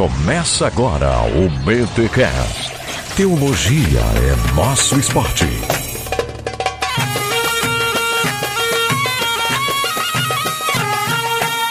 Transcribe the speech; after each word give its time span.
Começa 0.00 0.66
agora 0.66 1.10
o 1.26 1.50
BTCast. 1.62 2.72
Teologia 3.14 4.00
é 4.00 4.54
nosso 4.54 4.98
esporte. 4.98 5.44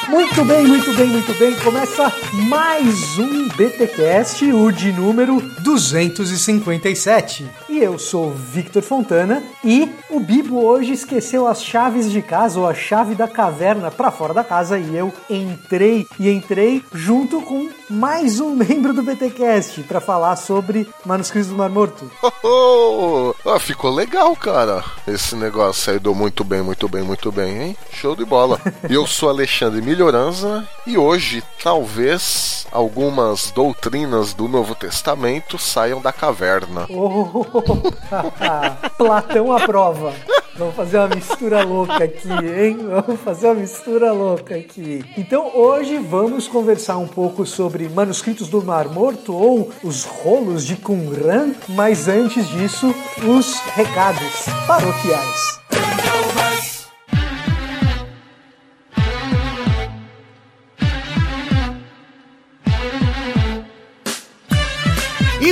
Muito 0.07 0.45
bem, 0.45 0.67
muito 0.67 0.93
bem, 0.93 1.07
muito 1.07 1.33
bem. 1.39 1.55
Começa 1.55 2.13
mais 2.47 3.17
um 3.17 3.47
BTcast, 3.47 4.45
o 4.53 4.71
de 4.71 4.91
número 4.91 5.41
257. 5.63 7.49
E 7.69 7.77
eu 7.83 7.99
sou 7.99 8.31
Victor 8.31 8.81
Fontana 8.81 9.43
e 9.63 9.87
o 10.09 10.19
Bibo 10.19 10.65
hoje 10.65 10.93
esqueceu 10.93 11.45
as 11.45 11.63
chaves 11.63 12.11
de 12.11 12.19
casa 12.19 12.59
ou 12.59 12.67
a 12.67 12.73
chave 12.73 13.13
da 13.13 13.27
caverna 13.27 13.91
para 13.91 14.09
fora 14.09 14.33
da 14.33 14.43
casa 14.43 14.79
e 14.79 14.97
eu 14.97 15.13
entrei 15.29 16.07
e 16.19 16.31
entrei 16.31 16.83
junto 16.91 17.39
com 17.43 17.69
mais 17.87 18.39
um 18.39 18.55
membro 18.57 18.91
do 18.91 19.03
BTcast 19.03 19.83
para 19.83 20.01
falar 20.01 20.35
sobre 20.35 20.89
manuscritos 21.05 21.51
do 21.51 21.55
Mar 21.55 21.69
Morto. 21.69 22.09
Oh, 22.41 23.33
oh. 23.45 23.49
Ah, 23.49 23.59
ficou 23.59 23.93
legal, 23.93 24.35
cara. 24.35 24.83
Esse 25.07 25.35
negócio 25.35 25.93
aí 25.93 25.99
deu 25.99 26.15
muito 26.15 26.43
bem, 26.43 26.63
muito 26.63 26.89
bem, 26.89 27.03
muito 27.03 27.31
bem, 27.31 27.61
hein? 27.61 27.77
Show 27.91 28.15
de 28.15 28.25
bola. 28.25 28.59
eu 28.89 29.05
sou 29.05 29.29
Alexandre 29.29 29.79
Melhoranza 29.79 30.67
e 30.87 30.97
hoje 30.97 31.43
talvez 31.61 32.65
algumas 32.71 33.51
doutrinas 33.51 34.33
do 34.33 34.47
Novo 34.47 34.73
Testamento 34.73 35.59
saiam 35.59 36.01
da 36.01 36.11
caverna. 36.11 36.87
Oh, 36.89 37.58
Platão 38.97 39.51
aprova. 39.51 40.13
Vamos 40.59 40.75
fazer 40.75 40.97
uma 40.97 41.07
mistura 41.07 41.63
louca 41.63 42.03
aqui, 42.03 42.29
hein? 42.29 42.77
Vamos 42.81 43.21
fazer 43.21 43.47
uma 43.47 43.55
mistura 43.55 44.11
louca 44.11 44.55
aqui. 44.55 45.05
Então 45.17 45.55
hoje 45.55 45.97
vamos 45.97 46.49
conversar 46.49 46.97
um 46.97 47.07
pouco 47.07 47.45
sobre 47.45 47.87
manuscritos 47.87 48.49
do 48.49 48.61
Mar 48.61 48.89
Morto 48.89 49.33
ou 49.33 49.71
os 49.81 50.03
rolos 50.03 50.65
de 50.65 50.75
Qumran, 50.75 51.53
mas 51.69 52.09
antes 52.09 52.45
disso, 52.49 52.93
os 53.23 53.55
recados 53.73 54.45
paroquiais. 54.67 55.59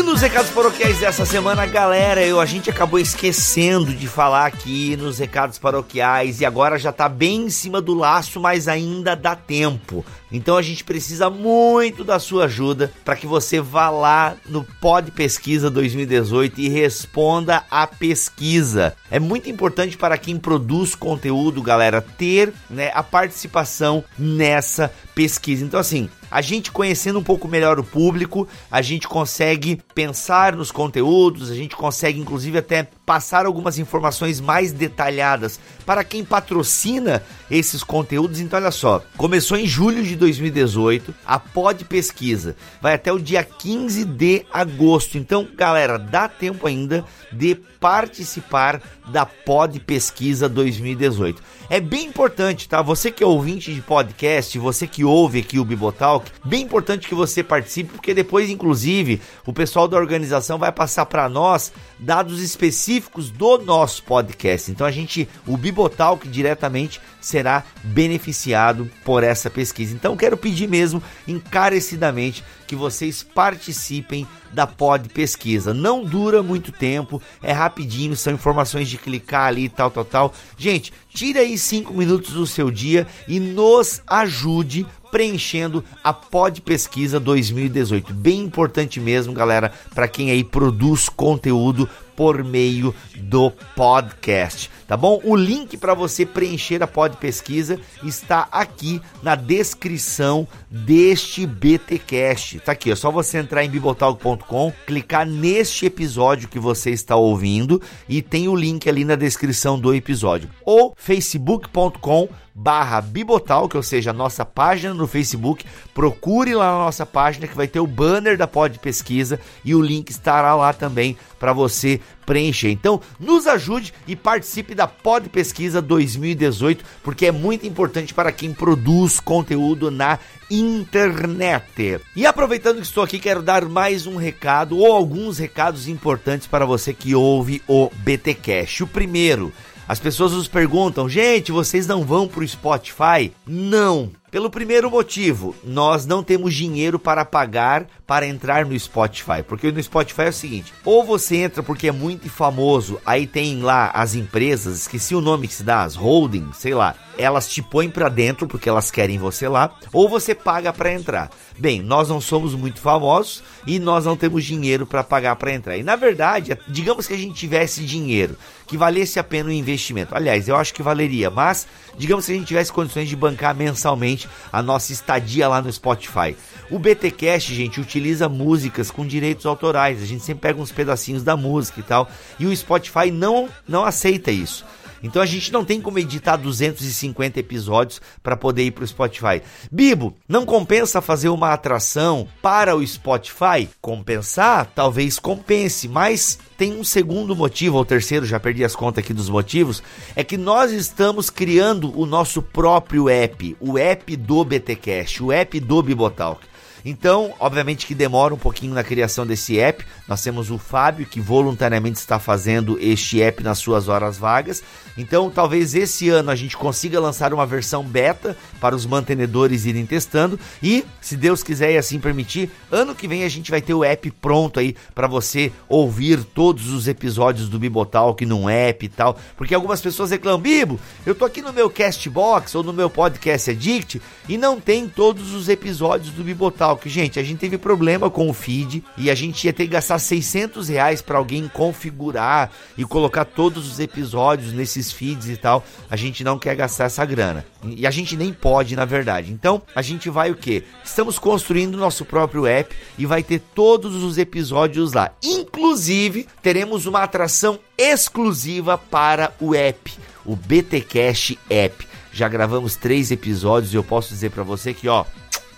Nos 0.08 0.22
recados 0.22 0.50
paroquiais 0.52 1.00
dessa 1.00 1.25
semana, 1.25 1.66
galera, 1.66 2.25
eu, 2.25 2.39
a 2.39 2.45
gente 2.45 2.69
acabou 2.69 2.97
esquecendo 2.97 3.94
de 3.94 4.08
falar 4.08 4.45
aqui 4.45 4.95
nos 4.95 5.19
recados 5.19 5.59
paroquiais 5.59 6.39
e 6.39 6.45
agora 6.45 6.80
já 6.80 6.94
tá 6.94 7.09
bem 7.09 7.47
em 7.47 7.50
cima 7.50 7.81
do 7.81 7.94
laço, 7.94 8.39
mas 8.39 8.69
ainda 8.69 9.17
dá 9.17 9.35
tempo. 9.35 10.05
Então 10.31 10.55
a 10.55 10.61
gente 10.61 10.85
precisa 10.85 11.30
muito 11.30 12.05
da 12.05 12.19
sua 12.19 12.45
ajuda 12.45 12.91
para 13.03 13.17
que 13.17 13.28
você 13.28 13.59
vá 13.59 13.89
lá 13.89 14.35
no 14.47 14.63
Pod 14.63 15.11
Pesquisa 15.11 15.69
2018 15.69 16.59
e 16.61 16.69
responda 16.69 17.66
a 17.69 17.85
pesquisa. 17.85 18.95
É 19.11 19.19
muito 19.19 19.50
importante 19.50 19.97
para 19.97 20.17
quem 20.17 20.38
produz 20.38 20.95
conteúdo, 20.95 21.61
galera, 21.61 22.02
ter 22.02 22.53
né, 22.69 22.91
a 22.94 23.03
participação 23.03 24.03
nessa 24.17 24.89
pesquisa. 25.13 25.66
Então, 25.66 25.80
assim, 25.80 26.09
a 26.30 26.42
gente 26.42 26.72
conhecendo 26.72 27.20
um 27.20 27.23
pouco 27.23 27.47
melhor 27.47 27.80
o 27.80 27.83
público, 27.83 28.47
a 28.70 28.81
gente 28.81 29.08
consegue 29.08 29.80
pensar 29.94 30.56
nos 30.56 30.72
conteúdos, 30.72 31.50
a 31.52 31.56
gente 31.56 31.75
consegue 31.75 32.19
inclusive 32.19 32.58
até 32.58 32.88
passar 33.08 33.45
algumas 33.45 33.80
informações 33.80 34.41
mais 34.41 34.73
detalhadas 34.73 35.61
para 35.86 36.03
quem 36.03 36.25
patrocina 36.25 37.23
esses 37.50 37.81
conteúdos. 37.81 38.41
Então, 38.41 38.59
olha 38.59 38.69
só, 38.69 39.02
começou 39.16 39.58
em 39.58 39.66
julho 39.66 40.03
de 40.03 40.13
2018, 40.17 41.16
a 41.25 41.39
Pod 41.39 41.85
Pesquisa 41.85 42.58
vai 42.81 42.95
até 42.95 43.09
o 43.09 43.17
dia 43.17 43.45
15 43.45 44.03
de 44.03 44.45
agosto. 44.52 45.17
Então, 45.17 45.47
galera, 45.55 45.97
dá 45.97 46.28
tempo 46.28 46.67
ainda 46.67 47.05
de 47.31 47.55
participar 47.80 48.81
da 49.08 49.25
Pod 49.25 49.79
Pesquisa 49.79 50.50
2018. 50.50 51.41
É 51.69 51.79
bem 51.79 52.07
importante, 52.07 52.68
tá? 52.68 52.81
Você 52.81 53.09
que 53.09 53.24
é 53.24 53.28
ouvinte 53.28 53.74
de 53.74 53.81
podcast, 53.81 54.59
você 54.59 54.85
que 54.85 55.06
ouve 55.06 55.39
aqui 55.39 55.59
o 55.59 55.66
Bibotalk, 55.66 56.29
bem 56.44 56.63
importante 56.63 57.07
que 57.07 57.16
você 57.16 57.41
participe, 57.41 57.94
porque 57.94 58.13
depois, 58.13 58.50
inclusive, 58.50 59.22
o 59.45 59.53
pessoal 59.53 59.88
da 59.88 59.95
organização 59.95 60.57
vai 60.57 60.74
passar 60.74 61.06
para 61.06 61.29
nós 61.29 61.72
dados 62.00 62.41
específicos 62.41 63.30
do 63.30 63.58
nosso 63.58 64.03
podcast. 64.03 64.72
Então 64.72 64.85
a 64.85 64.91
gente, 64.91 65.28
o 65.46 65.58
Bibotalk 65.58 66.28
diretamente 66.28 67.02
será 67.19 67.63
beneficiado 67.84 68.90
por 69.03 69.24
essa 69.24 69.50
pesquisa. 69.50 69.96
Então 69.96 70.16
quero 70.16 70.38
pedir 70.38 70.68
mesmo 70.68 71.02
encarecidamente 71.28 72.44
que 72.66 72.75
vocês 72.75 73.24
participem 73.24 74.28
da 74.52 74.68
Pod 74.68 75.09
Pesquisa. 75.09 75.74
Não 75.74 76.03
dura 76.03 76.44
muito 76.44 76.72
tempo, 76.72 77.22
é 77.41 77.52
rapidinho, 77.52 78.16
são 78.16 78.34
informações 78.34 78.90
de 78.90 78.97
clicar 78.97 79.47
ali, 79.47 79.69
tal, 79.69 79.90
tal, 79.90 80.06
tal. 80.06 80.34
Gente, 80.57 80.94
tire 81.09 81.40
aí 81.40 81.57
cinco 81.57 81.94
minutos 81.94 82.34
do 82.34 82.46
seu 82.46 82.69
dia 82.69 83.07
e 83.28 83.40
nos 83.40 84.02
ajude 84.06 84.86
preenchendo 85.17 85.83
a 86.03 86.13
Pod 86.13 86.61
Pesquisa 86.61 87.19
2018. 87.19 88.13
Bem 88.13 88.41
importante 88.41 89.00
mesmo, 89.00 89.33
galera, 89.33 89.73
para 89.95 90.07
quem 90.07 90.29
aí 90.29 90.44
produz 90.44 91.09
conteúdo 91.09 91.89
por 92.16 92.44
meio 92.44 92.94
do 93.16 93.50
podcast, 93.75 94.69
tá 94.88 94.96
bom? 94.96 95.20
O 95.24 95.36
link 95.36 95.78
para 95.78 95.94
você 95.94 96.25
preencher 96.25 96.81
a 96.81 96.88
pod 96.88 97.18
pesquisa 97.18 97.80
está 98.03 98.48
aqui 98.52 99.02
na 99.22 99.36
descrição 99.36 100.48
deste 100.70 101.46
BTcast. 101.46 102.59
Tá 102.62 102.72
aqui, 102.72 102.92
é 102.92 102.96
só 102.96 103.12
você 103.12 103.38
entrar 103.38 103.64
em 103.64 103.70
bibotalk.com, 103.70 104.74
clicar 104.86 105.25
neste 105.25 105.86
episódio 105.86 106.50
que 106.50 106.59
você 106.59 106.92
está 106.92 107.16
ouvindo 107.16 107.81
e 108.08 108.22
tem 108.22 108.48
o 108.48 108.56
link 108.56 108.88
ali 108.88 109.03
na 109.03 109.16
descrição 109.16 109.80
do 109.80 109.94
episódio. 109.94 110.50
Ou 110.66 110.94
facebook.com 110.98 112.30
barra 112.59 113.00
Bibotalk, 113.02 113.78
ou 113.78 113.84
seja, 113.84 114.09
a 114.09 114.14
nossa 114.14 114.44
página 114.44 114.92
no 114.92 115.06
Facebook. 115.06 115.64
Procure 115.94 116.56
lá 116.56 116.72
na 116.72 116.78
nossa 116.86 117.06
página 117.06 117.48
que 117.48 117.56
vai 117.56 117.68
ter 117.68 117.80
o 117.80 117.86
banner 117.86 118.36
da 118.36 118.48
pod 118.48 118.80
pesquisa 118.80 119.40
e 119.64 119.75
o 119.75 119.81
link 119.81 120.09
estará 120.09 120.56
lá 120.56 120.74
também 120.74 121.16
para 121.40 121.54
você 121.54 122.02
preencher. 122.27 122.69
Então, 122.69 123.01
nos 123.17 123.47
ajude 123.47 123.93
e 124.05 124.15
participe 124.15 124.75
da 124.75 124.85
Pod 124.85 125.29
Pesquisa 125.29 125.81
2018, 125.81 126.83
porque 127.01 127.25
é 127.25 127.31
muito 127.31 127.65
importante 127.65 128.13
para 128.13 128.33
quem 128.33 128.53
produz 128.53 129.19
conteúdo 129.19 129.89
na 129.89 130.19
internet. 130.51 132.01
E 132.15 132.25
aproveitando 132.25 132.77
que 132.77 132.83
estou 132.83 133.03
aqui, 133.03 133.17
quero 133.17 133.41
dar 133.41 133.65
mais 133.65 134.05
um 134.05 134.17
recado 134.17 134.77
ou 134.77 134.91
alguns 134.91 135.39
recados 135.39 135.88
importantes 135.88 136.45
para 136.45 136.65
você 136.65 136.93
que 136.93 137.15
ouve 137.15 137.61
o 137.65 137.89
BTcast. 138.03 138.83
O 138.83 138.88
primeiro, 138.88 139.53
as 139.88 139.99
pessoas 139.99 140.33
nos 140.33 140.49
perguntam, 140.49 141.07
gente, 141.07 141.51
vocês 141.51 141.88
não 141.88 142.03
vão 142.03 142.27
para 142.27 142.44
o 142.44 142.47
Spotify? 142.47 143.31
Não. 143.47 144.11
Pelo 144.38 144.52
primeiro 144.52 144.92
motivo, 144.92 145.56
nós 145.64 146.06
não 146.06 146.22
temos 146.22 146.53
dinheiro 146.53 147.00
para 147.00 147.25
pagar 147.25 147.88
para 148.06 148.28
entrar 148.28 148.68
no 148.68 148.80
Spotify. 148.80 149.42
Porque 149.42 149.72
no 149.72 149.81
Spotify 149.81 150.22
é 150.22 150.30
o 150.30 150.34
seguinte: 150.34 150.72
ou 150.86 151.03
você 151.03 151.38
entra 151.38 151.64
porque 151.64 151.88
é 151.88 151.92
muito 151.92 152.30
famoso, 152.30 153.02
aí 153.03 153.25
tem 153.25 153.64
lá 153.64 153.90
as 153.90 154.14
empresas, 154.14 154.81
esqueci 154.81 155.16
o 155.16 155.22
nome 155.22 155.48
que 155.48 155.56
se 155.56 155.64
dá, 155.64 155.81
as 155.81 155.96
holding, 155.96 156.52
sei 156.53 156.75
lá, 156.75 156.94
elas 157.18 157.50
te 157.50 157.64
põem 157.64 157.90
para 157.90 158.09
dentro 158.09 158.48
porque 158.48 158.70
elas 158.70 158.92
querem 158.92 159.18
você 159.18 159.48
lá, 159.48 159.75
ou 159.92 160.08
você 160.08 160.36
paga 160.36 160.72
para 160.72 160.94
entrar. 160.94 161.31
Bem, 161.58 161.81
nós 161.81 162.08
não 162.08 162.22
somos 162.22 162.54
muito 162.54 162.80
famosos 162.80 163.44
e 163.66 163.80
nós 163.80 164.06
não 164.06 164.16
temos 164.16 164.46
dinheiro 164.46 164.86
para 164.86 165.04
pagar 165.04 165.36
para 165.36 165.52
entrar. 165.52 165.78
E 165.78 165.81
na 165.81 165.96
verdade, 165.96 166.56
digamos 166.68 167.08
que 167.08 167.14
a 167.16 167.18
gente 167.18 167.34
tivesse 167.34 167.84
dinheiro 167.84 168.38
que 168.67 168.78
valesse 168.78 169.17
a 169.17 169.23
pena 169.23 169.50
o 169.50 169.51
investimento. 169.51 170.13
Aliás, 170.13 170.47
eu 170.47 170.55
acho 170.55 170.73
que 170.73 170.83
valeria, 170.83 171.31
mas 171.31 171.66
digamos 171.97 172.25
que 172.25 172.33
a 172.33 172.35
gente 172.35 172.47
tivesse 172.47 172.72
condições 172.72 173.07
de 173.07 173.16
bancar 173.16 173.55
mensalmente 173.55 174.29
a 174.51 174.61
nossa 174.61 174.91
estadia 174.91 175.47
lá 175.47 175.61
no 175.61 175.72
Spotify. 175.72 176.35
O 176.69 176.77
BTcast, 176.77 177.56
gente, 177.56 177.80
utiliza 177.80 178.27
músicas 178.27 178.92
com 178.92 179.07
direitos 179.07 179.45
autorais. 179.45 180.03
A 180.03 180.06
gente 180.06 180.24
sempre 180.24 180.42
pega 180.42 180.62
uns 180.62 180.71
pedacinhos 180.71 181.24
da 181.24 181.38
música 181.38 181.80
e 181.80 181.83
tal, 181.83 182.09
e 182.38 182.45
o 182.45 182.56
Spotify 182.56 183.09
não 183.09 183.47
não 183.68 183.86
aceita 183.86 184.31
isso. 184.31 184.65
Então 185.01 185.21
a 185.21 185.25
gente 185.25 185.51
não 185.51 185.63
tem 185.63 185.81
como 185.81 185.99
editar 185.99 186.38
250 186.38 187.39
episódios 187.39 188.01
para 188.21 188.35
poder 188.35 188.63
ir 188.63 188.71
para 188.71 188.83
o 188.83 188.88
Spotify. 188.88 189.41
Bibo, 189.71 190.15
não 190.27 190.45
compensa 190.45 191.01
fazer 191.01 191.29
uma 191.29 191.53
atração 191.53 192.27
para 192.41 192.75
o 192.75 192.85
Spotify? 192.85 193.69
Compensar? 193.81 194.71
Talvez 194.73 195.19
compense, 195.19 195.88
mas 195.88 196.39
tem 196.57 196.73
um 196.73 196.83
segundo 196.83 197.35
motivo, 197.35 197.77
ou 197.77 197.85
terceiro, 197.85 198.25
já 198.25 198.39
perdi 198.39 198.63
as 198.63 198.75
contas 198.75 199.03
aqui 199.03 199.13
dos 199.13 199.29
motivos, 199.29 199.83
é 200.15 200.23
que 200.23 200.38
nós 200.38 200.71
estamos 200.71 201.29
criando 201.29 201.97
o 201.97 202.05
nosso 202.05 202.41
próprio 202.41 203.09
app, 203.09 203.55
o 203.59 203.77
app 203.77 204.15
do 204.15 204.44
BTcast, 204.44 205.23
o 205.23 205.31
app 205.31 205.59
do 205.59 205.83
Bibotalk. 205.83 206.45
Então, 206.85 207.33
obviamente 207.39 207.85
que 207.85 207.95
demora 207.95 208.33
um 208.33 208.38
pouquinho 208.38 208.74
na 208.74 208.83
criação 208.83 209.25
desse 209.25 209.59
app. 209.59 209.85
Nós 210.07 210.21
temos 210.21 210.51
o 210.51 210.57
Fábio 210.57 211.06
que 211.06 211.19
voluntariamente 211.19 212.00
está 212.00 212.19
fazendo 212.19 212.77
este 212.79 213.21
app 213.21 213.44
nas 213.44 213.57
suas 213.57 213.88
horas 213.88 214.18
vagas. 214.18 214.63
Então, 214.97 215.29
talvez 215.29 215.75
esse 215.75 216.09
ano 216.09 216.31
a 216.31 216.35
gente 216.35 216.57
consiga 216.57 217.00
lançar 217.00 217.33
uma 217.33 217.45
versão 217.45 217.83
beta 217.83 218.35
para 218.59 218.75
os 218.75 218.85
mantenedores 218.85 219.65
irem 219.65 219.85
testando 219.85 220.39
e, 220.62 220.83
se 221.00 221.15
Deus 221.15 221.44
quiser 221.44 221.74
e 221.74 221.77
assim 221.77 222.00
permitir, 222.00 222.50
ano 222.71 222.95
que 222.95 223.07
vem 223.07 223.23
a 223.23 223.30
gente 223.30 223.51
vai 223.51 223.62
ter 223.62 223.73
o 223.73 223.83
app 223.83 224.09
pronto 224.12 224.59
aí 224.59 224.75
para 224.95 225.07
você 225.07 225.51
ouvir 225.69 226.23
todos 226.23 226.71
os 226.71 226.88
episódios 226.88 227.47
do 227.47 227.59
Bibotalk 227.59 228.25
num 228.25 228.50
app 228.50 228.85
e 228.85 228.89
tal, 228.89 229.18
porque 229.35 229.53
algumas 229.53 229.81
pessoas 229.81 230.12
reclamam, 230.12 230.41
Bibo, 230.41 230.80
eu 231.06 231.13
tô 231.13 231.25
aqui 231.25 231.41
no 231.41 231.53
meu 231.53 231.69
Castbox 231.69 232.56
ou 232.56 232.63
no 232.63 232.73
meu 232.73 232.89
podcast 232.89 233.51
Addict 233.51 234.01
e 234.27 234.38
não 234.38 234.59
tem 234.59 234.88
todos 234.88 235.33
os 235.33 235.47
episódios 235.47 236.12
do 236.12 236.23
Bibotalk. 236.23 236.76
Gente, 236.85 237.19
a 237.19 237.24
gente 237.24 237.39
teve 237.39 237.57
problema 237.57 238.09
com 238.09 238.29
o 238.29 238.33
feed 238.33 238.83
e 238.97 239.09
a 239.09 239.15
gente 239.15 239.45
ia 239.45 239.53
ter 239.53 239.63
que 239.63 239.71
gastar 239.71 240.00
600 240.00 240.68
reais 240.69 241.01
para 241.01 241.18
alguém 241.18 241.47
configurar 241.47 242.51
e 242.77 242.83
colocar 242.83 243.25
todos 243.25 243.69
os 243.71 243.79
episódios 243.79 244.53
nesses 244.53 244.91
feeds 244.91 245.29
e 245.29 245.38
tal. 245.38 245.63
A 245.89 245.95
gente 245.95 246.24
não 246.24 246.38
quer 246.38 246.56
gastar 246.56 246.85
essa 246.85 247.06
grana. 247.06 247.45
E 247.63 247.85
a 247.85 247.91
gente 247.91 248.15
nem 248.15 248.31
pode, 248.31 248.75
na 248.75 248.85
verdade. 248.85 249.31
Então, 249.31 249.62
a 249.75 249.81
gente 249.81 250.09
vai 250.09 250.31
o 250.31 250.35
que? 250.35 250.63
Estamos 250.83 251.18
construindo 251.19 251.77
nosso 251.77 252.06
próprio 252.06 252.45
app 252.45 252.75
e 252.97 253.06
vai 253.06 253.23
ter 253.23 253.39
todos 253.53 254.03
os 254.03 254.18
episódios 254.18 254.94
lá. 254.94 255.12
Inclusive, 255.23 256.27
teremos 256.41 256.85
uma 256.85 257.03
atração 257.03 257.59
exclusiva 257.77 258.77
para 258.77 259.33
o 259.39 259.53
app, 259.53 259.94
o 260.25 260.35
BT 260.35 260.81
Cash 260.81 261.35
App. 261.50 261.88
Já 262.12 262.27
gravamos 262.27 262.75
três 262.75 263.12
episódios 263.12 263.73
e 263.73 263.75
eu 263.75 263.83
posso 263.83 264.09
dizer 264.09 264.31
para 264.31 264.41
você 264.41 264.73
que, 264.73 264.88
ó, 264.88 265.06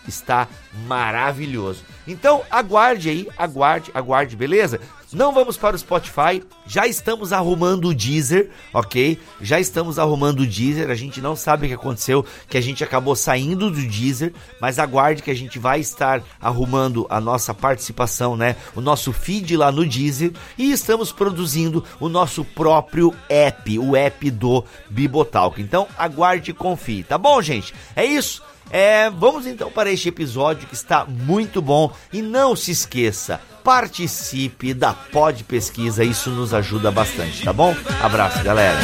está 0.09 0.47
maravilhoso. 0.85 1.83
Então 2.05 2.41
aguarde 2.51 3.09
aí, 3.09 3.27
aguarde, 3.37 3.91
aguarde, 3.93 4.35
beleza? 4.35 4.79
Não 5.11 5.33
vamos 5.33 5.57
para 5.57 5.75
o 5.75 5.79
Spotify, 5.79 6.43
já 6.67 6.85
estamos 6.85 7.33
arrumando 7.33 7.85
o 7.85 7.95
Deezer, 7.95 8.51
ok? 8.71 9.17
Já 9.41 9.59
estamos 9.59 9.97
arrumando 9.97 10.41
o 10.41 10.45
Deezer, 10.45 10.91
a 10.91 10.93
gente 10.93 11.19
não 11.19 11.35
sabe 11.35 11.65
o 11.65 11.69
que 11.69 11.73
aconteceu, 11.73 12.23
que 12.47 12.55
a 12.55 12.61
gente 12.61 12.83
acabou 12.83 13.15
saindo 13.15 13.71
do 13.71 13.81
Deezer, 13.81 14.33
mas 14.61 14.77
aguarde 14.77 15.23
que 15.23 15.31
a 15.31 15.35
gente 15.35 15.57
vai 15.57 15.79
estar 15.79 16.21
arrumando 16.39 17.07
a 17.09 17.19
nossa 17.19 17.55
participação, 17.55 18.37
né? 18.37 18.55
O 18.75 18.81
nosso 18.81 19.11
feed 19.11 19.57
lá 19.57 19.71
no 19.71 19.83
Deezer 19.83 20.31
e 20.55 20.71
estamos 20.71 21.11
produzindo 21.11 21.83
o 21.99 22.07
nosso 22.07 22.45
próprio 22.45 23.11
app, 23.27 23.79
o 23.79 23.95
app 23.95 24.29
do 24.29 24.63
Bibotalk. 24.91 25.59
Então 25.59 25.87
aguarde 25.97 26.51
e 26.51 26.53
confie, 26.53 27.01
tá 27.01 27.17
bom, 27.17 27.41
gente? 27.41 27.73
É 27.95 28.05
isso. 28.05 28.43
É, 28.71 29.09
vamos 29.09 29.47
então 29.47 29.71
para 29.71 29.91
este 29.91 30.09
episódio 30.09 30.67
que 30.67 30.75
está 30.75 31.05
muito 31.05 31.61
bom 31.61 31.91
e 32.13 32.21
não 32.21 32.55
se 32.55 32.71
esqueça, 32.71 33.41
participe 33.63 34.73
da 34.73 34.93
Pod 34.93 35.43
Pesquisa, 35.43 36.03
isso 36.03 36.29
nos 36.29 36.53
ajuda 36.53 36.91
bastante, 36.91 37.43
tá 37.43 37.53
bom? 37.53 37.75
Abraço, 38.01 38.43
galera. 38.43 38.79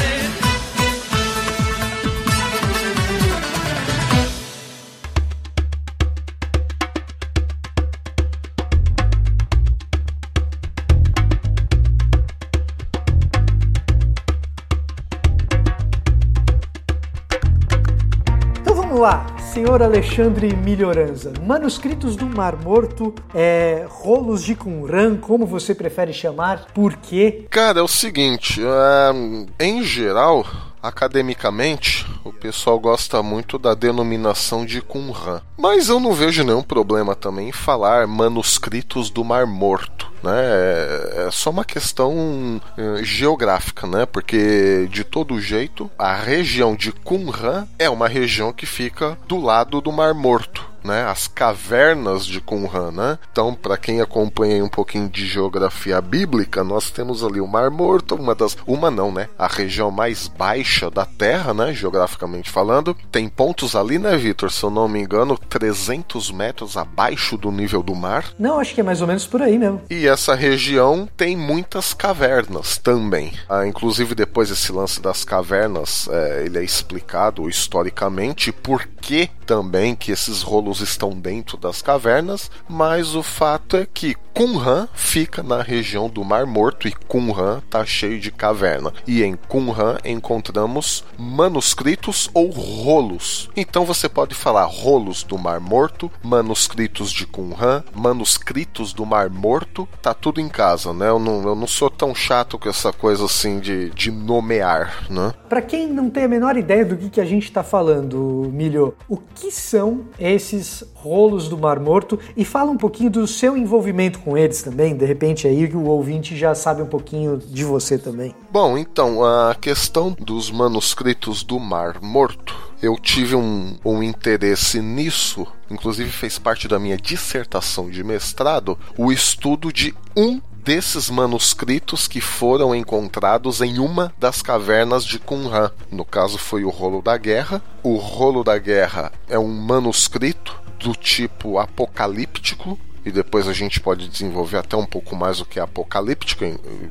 Senhor 19.55 19.81
Alexandre 19.81 20.53
Melhoranza. 20.53 21.31
Manuscritos 21.41 22.17
do 22.17 22.25
Mar 22.25 22.57
Morto, 22.61 23.15
é, 23.33 23.85
rolos 23.87 24.43
de 24.43 24.53
Qumran, 24.53 25.15
como 25.15 25.45
você 25.45 25.73
prefere 25.73 26.11
chamar, 26.11 26.65
por 26.73 26.97
quê? 26.97 27.45
Cara, 27.49 27.79
é 27.79 27.81
o 27.81 27.87
seguinte, 27.87 28.61
é, 28.61 29.63
em 29.65 29.81
geral, 29.81 30.45
academicamente, 30.87 32.05
o 32.23 32.31
pessoal 32.31 32.79
gosta 32.79 33.21
muito 33.23 33.57
da 33.57 33.73
denominação 33.73 34.65
de 34.65 34.81
Qumran. 34.81 35.41
Mas 35.57 35.89
eu 35.89 35.99
não 35.99 36.13
vejo 36.13 36.43
nenhum 36.43 36.61
problema 36.61 37.15
também 37.15 37.49
em 37.49 37.53
falar 37.53 38.07
manuscritos 38.07 39.09
do 39.09 39.23
Mar 39.23 39.47
Morto. 39.47 40.11
Né? 40.23 40.31
É, 40.35 41.25
é 41.27 41.31
só 41.31 41.49
uma 41.49 41.65
questão 41.65 42.61
é, 42.77 43.03
geográfica, 43.03 43.85
né? 43.85 44.05
Porque 44.05 44.87
de 44.91 45.03
todo 45.03 45.39
jeito, 45.39 45.89
a 45.97 46.15
região 46.15 46.75
de 46.75 46.91
Qumran 46.91 47.67
é 47.77 47.89
uma 47.89 48.07
região 48.07 48.51
que 48.51 48.65
fica 48.65 49.17
do 49.27 49.39
lado 49.39 49.81
do 49.81 49.91
Mar 49.91 50.13
Morto 50.13 50.74
né, 50.85 51.05
as 51.05 51.27
cavernas 51.27 52.25
de 52.25 52.39
Qumran, 52.39 52.91
né? 52.91 53.19
Então, 53.31 53.53
para 53.53 53.77
quem 53.77 53.99
acompanha 53.99 54.63
um 54.63 54.69
pouquinho 54.69 55.09
de 55.09 55.25
geografia 55.27 55.99
bíblica, 55.99 56.63
nós 56.63 56.89
temos 56.91 57.23
ali 57.23 57.41
o 57.41 57.47
Mar 57.47 57.69
Morto, 57.69 58.15
uma 58.15 58.35
das, 58.35 58.55
uma 58.65 58.89
não, 58.91 59.11
né? 59.11 59.27
A 59.37 59.47
região 59.47 59.91
mais 59.91 60.27
baixa 60.27 60.89
da 60.89 61.05
Terra, 61.05 61.53
né, 61.53 61.73
geograficamente 61.73 62.49
falando. 62.49 62.95
Tem 63.11 63.27
pontos 63.27 63.75
ali, 63.75 63.97
né, 63.97 64.15
Vitor? 64.15 64.51
Se 64.51 64.63
eu 64.63 64.69
não 64.69 64.87
me 64.87 65.01
engano, 65.01 65.37
300 65.37 66.31
metros 66.31 66.77
abaixo 66.77 67.37
do 67.37 67.51
nível 67.51 67.81
do 67.81 67.95
mar. 67.95 68.25
Não, 68.37 68.59
acho 68.59 68.73
que 68.73 68.81
é 68.81 68.83
mais 68.83 69.01
ou 69.01 69.07
menos 69.07 69.25
por 69.25 69.41
aí 69.41 69.57
mesmo. 69.57 69.81
E 69.89 70.07
essa 70.07 70.35
região 70.35 71.07
tem 71.17 71.35
muitas 71.35 71.93
cavernas 71.93 72.77
também. 72.77 73.33
Ah, 73.49 73.65
inclusive 73.65 74.13
depois 74.13 74.49
esse 74.49 74.71
lance 74.71 75.01
das 75.01 75.23
cavernas, 75.23 76.07
é, 76.11 76.43
ele 76.45 76.59
é 76.59 76.63
explicado 76.63 77.49
historicamente 77.49 78.51
por 78.51 78.85
que 78.85 79.29
também 79.45 79.95
que 79.95 80.11
esses 80.11 80.41
rolos 80.41 80.74
estão 80.79 81.11
dentro 81.11 81.57
das 81.57 81.81
cavernas, 81.81 82.49
mas 82.67 83.15
o 83.15 83.23
fato 83.23 83.77
é 83.77 83.85
que 83.85 84.15
Qumran 84.35 84.89
fica 84.93 85.41
na 85.41 85.61
região 85.61 86.09
do 86.09 86.21
Mar 86.21 86.45
Morto 86.45 86.89
e 86.89 86.91
Qumran 86.91 87.59
está 87.59 87.85
cheio 87.85 88.19
de 88.19 88.29
caverna. 88.29 88.91
E 89.07 89.23
em 89.23 89.33
Qumran 89.47 89.97
encontramos 90.03 91.05
manuscritos 91.17 92.29
ou 92.33 92.49
rolos. 92.49 93.49
Então 93.55 93.85
você 93.85 94.09
pode 94.09 94.35
falar 94.35 94.65
rolos 94.65 95.23
do 95.23 95.37
Mar 95.37 95.61
Morto, 95.61 96.11
manuscritos 96.21 97.13
de 97.13 97.25
Qumran, 97.25 97.81
manuscritos 97.95 98.91
do 98.91 99.05
Mar 99.05 99.29
Morto, 99.29 99.87
tá 100.01 100.13
tudo 100.13 100.41
em 100.41 100.49
casa, 100.49 100.91
né? 100.91 101.07
Eu 101.07 101.19
não, 101.19 101.41
eu 101.47 101.55
não 101.55 101.67
sou 101.67 101.89
tão 101.89 102.13
chato 102.13 102.59
com 102.59 102.67
essa 102.67 102.91
coisa 102.91 103.23
assim 103.23 103.61
de, 103.61 103.89
de 103.91 104.11
nomear, 104.11 105.05
né? 105.09 105.33
Para 105.47 105.61
quem 105.61 105.87
não 105.87 106.09
tem 106.09 106.25
a 106.25 106.27
menor 106.27 106.57
ideia 106.57 106.83
do 106.83 106.97
que, 106.97 107.09
que 107.09 107.21
a 107.21 107.25
gente 107.25 107.45
está 107.45 107.63
falando, 107.63 108.49
Milho, 108.51 108.95
o 109.07 109.15
que 109.15 109.49
são 109.49 110.01
esses 110.19 110.64
rolos 110.93 111.47
do 111.47 111.57
Mar 111.57 111.79
Morto? 111.79 112.19
E 112.35 112.43
fala 112.43 112.71
um 112.71 112.77
pouquinho 112.77 113.09
do 113.09 113.27
seu 113.27 113.57
envolvimento 113.57 114.19
com 114.19 114.37
eles 114.37 114.61
também, 114.61 114.95
de 114.95 115.05
repente 115.05 115.47
aí 115.47 115.65
o 115.73 115.85
ouvinte 115.85 116.35
já 116.35 116.53
sabe 116.55 116.81
um 116.81 116.87
pouquinho 116.87 117.37
de 117.37 117.63
você 117.63 117.97
também. 117.97 118.33
Bom, 118.51 118.77
então, 118.77 119.23
a 119.23 119.55
questão 119.55 120.15
dos 120.19 120.49
manuscritos 120.51 121.43
do 121.43 121.59
Mar 121.59 122.01
Morto, 122.01 122.55
eu 122.81 122.95
tive 122.97 123.35
um, 123.35 123.77
um 123.83 124.03
interesse 124.03 124.81
nisso, 124.81 125.45
inclusive 125.69 126.09
fez 126.09 126.37
parte 126.37 126.67
da 126.67 126.79
minha 126.79 126.97
dissertação 126.97 127.89
de 127.89 128.03
mestrado, 128.03 128.77
o 128.97 129.11
estudo 129.11 129.71
de 129.71 129.93
um 130.15 130.39
desses 130.65 131.11
manuscritos 131.11 132.07
que 132.07 132.19
foram 132.19 132.73
encontrados 132.73 133.61
em 133.61 133.77
uma 133.77 134.11
das 134.17 134.41
cavernas 134.41 135.05
de 135.05 135.19
Qumran. 135.19 135.69
No 135.91 136.03
caso 136.03 136.39
foi 136.39 136.65
o 136.65 136.71
Rolo 136.71 137.03
da 137.03 137.15
Guerra. 137.17 137.61
O 137.83 137.97
Rolo 137.97 138.43
da 138.43 138.57
Guerra 138.57 139.11
é 139.29 139.37
um 139.37 139.47
manuscrito 139.47 140.59
do 140.79 140.95
tipo 140.95 141.59
apocalíptico, 141.59 142.79
e 143.05 143.11
depois 143.11 143.47
a 143.47 143.53
gente 143.53 143.79
pode 143.79 144.07
desenvolver 144.09 144.57
até 144.57 144.75
um 144.75 144.85
pouco 144.85 145.15
mais 145.15 145.39
o 145.39 145.45
que 145.45 145.59
é 145.59 145.61
apocalíptico, 145.61 146.43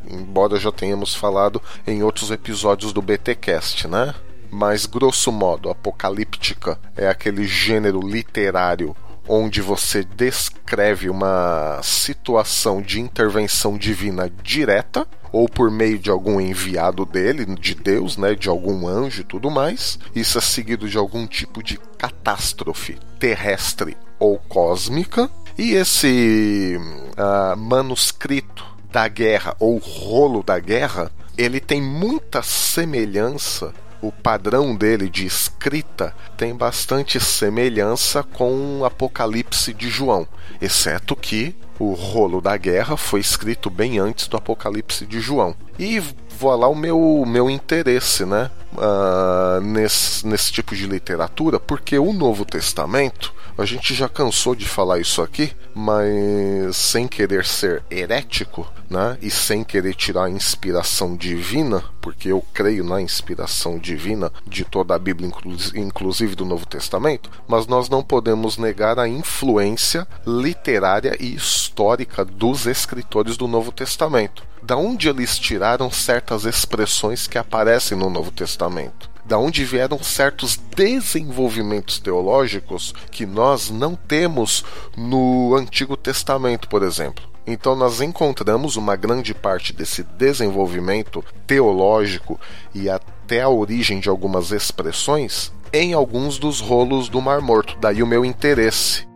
embora 0.09 0.57
já 0.61 0.71
tenhamos 0.71 1.13
falado 1.13 1.61
em 1.85 2.05
outros 2.05 2.31
episódios 2.31 2.93
do 2.93 3.03
BTcast, 3.03 3.89
né? 3.89 4.15
Mas 4.51 4.87
grosso 4.87 5.33
modo, 5.33 5.69
apocalíptica 5.69 6.79
é 6.97 7.09
aquele 7.09 7.45
gênero 7.45 8.01
literário 8.01 8.95
onde 9.29 9.61
você 9.61 10.05
descreve 10.05 11.09
uma 11.09 11.81
situação 11.83 12.81
de 12.83 13.01
intervenção 13.01 13.77
divina 13.77 14.31
direta 14.43 15.07
ou 15.33 15.49
por 15.49 15.71
meio 15.71 15.99
de 15.99 16.11
algum 16.11 16.41
enviado 16.41 17.05
dele, 17.05 17.45
de 17.45 17.75
Deus, 17.75 18.17
né, 18.17 18.37
de 18.37 18.49
algum 18.49 18.87
anjo 18.87 19.23
e 19.23 19.25
tudo 19.25 19.51
mais. 19.51 19.99
Isso 20.15 20.39
é 20.39 20.41
seguido 20.41 20.89
de 20.89 20.97
algum 20.97 21.27
tipo 21.27 21.61
de 21.61 21.77
catástrofe 21.99 22.99
terrestre 23.19 23.97
ou 24.19 24.39
cósmica. 24.39 25.29
E 25.59 25.73
esse 25.73 26.79
uh, 26.79 27.57
manuscrito 27.57 28.65
da 28.93 29.09
guerra 29.09 29.57
ou 29.59 29.79
rolo 29.79 30.41
da 30.43 30.59
guerra, 30.61 31.11
ele 31.37 31.59
tem 31.59 31.83
muita 31.83 32.41
semelhança 32.43 33.75
o 34.07 34.13
padrão 34.13 34.77
dele 34.77 35.09
de 35.09 35.25
escrita 35.25 36.15
tem 36.37 36.55
bastante 36.55 37.19
semelhança 37.19 38.23
com 38.23 38.81
o 38.81 38.85
Apocalipse 38.85 39.73
de 39.73 39.89
João, 39.89 40.29
exceto 40.61 41.17
que 41.17 41.57
o 41.79 41.93
rolo 41.95 42.41
da 42.41 42.55
guerra 42.57 42.99
foi 42.99 43.21
escrito 43.21 43.71
bem 43.71 43.99
antes 43.99 44.29
do 44.29 44.37
Apocalipse 44.37 45.07
de 45.07 45.21
João. 45.21 45.57
E 45.79 46.01
vou 46.39 46.55
lá 46.55 46.69
o 46.69 46.75
meu, 46.75 47.25
meu 47.27 47.49
interesse 47.49 48.27
né, 48.27 48.51
uh, 48.75 49.61
nesse, 49.63 50.27
nesse 50.27 50.53
tipo 50.53 50.77
de 50.77 50.87
literatura, 50.87 51.59
porque 51.59 51.99
o 51.99 52.13
Novo 52.13 52.45
Testamento 52.45 53.35
A 53.57 53.65
gente 53.65 53.95
já 53.95 54.09
cansou 54.09 54.55
de 54.55 54.67
falar 54.67 54.99
isso 54.99 55.23
aqui, 55.23 55.53
mas 55.73 56.77
sem 56.77 57.07
querer 57.07 57.45
ser 57.45 57.85
herético, 57.89 58.69
né? 58.91 59.17
E 59.23 59.31
sem 59.31 59.63
querer 59.63 59.95
tirar 59.95 60.25
a 60.25 60.31
inspiração 60.31 61.17
divina, 61.17 61.85
porque 62.01 62.29
eu 62.29 62.45
creio 62.53 62.83
na 62.83 63.01
inspiração 63.01 63.79
divina 63.79 64.33
de 64.45 64.65
toda 64.65 64.95
a 64.97 64.99
Bíblia, 64.99 65.31
inclusive 65.77 66.35
do 66.35 66.45
Novo 66.45 66.67
Testamento, 66.67 67.31
mas 67.47 67.69
nós 67.69 67.89
não 67.89 68.03
podemos 68.03 68.59
negar 68.59 68.99
a 68.99 69.07
influência 69.07 70.07
literária 70.27 71.17
e 71.21 71.35
histórica 71.35 72.25
dos 72.25 72.67
escritores 72.67 73.37
do 73.37 73.47
Novo 73.47 73.71
Testamento. 73.71 74.43
Da 74.63 74.77
onde 74.77 75.09
eles 75.09 75.39
tiraram 75.39 75.91
certas 75.93 76.45
expressões 76.45 77.29
que 77.29 77.39
aparecem 77.39 77.97
no 77.97 78.11
Novo 78.11 78.33
Testamento? 78.33 79.14
Da 79.25 79.39
onde 79.39 79.65
vieram 79.65 80.03
certos 80.03 80.57
desenvolvimentos 80.77 81.99
teológicos 81.99 82.95
que 83.11 83.25
nós 83.25 83.71
não 83.71 83.95
temos 83.95 84.65
no 84.97 85.55
Antigo 85.55 85.97
Testamento, 85.97 86.69
por 86.69 86.83
exemplo. 86.83 87.25
Então 87.47 87.77
nós 87.77 88.01
encontramos 88.01 88.77
uma 88.77 88.97
grande 88.97 89.35
parte 89.35 89.73
desse 89.73 90.03
desenvolvimento 90.03 91.23
teológico 91.47 92.41
e 92.75 92.89
até 92.89 93.43
a 93.43 93.49
origem 93.49 94.01
de 94.01 94.09
algumas 94.09 94.51
expressões 94.51 95.53
em 95.73 95.93
alguns 95.93 96.39
dos 96.39 96.61
rolos 96.61 97.09
do 97.09 97.21
Mar 97.21 97.41
Morto. 97.41 97.77
Daí 97.81 98.03
o 98.03 98.07
meu 98.07 98.25
interesse. 98.25 99.07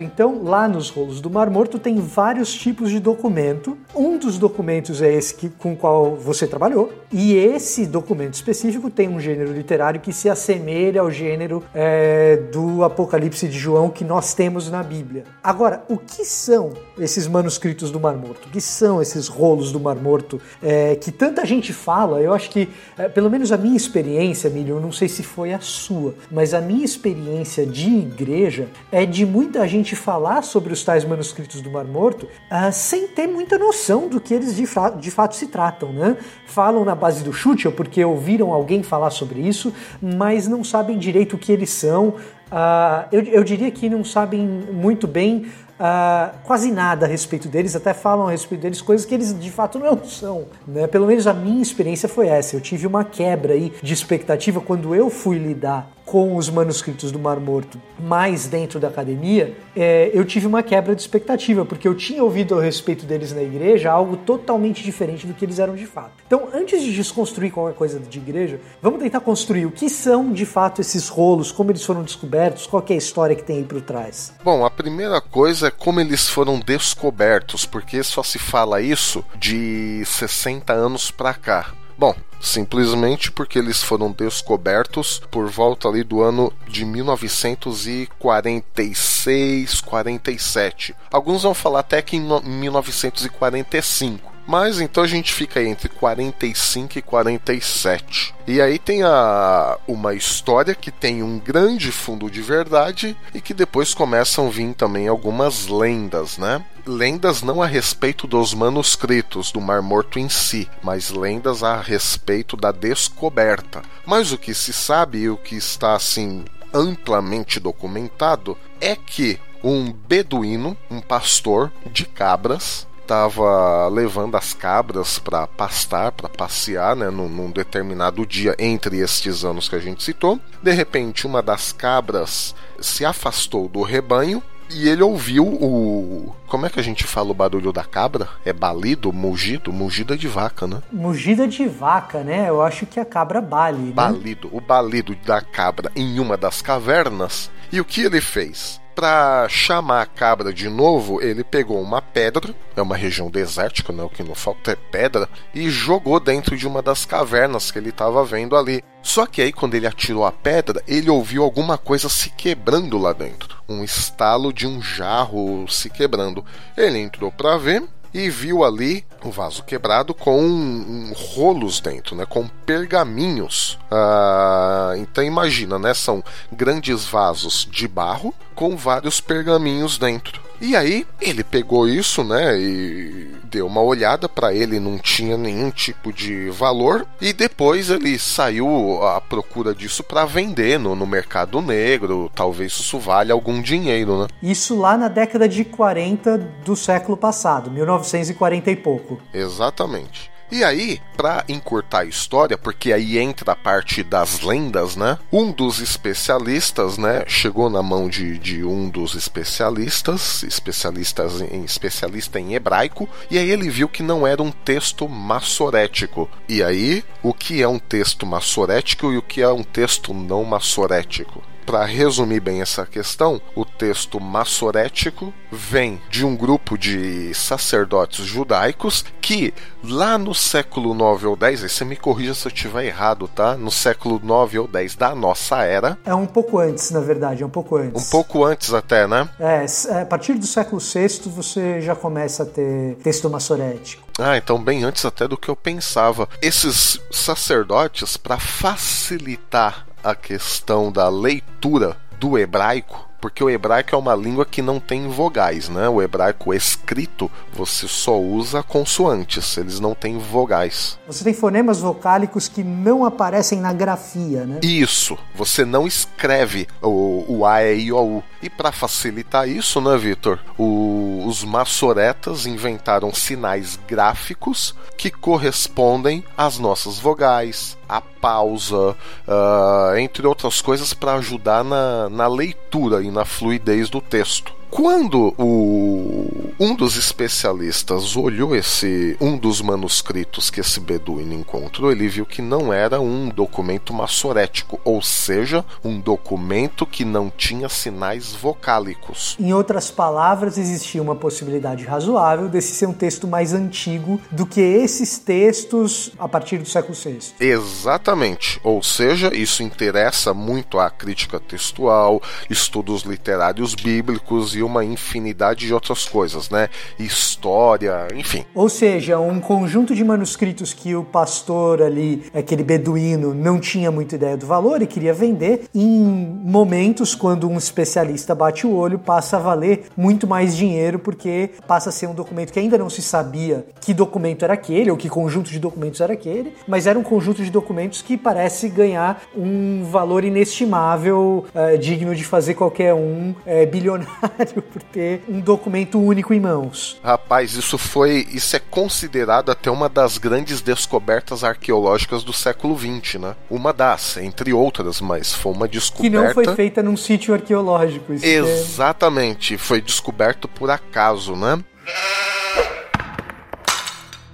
Então, 0.00 0.44
lá 0.44 0.68
nos 0.68 0.90
rolos 0.90 1.20
do 1.20 1.28
Mar 1.28 1.50
Morto 1.50 1.76
tem 1.76 1.96
vários 1.96 2.54
tipos 2.54 2.88
de 2.90 3.00
documento. 3.00 3.76
Um 3.94 4.16
dos 4.16 4.38
documentos 4.38 5.02
é 5.02 5.12
esse 5.12 5.34
que, 5.34 5.48
com 5.48 5.72
o 5.72 5.76
qual 5.76 6.14
você 6.14 6.46
trabalhou, 6.46 6.92
e 7.12 7.34
esse 7.34 7.84
documento 7.84 8.34
específico 8.34 8.90
tem 8.90 9.08
um 9.08 9.18
gênero 9.18 9.52
literário 9.52 10.00
que 10.00 10.12
se 10.12 10.28
assemelha 10.28 11.00
ao 11.00 11.10
gênero 11.10 11.64
é, 11.74 12.36
do 12.52 12.84
Apocalipse 12.84 13.48
de 13.48 13.58
João 13.58 13.90
que 13.90 14.04
nós 14.04 14.34
temos 14.34 14.70
na 14.70 14.84
Bíblia. 14.84 15.24
Agora, 15.42 15.82
o 15.88 15.96
que 15.96 16.24
são 16.24 16.74
esses 16.96 17.26
manuscritos 17.26 17.90
do 17.90 17.98
Mar 17.98 18.14
Morto? 18.14 18.46
O 18.46 18.50
que 18.50 18.60
são 18.60 19.02
esses 19.02 19.26
rolos 19.26 19.72
do 19.72 19.80
Mar 19.80 19.96
Morto 19.96 20.40
é, 20.62 20.94
que 20.94 21.10
tanta 21.10 21.44
gente 21.44 21.72
fala? 21.72 22.20
Eu 22.20 22.32
acho 22.32 22.50
que, 22.50 22.68
é, 22.96 23.08
pelo 23.08 23.28
menos 23.28 23.50
a 23.50 23.56
minha 23.56 23.76
experiência, 23.76 24.48
Milho, 24.48 24.76
eu 24.76 24.80
não 24.80 24.92
sei 24.92 25.08
se 25.08 25.24
foi 25.24 25.52
a 25.52 25.60
sua, 25.60 26.14
mas 26.30 26.54
a 26.54 26.60
minha 26.60 26.84
experiência 26.84 27.66
de 27.66 27.88
igreja 27.88 28.68
é 28.92 29.04
de 29.04 29.26
muita 29.26 29.66
gente 29.66 29.87
gente 29.88 29.96
falar 29.96 30.42
sobre 30.42 30.72
os 30.72 30.84
tais 30.84 31.04
manuscritos 31.04 31.62
do 31.62 31.70
Mar 31.70 31.84
Morto 31.86 32.24
uh, 32.26 32.70
sem 32.70 33.08
ter 33.08 33.26
muita 33.26 33.56
noção 33.56 34.06
do 34.06 34.20
que 34.20 34.34
eles 34.34 34.54
de, 34.54 34.64
de, 35.00 35.10
fato 35.10 35.34
se 35.34 35.46
tratam, 35.46 35.92
né? 35.92 36.16
Falam 36.46 36.84
na 36.84 36.94
base 36.94 37.24
do 37.24 37.32
chute 37.32 37.68
porque 37.70 38.04
ouviram 38.04 38.52
alguém 38.52 38.82
falar 38.82 39.10
sobre 39.10 39.40
isso, 39.40 39.72
mas 40.02 40.46
não 40.46 40.62
sabem 40.62 40.98
direito 40.98 41.36
o 41.36 41.38
que 41.38 41.50
eles 41.50 41.70
são. 41.70 42.08
Uh, 42.08 43.08
eu, 43.10 43.22
eu 43.22 43.44
diria 43.44 43.70
que 43.70 43.88
não 43.88 44.04
sabem 44.04 44.40
muito 44.46 45.06
bem 45.06 45.46
Uh, 45.78 46.36
quase 46.42 46.72
nada 46.72 47.06
a 47.06 47.08
respeito 47.08 47.48
deles, 47.48 47.76
até 47.76 47.94
falam 47.94 48.26
a 48.26 48.30
respeito 48.32 48.62
deles 48.62 48.80
coisas 48.80 49.06
que 49.06 49.14
eles 49.14 49.38
de 49.38 49.50
fato 49.50 49.78
não 49.78 50.04
são. 50.04 50.46
Né? 50.66 50.86
Pelo 50.86 51.06
menos 51.06 51.26
a 51.26 51.32
minha 51.32 51.62
experiência 51.62 52.08
foi 52.08 52.26
essa. 52.26 52.56
Eu 52.56 52.60
tive 52.60 52.86
uma 52.86 53.04
quebra 53.04 53.52
aí 53.52 53.72
de 53.80 53.94
expectativa 53.94 54.60
quando 54.60 54.94
eu 54.94 55.08
fui 55.08 55.38
lidar 55.38 55.88
com 56.08 56.36
os 56.36 56.48
manuscritos 56.48 57.12
do 57.12 57.18
Mar 57.18 57.38
Morto 57.38 57.78
mais 58.00 58.46
dentro 58.46 58.80
da 58.80 58.88
academia, 58.88 59.54
é, 59.76 60.10
eu 60.14 60.24
tive 60.24 60.46
uma 60.46 60.62
quebra 60.62 60.94
de 60.94 61.02
expectativa, 61.02 61.66
porque 61.66 61.86
eu 61.86 61.94
tinha 61.94 62.24
ouvido 62.24 62.58
a 62.58 62.62
respeito 62.62 63.04
deles 63.04 63.32
na 63.32 63.42
igreja 63.42 63.90
algo 63.90 64.16
totalmente 64.16 64.82
diferente 64.82 65.26
do 65.26 65.34
que 65.34 65.44
eles 65.44 65.58
eram 65.58 65.74
de 65.74 65.84
fato. 65.84 66.12
Então, 66.26 66.48
antes 66.54 66.82
de 66.82 66.94
desconstruir 66.94 67.52
qualquer 67.52 67.76
coisa 67.76 68.00
de 68.00 68.18
igreja, 68.18 68.58
vamos 68.80 69.00
tentar 69.02 69.20
construir 69.20 69.66
o 69.66 69.70
que 69.70 69.90
são 69.90 70.32
de 70.32 70.46
fato 70.46 70.80
esses 70.80 71.08
rolos, 71.08 71.52
como 71.52 71.70
eles 71.70 71.84
foram 71.84 72.02
descobertos, 72.02 72.66
qual 72.66 72.82
é 72.88 72.94
a 72.94 72.96
história 72.96 73.36
que 73.36 73.42
tem 73.42 73.58
aí 73.58 73.64
por 73.64 73.82
trás. 73.82 74.32
Bom, 74.42 74.64
a 74.64 74.70
primeira 74.70 75.20
coisa 75.20 75.67
é 75.68 75.70
como 75.70 76.00
eles 76.00 76.28
foram 76.28 76.58
descobertos, 76.58 77.64
porque 77.64 78.02
só 78.02 78.22
se 78.22 78.38
fala 78.38 78.80
isso 78.80 79.24
de 79.36 80.02
60 80.04 80.72
anos 80.72 81.10
para 81.10 81.34
cá. 81.34 81.72
Bom, 81.96 82.14
simplesmente 82.40 83.30
porque 83.32 83.58
eles 83.58 83.82
foram 83.82 84.12
descobertos 84.12 85.20
por 85.30 85.50
volta 85.50 85.88
ali 85.88 86.04
do 86.04 86.22
ano 86.22 86.52
de 86.66 86.84
1946, 86.84 89.80
47. 89.80 90.94
Alguns 91.10 91.42
vão 91.42 91.54
falar 91.54 91.80
até 91.80 92.00
que 92.00 92.16
em 92.16 92.20
1945. 92.20 94.37
Mas 94.48 94.80
então 94.80 95.04
a 95.04 95.06
gente 95.06 95.34
fica 95.34 95.60
aí 95.60 95.68
entre 95.68 95.90
45 95.90 96.98
e 96.98 97.02
47. 97.02 98.34
E 98.46 98.62
aí 98.62 98.78
tem 98.78 99.02
a, 99.02 99.76
uma 99.86 100.14
história 100.14 100.74
que 100.74 100.90
tem 100.90 101.22
um 101.22 101.38
grande 101.38 101.92
fundo 101.92 102.30
de 102.30 102.40
verdade 102.40 103.14
e 103.34 103.42
que 103.42 103.52
depois 103.52 103.92
começam 103.92 104.46
a 104.46 104.50
vir 104.50 104.72
também 104.72 105.06
algumas 105.06 105.66
lendas, 105.66 106.38
né? 106.38 106.64
Lendas 106.86 107.42
não 107.42 107.60
a 107.60 107.66
respeito 107.66 108.26
dos 108.26 108.54
manuscritos 108.54 109.52
do 109.52 109.60
Mar 109.60 109.82
Morto 109.82 110.18
em 110.18 110.30
si, 110.30 110.66
mas 110.82 111.10
lendas 111.10 111.62
a 111.62 111.78
respeito 111.78 112.56
da 112.56 112.72
descoberta. 112.72 113.82
Mas 114.06 114.32
o 114.32 114.38
que 114.38 114.54
se 114.54 114.72
sabe 114.72 115.18
e 115.18 115.28
o 115.28 115.36
que 115.36 115.56
está 115.56 115.94
assim 115.94 116.46
amplamente 116.72 117.60
documentado 117.60 118.56
é 118.80 118.96
que 118.96 119.38
um 119.62 119.92
beduíno, 119.92 120.74
um 120.90 121.02
pastor 121.02 121.70
de 121.84 122.06
cabras, 122.06 122.86
estava 123.08 123.88
levando 123.88 124.36
as 124.36 124.52
cabras 124.52 125.18
para 125.18 125.46
pastar, 125.46 126.12
para 126.12 126.28
passear, 126.28 126.94
né, 126.94 127.08
num, 127.08 127.26
num, 127.26 127.50
determinado 127.50 128.26
dia 128.26 128.54
entre 128.58 128.98
estes 128.98 129.46
anos 129.46 129.66
que 129.66 129.74
a 129.74 129.78
gente 129.78 130.02
citou. 130.02 130.38
De 130.62 130.70
repente, 130.72 131.26
uma 131.26 131.42
das 131.42 131.72
cabras 131.72 132.54
se 132.78 133.06
afastou 133.06 133.66
do 133.66 133.80
rebanho 133.80 134.42
e 134.70 134.86
ele 134.86 135.02
ouviu 135.02 135.46
o. 135.46 136.36
Como 136.46 136.66
é 136.66 136.68
que 136.68 136.78
a 136.78 136.82
gente 136.82 137.04
fala 137.04 137.30
o 137.30 137.34
barulho 137.34 137.72
da 137.72 137.82
cabra? 137.82 138.28
É 138.44 138.52
balido, 138.52 139.10
mugido? 139.10 139.72
Mugida 139.72 140.14
de 140.14 140.28
vaca, 140.28 140.66
né? 140.66 140.82
Mugida 140.92 141.48
de 141.48 141.66
vaca, 141.66 142.22
né? 142.22 142.50
Eu 142.50 142.60
acho 142.60 142.84
que 142.84 143.00
a 143.00 143.06
cabra 143.06 143.40
bale. 143.40 143.78
Né? 143.78 143.92
Balido. 143.92 144.50
O 144.52 144.60
balido 144.60 145.16
da 145.24 145.40
cabra 145.40 145.90
em 145.96 146.20
uma 146.20 146.36
das 146.36 146.60
cavernas. 146.60 147.50
E 147.72 147.80
o 147.80 147.84
que 147.84 148.02
ele 148.02 148.20
fez? 148.20 148.78
Para 148.98 149.48
chamar 149.48 150.02
a 150.02 150.06
cabra 150.06 150.52
de 150.52 150.68
novo, 150.68 151.22
ele 151.22 151.44
pegou 151.44 151.80
uma 151.80 152.02
pedra, 152.02 152.52
é 152.74 152.82
uma 152.82 152.96
região 152.96 153.30
desértica, 153.30 153.92
né? 153.92 154.02
o 154.02 154.08
que 154.08 154.24
não 154.24 154.34
falta 154.34 154.72
é 154.72 154.74
pedra, 154.74 155.28
e 155.54 155.70
jogou 155.70 156.18
dentro 156.18 156.56
de 156.56 156.66
uma 156.66 156.82
das 156.82 157.04
cavernas 157.04 157.70
que 157.70 157.78
ele 157.78 157.90
estava 157.90 158.24
vendo 158.24 158.56
ali. 158.56 158.82
Só 159.00 159.24
que 159.24 159.40
aí, 159.40 159.52
quando 159.52 159.76
ele 159.76 159.86
atirou 159.86 160.26
a 160.26 160.32
pedra, 160.32 160.82
ele 160.84 161.08
ouviu 161.08 161.44
alguma 161.44 161.78
coisa 161.78 162.08
se 162.08 162.30
quebrando 162.30 162.98
lá 162.98 163.12
dentro. 163.12 163.56
Um 163.68 163.84
estalo 163.84 164.52
de 164.52 164.66
um 164.66 164.82
jarro 164.82 165.64
se 165.68 165.88
quebrando. 165.88 166.44
Ele 166.76 166.98
entrou 166.98 167.30
para 167.30 167.56
ver 167.56 167.84
e 168.12 168.30
viu 168.30 168.64
ali 168.64 169.04
o 169.24 169.30
vaso 169.30 169.62
quebrado 169.62 170.14
com 170.14 171.12
rolos 171.34 171.80
dentro, 171.80 172.16
né, 172.16 172.24
com 172.24 172.48
pergaminhos. 172.66 173.78
Ah, 173.90 174.94
então 174.96 175.22
imagina, 175.24 175.78
né, 175.78 175.94
são 175.94 176.22
grandes 176.52 177.04
vasos 177.04 177.68
de 177.70 177.86
barro 177.86 178.34
com 178.54 178.76
vários 178.76 179.20
pergaminhos 179.20 179.98
dentro. 179.98 180.47
E 180.60 180.74
aí 180.74 181.06
ele 181.20 181.44
pegou 181.44 181.88
isso, 181.88 182.24
né, 182.24 182.58
e 182.58 183.30
deu 183.44 183.66
uma 183.66 183.80
olhada 183.80 184.28
para 184.28 184.52
ele, 184.52 184.80
não 184.80 184.98
tinha 184.98 185.36
nenhum 185.36 185.70
tipo 185.70 186.12
de 186.12 186.50
valor 186.50 187.06
e 187.20 187.32
depois 187.32 187.90
ele 187.90 188.18
saiu 188.18 189.02
à 189.06 189.20
procura 189.20 189.74
disso 189.74 190.02
para 190.02 190.24
vender 190.24 190.78
no, 190.78 190.94
no 190.94 191.06
mercado 191.06 191.60
negro, 191.60 192.30
talvez 192.34 192.72
isso 192.72 192.98
valha 192.98 193.32
algum 193.32 193.62
dinheiro, 193.62 194.22
né? 194.22 194.26
Isso 194.42 194.78
lá 194.78 194.96
na 194.96 195.08
década 195.08 195.48
de 195.48 195.64
40 195.64 196.38
do 196.64 196.76
século 196.76 197.16
passado, 197.16 197.70
1940 197.70 198.70
e 198.70 198.76
pouco. 198.76 199.18
Exatamente. 199.32 200.30
E 200.50 200.64
aí, 200.64 200.98
para 201.14 201.44
encurtar 201.46 202.00
a 202.00 202.04
história, 202.06 202.56
porque 202.56 202.90
aí 202.90 203.18
entra 203.18 203.52
a 203.52 203.56
parte 203.56 204.02
das 204.02 204.40
lendas, 204.40 204.96
né? 204.96 205.18
Um 205.30 205.52
dos 205.52 205.78
especialistas, 205.78 206.96
né, 206.96 207.24
chegou 207.26 207.68
na 207.68 207.82
mão 207.82 208.08
de, 208.08 208.38
de 208.38 208.64
um 208.64 208.88
dos 208.88 209.14
especialistas, 209.14 210.42
especialistas 210.42 211.42
em 211.42 211.64
especialista 211.64 212.40
em 212.40 212.54
hebraico, 212.54 213.06
e 213.30 213.36
aí 213.36 213.50
ele 213.50 213.68
viu 213.68 213.88
que 213.88 214.02
não 214.02 214.26
era 214.26 214.42
um 214.42 214.50
texto 214.50 215.06
massorético. 215.06 216.30
E 216.48 216.62
aí, 216.62 217.04
o 217.22 217.34
que 217.34 217.62
é 217.62 217.68
um 217.68 217.78
texto 217.78 218.24
massorético 218.24 219.12
e 219.12 219.18
o 219.18 219.22
que 219.22 219.42
é 219.42 219.48
um 219.50 219.62
texto 219.62 220.14
não 220.14 220.44
massorético? 220.44 221.42
para 221.68 221.84
resumir 221.84 222.40
bem 222.40 222.62
essa 222.62 222.86
questão, 222.86 223.42
o 223.54 223.62
texto 223.78 224.20
massorético 224.20 225.32
vem 225.50 226.00
de 226.10 226.26
um 226.26 226.36
grupo 226.36 226.76
de 226.76 227.32
sacerdotes 227.32 228.26
judaicos 228.26 229.04
que 229.20 229.54
lá 229.84 230.18
no 230.18 230.34
século 230.34 230.94
9 230.94 231.26
ou 231.28 231.36
10, 231.36 231.62
aí 231.62 231.68
você 231.68 231.84
me 231.84 231.96
corrija 231.96 232.34
se 232.34 232.46
eu 232.46 232.52
estiver 232.52 232.84
errado, 232.84 233.28
tá? 233.28 233.56
No 233.56 233.70
século 233.70 234.20
9 234.22 234.58
ou 234.58 234.66
10 234.66 234.96
da 234.96 235.14
nossa 235.14 235.62
era. 235.62 235.96
É 236.04 236.14
um 236.14 236.26
pouco 236.26 236.58
antes, 236.58 236.90
na 236.90 237.00
verdade, 237.00 237.42
é 237.42 237.46
um 237.46 237.50
pouco 237.50 237.76
antes. 237.76 238.08
Um 238.08 238.10
pouco 238.10 238.44
antes 238.44 238.74
até, 238.74 239.06
né? 239.06 239.28
É, 239.38 239.64
é 239.90 240.02
a 240.02 240.06
partir 240.06 240.34
do 240.34 240.46
século 240.46 240.80
VI 240.80 241.08
você 241.26 241.80
já 241.80 241.94
começa 241.94 242.42
a 242.42 242.46
ter 242.46 242.96
texto 242.96 243.30
massorético. 243.30 244.08
Ah, 244.18 244.36
então 244.36 244.62
bem 244.62 244.82
antes 244.82 245.04
até 245.04 245.28
do 245.28 245.36
que 245.36 245.48
eu 245.48 245.54
pensava. 245.54 246.28
Esses 246.42 247.00
sacerdotes, 247.10 248.16
para 248.16 248.38
facilitar 248.38 249.86
a 250.02 250.14
questão 250.14 250.90
da 250.90 251.08
leitura 251.08 251.96
do 252.18 252.36
hebraico 252.36 253.07
porque 253.20 253.42
o 253.42 253.50
hebraico 253.50 253.94
é 253.94 253.98
uma 253.98 254.14
língua 254.14 254.44
que 254.44 254.62
não 254.62 254.78
tem 254.78 255.08
vogais, 255.08 255.68
né? 255.68 255.88
O 255.88 256.02
hebraico 256.02 256.52
escrito 256.54 257.30
você 257.52 257.88
só 257.88 258.18
usa 258.18 258.62
consoantes, 258.62 259.56
eles 259.56 259.80
não 259.80 259.94
têm 259.94 260.18
vogais. 260.18 260.98
Você 261.06 261.24
tem 261.24 261.34
fonemas 261.34 261.80
vocálicos 261.80 262.48
que 262.48 262.62
não 262.62 263.04
aparecem 263.04 263.60
na 263.60 263.72
grafia, 263.72 264.44
né? 264.44 264.60
Isso, 264.62 265.16
você 265.34 265.64
não 265.64 265.86
escreve 265.86 266.68
o, 266.82 267.24
o 267.28 267.46
A, 267.46 267.64
E, 267.64 267.86
I, 267.86 267.92
O, 267.92 268.18
U. 268.18 268.24
E 268.42 268.48
para 268.48 268.70
facilitar 268.70 269.48
isso, 269.48 269.80
né, 269.80 269.96
Vitor? 269.96 270.38
Os 270.56 271.42
maçoretas 271.42 272.46
inventaram 272.46 273.12
sinais 273.12 273.78
gráficos 273.88 274.74
que 274.96 275.10
correspondem 275.10 276.24
às 276.36 276.58
nossas 276.58 276.98
vogais, 276.98 277.77
a 277.88 278.00
pausa, 278.00 278.96
uh, 279.26 279.96
entre 279.96 280.26
outras 280.26 280.60
coisas, 280.60 280.92
para 280.92 281.14
ajudar 281.14 281.64
na, 281.64 282.08
na 282.08 282.28
leitura 282.28 283.02
e 283.02 283.10
na 283.10 283.24
fluidez 283.24 283.88
do 283.88 284.00
texto. 284.00 284.57
Quando 284.70 285.34
o, 285.38 286.52
um 286.60 286.74
dos 286.74 286.96
especialistas 286.96 288.16
olhou 288.16 288.54
esse 288.54 289.16
um 289.20 289.36
dos 289.36 289.62
manuscritos 289.62 290.50
que 290.50 290.60
esse 290.60 290.78
beduíno 290.78 291.34
encontrou, 291.34 291.90
ele 291.90 292.08
viu 292.08 292.26
que 292.26 292.42
não 292.42 292.72
era 292.72 293.00
um 293.00 293.28
documento 293.28 293.92
massorético, 293.94 294.78
ou 294.84 295.00
seja, 295.00 295.64
um 295.82 295.98
documento 295.98 296.84
que 296.84 297.04
não 297.04 297.30
tinha 297.30 297.68
sinais 297.68 298.34
vocálicos. 298.34 299.36
Em 299.40 299.52
outras 299.52 299.90
palavras, 299.90 300.58
existia 300.58 301.02
uma 301.02 301.16
possibilidade 301.16 301.84
razoável 301.84 302.48
desse 302.48 302.74
ser 302.74 302.86
um 302.86 302.92
texto 302.92 303.26
mais 303.26 303.52
antigo 303.52 304.20
do 304.30 304.44
que 304.44 304.60
esses 304.60 305.18
textos 305.18 306.12
a 306.18 306.28
partir 306.28 306.58
do 306.58 306.68
século 306.68 306.94
VI. 306.94 307.18
Exatamente. 307.40 308.60
Ou 308.62 308.82
seja, 308.82 309.34
isso 309.34 309.62
interessa 309.62 310.34
muito 310.34 310.78
à 310.78 310.90
crítica 310.90 311.40
textual, 311.40 312.22
estudos 312.50 313.02
literários 313.02 313.74
bíblicos 313.74 314.57
uma 314.62 314.84
infinidade 314.84 315.66
de 315.66 315.74
outras 315.74 316.06
coisas, 316.06 316.50
né? 316.50 316.68
História, 316.98 318.08
enfim. 318.14 318.44
Ou 318.54 318.68
seja, 318.68 319.18
um 319.18 319.40
conjunto 319.40 319.94
de 319.94 320.04
manuscritos 320.04 320.72
que 320.72 320.94
o 320.94 321.04
pastor 321.04 321.82
ali, 321.82 322.24
aquele 322.34 322.62
beduíno, 322.62 323.34
não 323.34 323.58
tinha 323.58 323.90
muita 323.90 324.16
ideia 324.16 324.36
do 324.36 324.46
valor 324.46 324.82
e 324.82 324.86
queria 324.86 325.12
vender, 325.12 325.64
em 325.74 326.00
momentos 326.44 327.14
quando 327.14 327.48
um 327.48 327.56
especialista 327.56 328.34
bate 328.34 328.66
o 328.66 328.74
olho, 328.74 328.98
passa 328.98 329.36
a 329.36 329.40
valer 329.40 329.86
muito 329.96 330.26
mais 330.26 330.56
dinheiro 330.56 330.98
porque 330.98 331.50
passa 331.66 331.90
a 331.90 331.92
ser 331.92 332.06
um 332.06 332.14
documento 332.14 332.52
que 332.52 332.58
ainda 332.58 332.78
não 332.78 332.90
se 332.90 333.02
sabia 333.02 333.66
que 333.80 333.94
documento 333.94 334.44
era 334.44 334.54
aquele 334.54 334.90
ou 334.90 334.96
que 334.96 335.08
conjunto 335.08 335.50
de 335.50 335.58
documentos 335.58 336.00
era 336.00 336.12
aquele, 336.12 336.54
mas 336.66 336.86
era 336.86 336.98
um 336.98 337.02
conjunto 337.02 337.42
de 337.42 337.50
documentos 337.50 338.02
que 338.02 338.16
parece 338.16 338.68
ganhar 338.68 339.22
um 339.36 339.84
valor 339.84 340.24
inestimável, 340.24 341.44
uh, 341.54 341.78
digno 341.78 342.14
de 342.14 342.24
fazer 342.24 342.54
qualquer 342.54 342.94
um 342.94 343.30
uh, 343.30 343.70
bilionário 343.70 344.47
por 344.54 344.82
ter 344.82 345.22
um 345.28 345.40
documento 345.40 346.00
único 346.00 346.32
em 346.34 346.40
mãos. 346.40 347.00
Rapaz, 347.02 347.54
isso 347.54 347.78
foi. 347.78 348.26
Isso 348.30 348.56
é 348.56 348.58
considerado 348.58 349.50
até 349.50 349.70
uma 349.70 349.88
das 349.88 350.18
grandes 350.18 350.60
descobertas 350.60 351.44
arqueológicas 351.44 352.22
do 352.22 352.32
século 352.32 352.76
XX, 352.78 353.20
né? 353.20 353.36
Uma 353.50 353.72
das, 353.72 354.16
entre 354.16 354.52
outras, 354.52 355.00
mas 355.00 355.32
foi 355.32 355.52
uma 355.52 355.68
descoberta. 355.68 356.02
Que 356.02 356.24
não 356.24 356.34
foi 356.34 356.54
feita 356.54 356.82
num 356.82 356.96
sítio 356.96 357.34
arqueológico. 357.34 358.12
É 358.12 358.26
Exatamente, 358.26 359.54
é... 359.54 359.58
foi 359.58 359.80
descoberto 359.80 360.48
por 360.48 360.70
acaso, 360.70 361.34
né? 361.34 361.62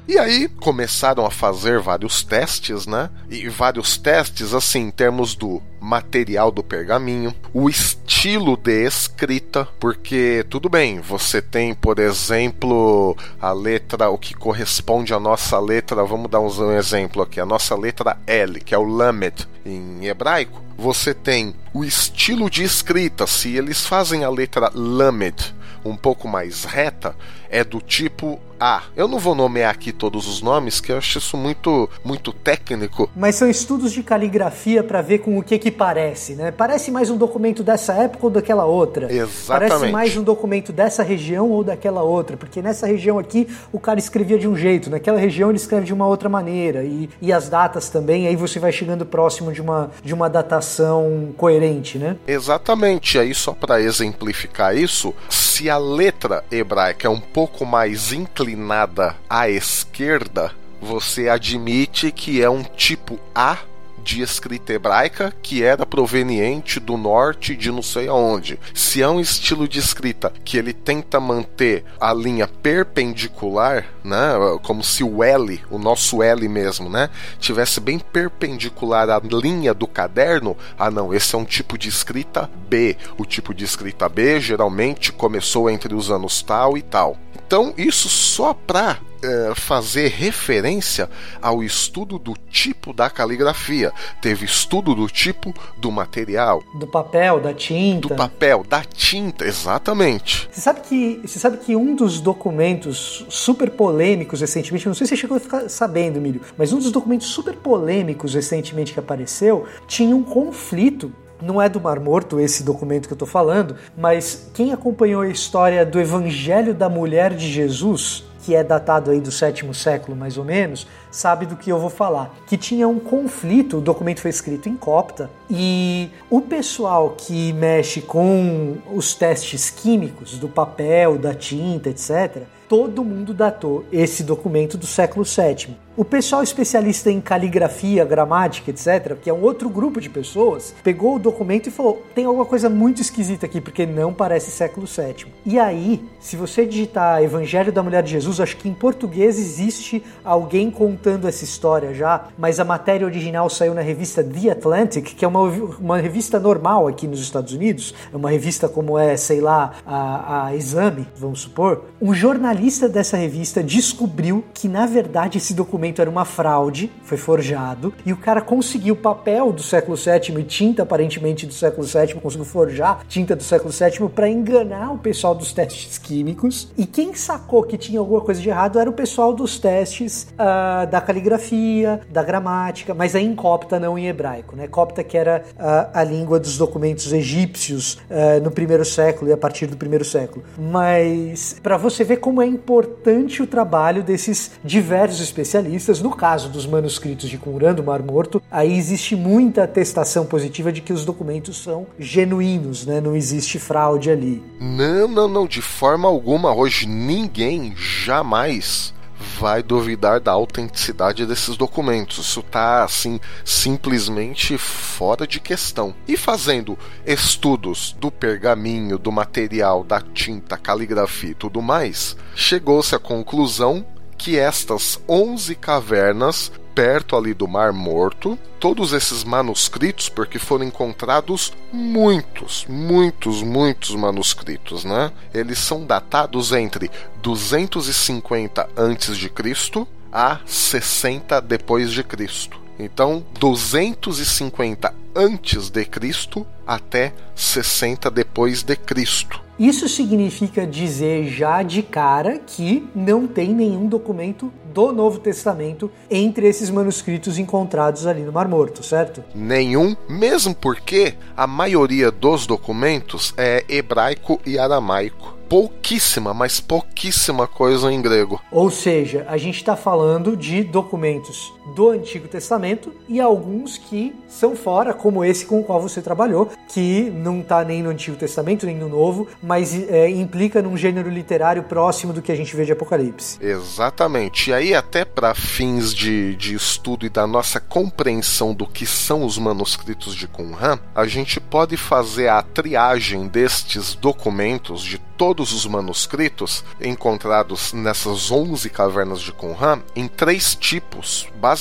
E 0.07 0.19
aí 0.19 0.49
começaram 0.49 1.25
a 1.25 1.31
fazer 1.31 1.81
vários 1.81 2.23
testes, 2.23 2.87
né? 2.87 3.09
E 3.31 3.49
vários 3.49 3.97
testes, 3.97 4.53
assim, 4.53 4.83
em 4.83 4.91
termos 4.91 5.35
do 5.35 5.63
material 5.81 6.51
do 6.51 6.63
pergaminho, 6.63 7.35
o 7.55 7.71
estilo 7.71 8.57
de 8.57 8.87
escrita, 8.87 9.67
porque 9.81 10.45
tudo 10.51 10.69
bem, 10.69 11.01
você 11.01 11.41
tem, 11.41 11.75
por 11.75 11.99
exemplo, 11.99 13.17
a 13.41 13.53
letra, 13.53 14.11
o 14.11 14.19
que 14.19 14.35
corresponde 14.35 15.15
à 15.15 15.21
nossa 15.21 15.59
letra, 15.59 16.05
vamos 16.05 16.31
dar 16.31 16.41
um 16.41 16.73
exemplo 16.73 17.23
aqui, 17.23 17.41
a 17.41 17.47
nossa 17.47 17.75
letra 17.75 18.19
L, 18.27 18.61
que 18.61 18.75
é 18.75 18.79
o 18.79 18.85
Lamed 18.85 19.47
em 19.65 20.07
hebraico. 20.07 20.63
Você 20.77 21.15
tem 21.15 21.55
o 21.73 21.85
estilo 21.85 22.51
de 22.51 22.63
escrita, 22.63 23.27
se 23.27 23.57
eles 23.57 23.87
fazem 23.87 24.25
a 24.25 24.31
letra 24.31 24.71
Lamed 24.75 25.55
um 25.85 25.97
pouco 25.97 26.27
mais 26.27 26.65
reta, 26.65 27.15
é 27.51 27.63
do 27.63 27.81
tipo 27.81 28.41
A. 28.59 28.83
Eu 28.97 29.07
não 29.07 29.19
vou 29.19 29.35
nomear 29.35 29.71
aqui 29.71 29.93
todos 29.93 30.27
os 30.27 30.41
nomes, 30.41 30.81
que 30.81 30.91
eu 30.91 30.99
acho 30.99 31.19
isso 31.19 31.37
muito, 31.37 31.89
muito 32.05 32.33
técnico. 32.33 33.11
Mas 33.15 33.35
são 33.37 33.49
estudos 33.49 33.93
de 33.93 34.03
caligrafia 34.03 34.83
para 34.83 35.03
ver 35.03 35.19
com 35.19 35.39
o 35.39 35.43
que 35.43 35.59
que 35.59 35.71
parece, 35.71 36.35
né? 36.35 36.51
Parece 36.51 36.91
mais 36.91 37.11
um 37.11 37.17
documento 37.17 37.63
dessa 37.63 37.93
época 37.93 38.27
ou 38.27 38.31
daquela 38.31 38.65
outra. 38.65 39.13
Exatamente. 39.13 39.71
Parece 39.71 39.93
mais 39.93 40.17
um 40.17 40.23
documento 40.23 40.73
dessa 40.73 41.03
região 41.03 41.51
ou 41.51 41.63
daquela 41.63 42.03
outra, 42.03 42.37
porque 42.37 42.63
nessa 42.63 42.87
região 42.87 43.19
aqui 43.19 43.47
o 43.73 43.79
cara 43.79 43.99
escrevia 43.99 44.39
de 44.39 44.49
um 44.49 44.57
jeito, 44.57 44.89
naquela 44.89 45.19
região 45.19 45.51
ele 45.51 45.59
escreve 45.59 45.87
de 45.87 45.93
uma 45.93 46.07
outra 46.07 46.29
maneira 46.29 46.85
e, 46.85 47.09
e 47.21 47.33
as 47.33 47.49
datas 47.49 47.89
também, 47.89 48.27
aí 48.27 48.37
você 48.37 48.59
vai 48.59 48.73
chegando 48.73 49.05
próximo 49.05 49.53
de 49.53 49.61
uma, 49.61 49.91
de 50.03 50.15
uma 50.15 50.29
datação 50.29 51.35
coerente, 51.37 51.99
né? 51.99 52.17
Exatamente. 52.27 53.19
Aí 53.19 53.35
só 53.35 53.53
para 53.53 53.81
exemplificar 53.81 54.77
isso, 54.77 55.15
se 55.55 55.71
a 55.71 55.79
letra 55.79 56.45
hebraica 56.51 57.07
é 57.07 57.11
um 57.11 57.21
pouco 57.21 57.65
mais 57.65 58.13
inclinada 58.13 59.15
à 59.31 59.49
esquerda, 59.49 60.51
você 60.81 61.29
admite 61.29 62.11
que 62.11 62.43
é 62.43 62.51
um 62.51 62.65
tipo 62.65 63.21
A 63.33 63.59
de 64.05 64.23
escrita 64.23 64.75
hebraica 64.75 65.35
que 65.43 65.63
era 65.63 65.87
proveniente 65.87 66.79
do 66.79 66.97
norte 66.97 67.57
de 67.57 67.73
não 67.73 67.83
sei 67.83 68.07
aonde. 68.07 68.61
Se 68.75 69.03
é 69.03 69.09
um 69.09 69.19
estilo 69.19 69.67
de 69.67 69.79
escrita 69.79 70.33
que 70.45 70.59
ele 70.59 70.75
tenta 70.75 71.19
manter 71.19 71.85
a 71.99 72.13
linha 72.13 72.47
perpendicular, 72.47 73.87
né, 74.05 74.35
como 74.63 74.85
se 74.85 75.03
o 75.03 75.25
L, 75.25 75.61
o 75.71 75.79
nosso 75.79 76.23
L 76.23 76.47
mesmo, 76.49 76.91
né, 76.91 77.09
tivesse 77.41 77.81
bem 77.81 77.99
perpendicular 77.99 79.09
à 79.09 79.19
linha 79.19 79.73
do 79.73 79.87
caderno, 79.87 80.57
ah 80.79 80.91
não, 80.91 81.15
esse 81.15 81.35
é 81.35 81.39
um 81.39 81.45
tipo 81.45 81.79
de 81.79 81.89
escrita 81.89 82.51
B. 82.69 82.97
O 83.17 83.25
tipo 83.25 83.55
de 83.55 83.65
escrita 83.65 84.09
B 84.09 84.39
geralmente 84.41 85.13
começou 85.13 85.71
entre 85.71 85.95
os 85.95 86.11
anos 86.11 86.43
tal 86.43 86.77
e 86.77 86.83
tal. 86.83 87.17
Então, 87.47 87.73
isso 87.77 88.09
só 88.09 88.53
para 88.53 88.99
é, 89.25 89.55
fazer 89.55 90.09
referência 90.09 91.09
ao 91.41 91.63
estudo 91.63 92.19
do 92.19 92.35
tipo 92.51 92.93
da 92.93 93.09
caligrafia. 93.09 93.93
Teve 94.21 94.45
estudo 94.45 94.95
do 94.95 95.09
tipo 95.09 95.55
do 95.79 95.91
material. 95.91 96.63
Do 96.79 96.87
papel, 96.87 97.41
da 97.41 97.55
tinta. 97.55 98.09
Do 98.09 98.15
papel, 98.15 98.65
da 98.69 98.83
tinta, 98.83 99.45
exatamente. 99.45 100.49
Você 100.51 100.61
sabe 100.61 100.81
que, 100.83 101.21
você 101.25 101.39
sabe 101.39 101.57
que 101.59 101.75
um 101.75 101.97
dos 101.97 102.21
documentos 102.21 103.25
super 103.29 103.71
polêmicos 103.71 104.41
recentemente, 104.41 104.87
não 104.87 104.95
sei 104.95 105.07
se 105.07 105.15
você 105.15 105.21
chegou 105.21 105.37
a 105.37 105.41
ficar 105.41 105.69
sabendo, 105.69 106.21
Milho, 106.21 106.41
mas 106.57 106.73
um 106.73 106.79
dos 106.79 106.93
documentos 106.93 107.29
super 107.29 107.55
polêmicos 107.57 108.35
recentemente 108.35 108.93
que 108.93 109.01
apareceu 109.01 109.67
tinha 109.87 110.15
um 110.15 110.23
conflito 110.23 111.13
não 111.43 111.61
é 111.61 111.69
do 111.69 111.81
Mar 111.81 112.01
Morto 112.01 112.41
esse 112.41 112.63
documento 112.63 113.07
que 113.07 113.13
eu 113.13 113.17
estou 113.17 113.29
falando, 113.29 113.77
mas 113.97 114.51
quem 114.55 114.73
acompanhou 114.73 115.23
a 115.23 115.29
história 115.29 115.85
do 115.85 116.01
Evangelho 116.01 116.73
da 116.73 116.89
Mulher 116.89 117.35
de 117.35 117.51
Jesus, 117.51 118.25
que 118.45 118.55
é 118.55 118.63
datado 118.63 119.11
aí 119.11 119.21
do 119.21 119.31
sétimo 119.31 119.73
século 119.73 120.17
mais 120.17 120.37
ou 120.37 120.45
menos, 120.45 120.87
sabe 121.11 121.47
do 121.47 121.57
que 121.57 121.71
eu 121.71 121.79
vou 121.79 121.89
falar. 121.89 122.35
Que 122.47 122.59
tinha 122.59 122.87
um 122.87 122.99
conflito, 122.99 123.79
o 123.79 123.81
documento 123.81 124.21
foi 124.21 124.31
escrito 124.31 124.69
em 124.69 124.77
copta, 124.77 125.31
e 125.51 126.11
o 126.29 126.41
pessoal 126.41 127.15
que 127.17 127.53
mexe 127.55 128.03
com 128.03 128.77
os 128.93 129.15
testes 129.15 129.71
químicos 129.71 130.39
do 130.39 130.49
papel, 130.49 131.17
da 131.17 131.35
tinta, 131.35 131.89
etc., 131.89 132.43
todo 132.69 133.05
mundo 133.05 133.33
datou 133.33 133.85
esse 133.93 134.23
documento 134.23 134.77
do 134.77 134.87
século 134.87 135.25
VII. 135.25 135.84
O 135.97 136.05
pessoal 136.05 136.43
especialista 136.43 137.09
em 137.09 137.21
caligrafia, 137.21 138.05
gramática, 138.05 138.69
etc., 138.69 139.17
que 139.23 139.31
é 139.31 139.33
um 139.33 139.41
outro 139.41 139.69
grupo 139.69 140.01
de 140.01 140.11
pessoas, 140.11 140.75
pegou 140.83 141.15
o 141.15 141.19
documento 141.21 141.69
e 141.69 141.71
falou: 141.71 142.03
tem 142.13 142.25
alguma 142.25 142.45
coisa 142.45 142.69
muito 142.69 143.01
esquisita 143.01 143.47
aqui, 143.47 143.61
porque 143.61 143.87
não 143.87 144.13
parece 144.13 144.51
século 144.51 144.89
VII. 144.89 145.33
E 145.47 145.57
aí, 145.57 146.05
se 146.19 146.35
você 146.35 146.67
digitar 146.67 147.23
Evangelho 147.23 147.71
da 147.71 147.81
Mulher 147.81 148.03
de 148.03 148.11
Jesus, 148.11 148.41
acho 148.41 148.57
que 148.57 148.69
em 148.69 148.75
português 148.75 149.39
existe 149.39 150.03
alguém 150.25 150.69
contando 150.69 151.29
essa 151.29 151.45
história 151.45 151.95
já, 151.95 152.25
mas 152.37 152.59
a 152.59 152.65
matéria 152.65 153.07
original 153.07 153.49
saiu 153.49 153.73
na 153.73 153.81
revista 153.81 154.25
The 154.25 154.51
Atlantic, 154.51 155.15
que 155.15 155.25
é 155.25 155.29
uma, 155.29 155.43
uma 155.43 155.99
revista 155.99 156.41
normal 156.41 156.89
aqui 156.89 157.07
nos 157.07 157.21
Estados 157.21 157.53
Unidos, 157.53 157.95
é 158.13 158.17
uma 158.17 158.31
revista 158.31 158.69
como 158.69 158.99
é, 158.99 159.17
sei 159.17 159.41
lá, 159.41 159.75
a, 159.87 160.47
a 160.47 160.57
Exame, 160.57 161.07
vamos 161.17 161.43
supor. 161.43 161.85
Um 162.03 162.13
jornalista 162.13 162.89
dessa 162.89 163.17
revista 163.17 163.63
descobriu 163.63 164.43
que, 164.53 164.67
na 164.67 164.87
verdade, 164.87 165.39
esse 165.39 165.55
documento 165.55 165.84
documento 165.85 166.01
era 166.01 166.11
uma 166.11 166.25
fraude, 166.25 166.91
foi 167.03 167.19
forjado, 167.19 167.93
e 168.07 168.13
o 168.13 168.17
cara 168.17 168.41
conseguiu 168.41 168.97
papel 168.97 169.53
do 169.53 169.63
século 169.63 169.97
VII 169.97 170.41
e 170.41 170.45
tinta 170.45 170.83
aparentemente 170.83 171.47
do 171.47 171.53
século 171.53 171.87
VII, 171.87 172.15
conseguiu 172.15 172.45
forjar 172.45 173.05
tinta 173.07 173.37
do 173.37 173.43
século 173.43 173.71
VII 173.71 174.09
para 174.09 174.29
enganar 174.29 174.93
o 174.93 174.99
pessoal 174.99 175.35
dos 175.35 175.53
testes 175.53 175.99
químicos. 175.99 176.73
E 176.77 176.87
quem 176.87 177.15
sacou 177.15 177.63
que 177.63 177.77
tinha 177.77 177.99
alguma 177.99 178.21
coisa 178.21 178.41
de 178.41 178.49
errado 178.49 178.79
era 178.79 178.89
o 178.89 178.93
pessoal 178.93 179.35
dos 179.35 179.59
testes 179.59 180.29
uh, 180.33 180.87
da 180.91 181.01
caligrafia, 181.01 182.01
da 182.11 182.23
gramática, 182.23 182.95
mas 182.95 183.15
aí 183.15 183.25
em 183.25 183.35
copta, 183.35 183.79
não 183.79 183.99
em 183.99 184.07
hebraico. 184.07 184.57
Né? 184.57 184.67
Copta 184.67 185.05
que 185.05 185.19
era 185.19 185.45
uh, 185.55 185.91
a 185.93 186.03
língua 186.03 186.41
dos 186.41 186.57
documentos 186.57 187.13
egípcios 187.13 187.95
uh, 187.95 188.43
no 188.43 188.51
primeiro 188.51 188.85
século 188.85 189.31
e 189.31 189.35
a 189.35 189.37
partir 189.37 189.67
do 189.67 189.77
primeiro 189.77 190.05
século. 190.05 190.45
Mas 190.57 191.57
para 191.63 191.77
você 191.77 192.05
ver 192.05 192.19
como 192.19 192.41
é 192.41 192.47
importante 192.47 193.43
o 193.43 193.47
trabalho 193.47 194.03
desses 194.03 194.53
diversos 194.63 195.21
especialistas, 195.21 195.74
no 196.03 196.11
caso 196.11 196.49
dos 196.49 196.67
manuscritos 196.67 197.29
de 197.29 197.39
Qumran, 197.39 197.75
do 197.75 197.83
Mar 197.83 198.03
Morto, 198.03 198.43
aí 198.51 198.77
existe 198.77 199.15
muita 199.17 199.65
atestação 199.65 200.27
positiva 200.27 200.73
de 200.73 200.81
que 200.81 200.93
os 200.93 201.05
documentos 201.05 201.63
são 201.63 201.87
genuínos, 201.99 202.87
né? 202.87 203.01
não 203.01 203.15
existe 203.15 203.59
fraude 203.59 204.11
ali. 204.11 204.43
Não, 204.61 205.09
não, 205.09 205.29
não, 205.29 205.47
de 205.47 205.63
forma 205.63 206.09
alguma. 206.09 206.55
Hoje 206.55 206.87
ninguém 206.87 207.75
jamais 207.77 208.95
vai 209.39 209.63
duvidar 209.63 210.21
da 210.21 210.33
autenticidade 210.33 211.27
desses 211.27 211.57
documentos. 211.57 212.19
Isso 212.19 212.41
está 212.41 212.85
assim 212.85 213.19
simplesmente 213.45 214.57
fora 214.59 215.27
de 215.27 215.41
questão. 215.41 215.95
E 216.07 216.17
fazendo 216.17 216.79
estudos 217.07 217.97
do 217.99 218.11
pergaminho, 218.11 218.99
do 218.99 219.11
material, 219.11 219.83
da 219.83 220.01
tinta, 220.01 220.57
caligrafia 220.57 221.31
e 221.31 221.35
tudo 221.35 221.61
mais, 221.63 222.17
chegou-se 222.35 222.95
à 222.95 222.99
conclusão 222.99 223.85
que 224.25 224.39
estas 224.39 224.99
11 225.07 225.55
cavernas 225.57 226.51
perto 226.75 227.15
ali 227.15 227.35
do 227.35 227.47
Mar 227.47 227.75
Morto, 227.75 228.39
todos 228.59 228.95
esses 228.95 229.23
manuscritos, 229.23 230.09
porque 230.09 230.39
foram 230.39 230.65
encontrados 230.65 231.53
muitos, 231.71 232.65
muitos, 232.67 233.43
muitos 233.43 233.95
manuscritos, 233.95 234.83
né? 234.83 235.13
Eles 235.35 235.59
são 235.59 235.85
datados 235.85 236.53
entre 236.53 236.91
250 237.23 238.63
a.C. 238.63 239.87
a 240.11 240.41
60 240.47 241.41
depois 241.43 241.93
de 241.93 242.03
Cristo. 242.03 242.59
Então, 242.79 243.23
250 243.39 244.95
antes 245.15 245.69
de 245.69 245.85
Cristo 245.85 246.47
até 246.67 247.13
60 247.37 248.11
depois 248.11 248.63
de 248.63 248.75
Cristo. 248.75 249.44
Isso 249.59 249.89
significa 249.89 250.67
dizer 250.67 251.29
já 251.29 251.63
de 251.63 251.81
cara 251.81 252.41
que 252.45 252.89
não 252.93 253.25
tem 253.25 253.55
nenhum 253.55 253.87
documento 253.87 254.53
do 254.73 254.93
Novo 254.93 255.21
Testamento 255.21 255.89
entre 256.11 256.49
esses 256.49 256.69
manuscritos 256.69 257.39
encontrados 257.39 258.05
ali 258.05 258.23
no 258.23 258.33
Mar 258.33 258.49
Morto, 258.49 258.83
certo? 258.83 259.23
Nenhum, 259.33 259.95
mesmo 260.09 260.53
porque 260.53 261.15
a 261.37 261.47
maioria 261.47 262.11
dos 262.11 262.49
documentos 262.49 263.33
é 263.37 263.65
hebraico 263.69 264.41
e 264.45 264.59
aramaico 264.59 265.35
pouquíssima, 265.49 266.35
mas 266.35 266.59
pouquíssima 266.59 267.47
coisa 267.47 267.93
em 267.93 268.03
grego. 268.03 268.41
Ou 268.51 268.71
seja, 268.71 269.25
a 269.29 269.37
gente 269.37 269.59
está 269.59 269.77
falando 269.77 270.37
de 270.37 270.65
documentos 270.65 271.54
do 271.75 271.91
Antigo 271.91 272.29
Testamento 272.29 272.93
e 273.09 273.21
alguns 273.21 273.79
que 273.79 274.15
são 274.29 274.55
fora, 274.55 274.93
como 274.93 275.25
esse 275.25 275.47
com 275.47 275.61
o 275.61 275.65
qual 275.65 275.81
você 275.81 276.03
trabalhou, 276.03 276.51
que 276.69 277.11
não 277.11 277.41
está 277.41 277.65
nem 277.65 277.83
no 277.83 277.91
Antigo 277.91 278.17
Testamento 278.17 278.67
nem 278.67 278.77
no 278.77 278.89
Novo, 278.89 279.27
mas 279.43 279.75
é, 279.89 280.09
implica 280.11 280.61
num 280.61 280.77
gênero 280.77 281.09
literário 281.09 281.63
próximo 281.63 282.13
do 282.13 282.21
que 282.21 282.33
a 282.33 282.35
gente 282.37 282.55
vê 282.55 282.65
de 282.65 282.73
Apocalipse. 282.73 283.39
Exatamente. 283.41 284.51
E 284.51 284.53
aí, 284.53 284.75
até 284.75 285.05
para 285.05 285.35
fins 285.35 285.95
de, 285.95 286.35
de 286.37 286.55
estudo 286.55 287.07
e 287.07 287.09
da 287.09 287.27
nossa 287.27 287.61
compreensão 287.61 288.53
do 288.53 288.67
que 288.67 288.87
são 288.87 289.25
os 289.25 289.39
manuscritos 289.39 290.15
de 290.15 290.27
Qumran, 290.27 290.79
a 290.95 291.07
gente 291.07 291.41
pode 291.41 291.77
fazer 291.77 292.29
a 292.29 292.43
triagem 292.43 293.27
destes 293.29 293.95
documentos 293.95 294.83
de 294.83 294.99
todos 295.17 295.53
os 295.53 295.65
manuscritos 295.65 296.65
encontrados 296.81 297.73
nessas 297.73 298.33
11 298.33 298.69
cavernas 298.69 299.21
de 299.21 299.33
Qumran 299.33 299.81
em 299.95 300.09
três 300.09 300.57
tipos, 300.57 301.29
basicamente 301.41 301.54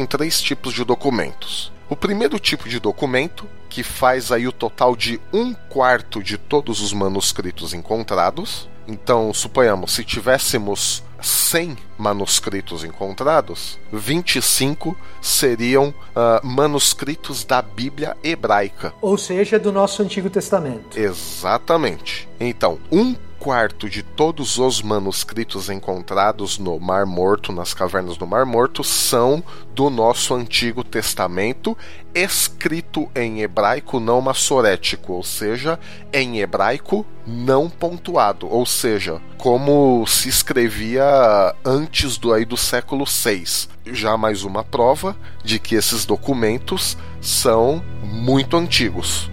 em 0.00 0.06
três 0.06 0.40
tipos 0.40 0.72
de 0.72 0.84
documentos. 0.84 1.72
O 1.88 1.96
primeiro 1.96 2.38
tipo 2.38 2.68
de 2.68 2.78
documento, 2.78 3.46
que 3.68 3.82
faz 3.82 4.30
aí 4.30 4.46
o 4.46 4.52
total 4.52 4.94
de 4.94 5.20
um 5.32 5.52
quarto 5.52 6.22
de 6.22 6.38
todos 6.38 6.80
os 6.80 6.92
manuscritos 6.92 7.74
encontrados. 7.74 8.68
Então, 8.86 9.32
suponhamos, 9.34 9.92
se 9.92 10.04
tivéssemos 10.04 11.02
100 11.20 11.76
manuscritos 11.96 12.84
encontrados, 12.84 13.78
25 13.92 14.96
seriam 15.20 15.88
uh, 15.90 16.46
manuscritos 16.46 17.44
da 17.44 17.62
Bíblia 17.62 18.16
hebraica. 18.22 18.92
Ou 19.00 19.16
seja, 19.16 19.58
do 19.58 19.70
nosso 19.70 20.02
Antigo 20.02 20.28
Testamento. 20.28 20.98
Exatamente. 20.98 22.28
Então, 22.40 22.78
um 22.90 23.14
quarto 23.42 23.90
de 23.90 24.04
todos 24.04 24.56
os 24.56 24.80
manuscritos 24.80 25.68
encontrados 25.68 26.58
no 26.58 26.78
Mar 26.78 27.04
Morto, 27.04 27.50
nas 27.50 27.74
cavernas 27.74 28.16
do 28.16 28.24
Mar 28.24 28.46
Morto, 28.46 28.84
são 28.84 29.42
do 29.74 29.90
nosso 29.90 30.32
Antigo 30.32 30.84
Testamento, 30.84 31.76
escrito 32.14 33.10
em 33.16 33.42
hebraico 33.42 33.98
não 33.98 34.20
massorético, 34.20 35.14
ou 35.14 35.24
seja, 35.24 35.76
em 36.12 36.38
hebraico 36.38 37.04
não 37.26 37.68
pontuado, 37.68 38.46
ou 38.48 38.64
seja, 38.64 39.20
como 39.36 40.06
se 40.06 40.28
escrevia 40.28 41.52
antes 41.64 42.18
do 42.18 42.32
aí 42.32 42.44
do 42.44 42.56
século 42.56 43.04
VI. 43.04 43.42
Já 43.86 44.16
mais 44.16 44.44
uma 44.44 44.62
prova 44.62 45.16
de 45.42 45.58
que 45.58 45.74
esses 45.74 46.06
documentos 46.06 46.96
são 47.20 47.82
muito 48.04 48.56
antigos. 48.56 49.32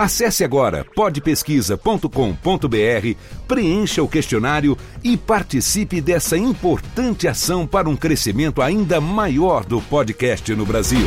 Acesse 0.00 0.42
agora 0.42 0.86
podpesquisa.com.br, 0.96 2.08
preencha 3.46 4.02
o 4.02 4.08
questionário 4.08 4.74
e 5.04 5.14
participe 5.14 6.00
dessa 6.00 6.38
importante 6.38 7.28
ação 7.28 7.66
para 7.66 7.86
um 7.86 7.94
crescimento 7.94 8.62
ainda 8.62 8.98
maior 8.98 9.62
do 9.62 9.78
podcast 9.78 10.54
no 10.54 10.64
Brasil. 10.64 11.06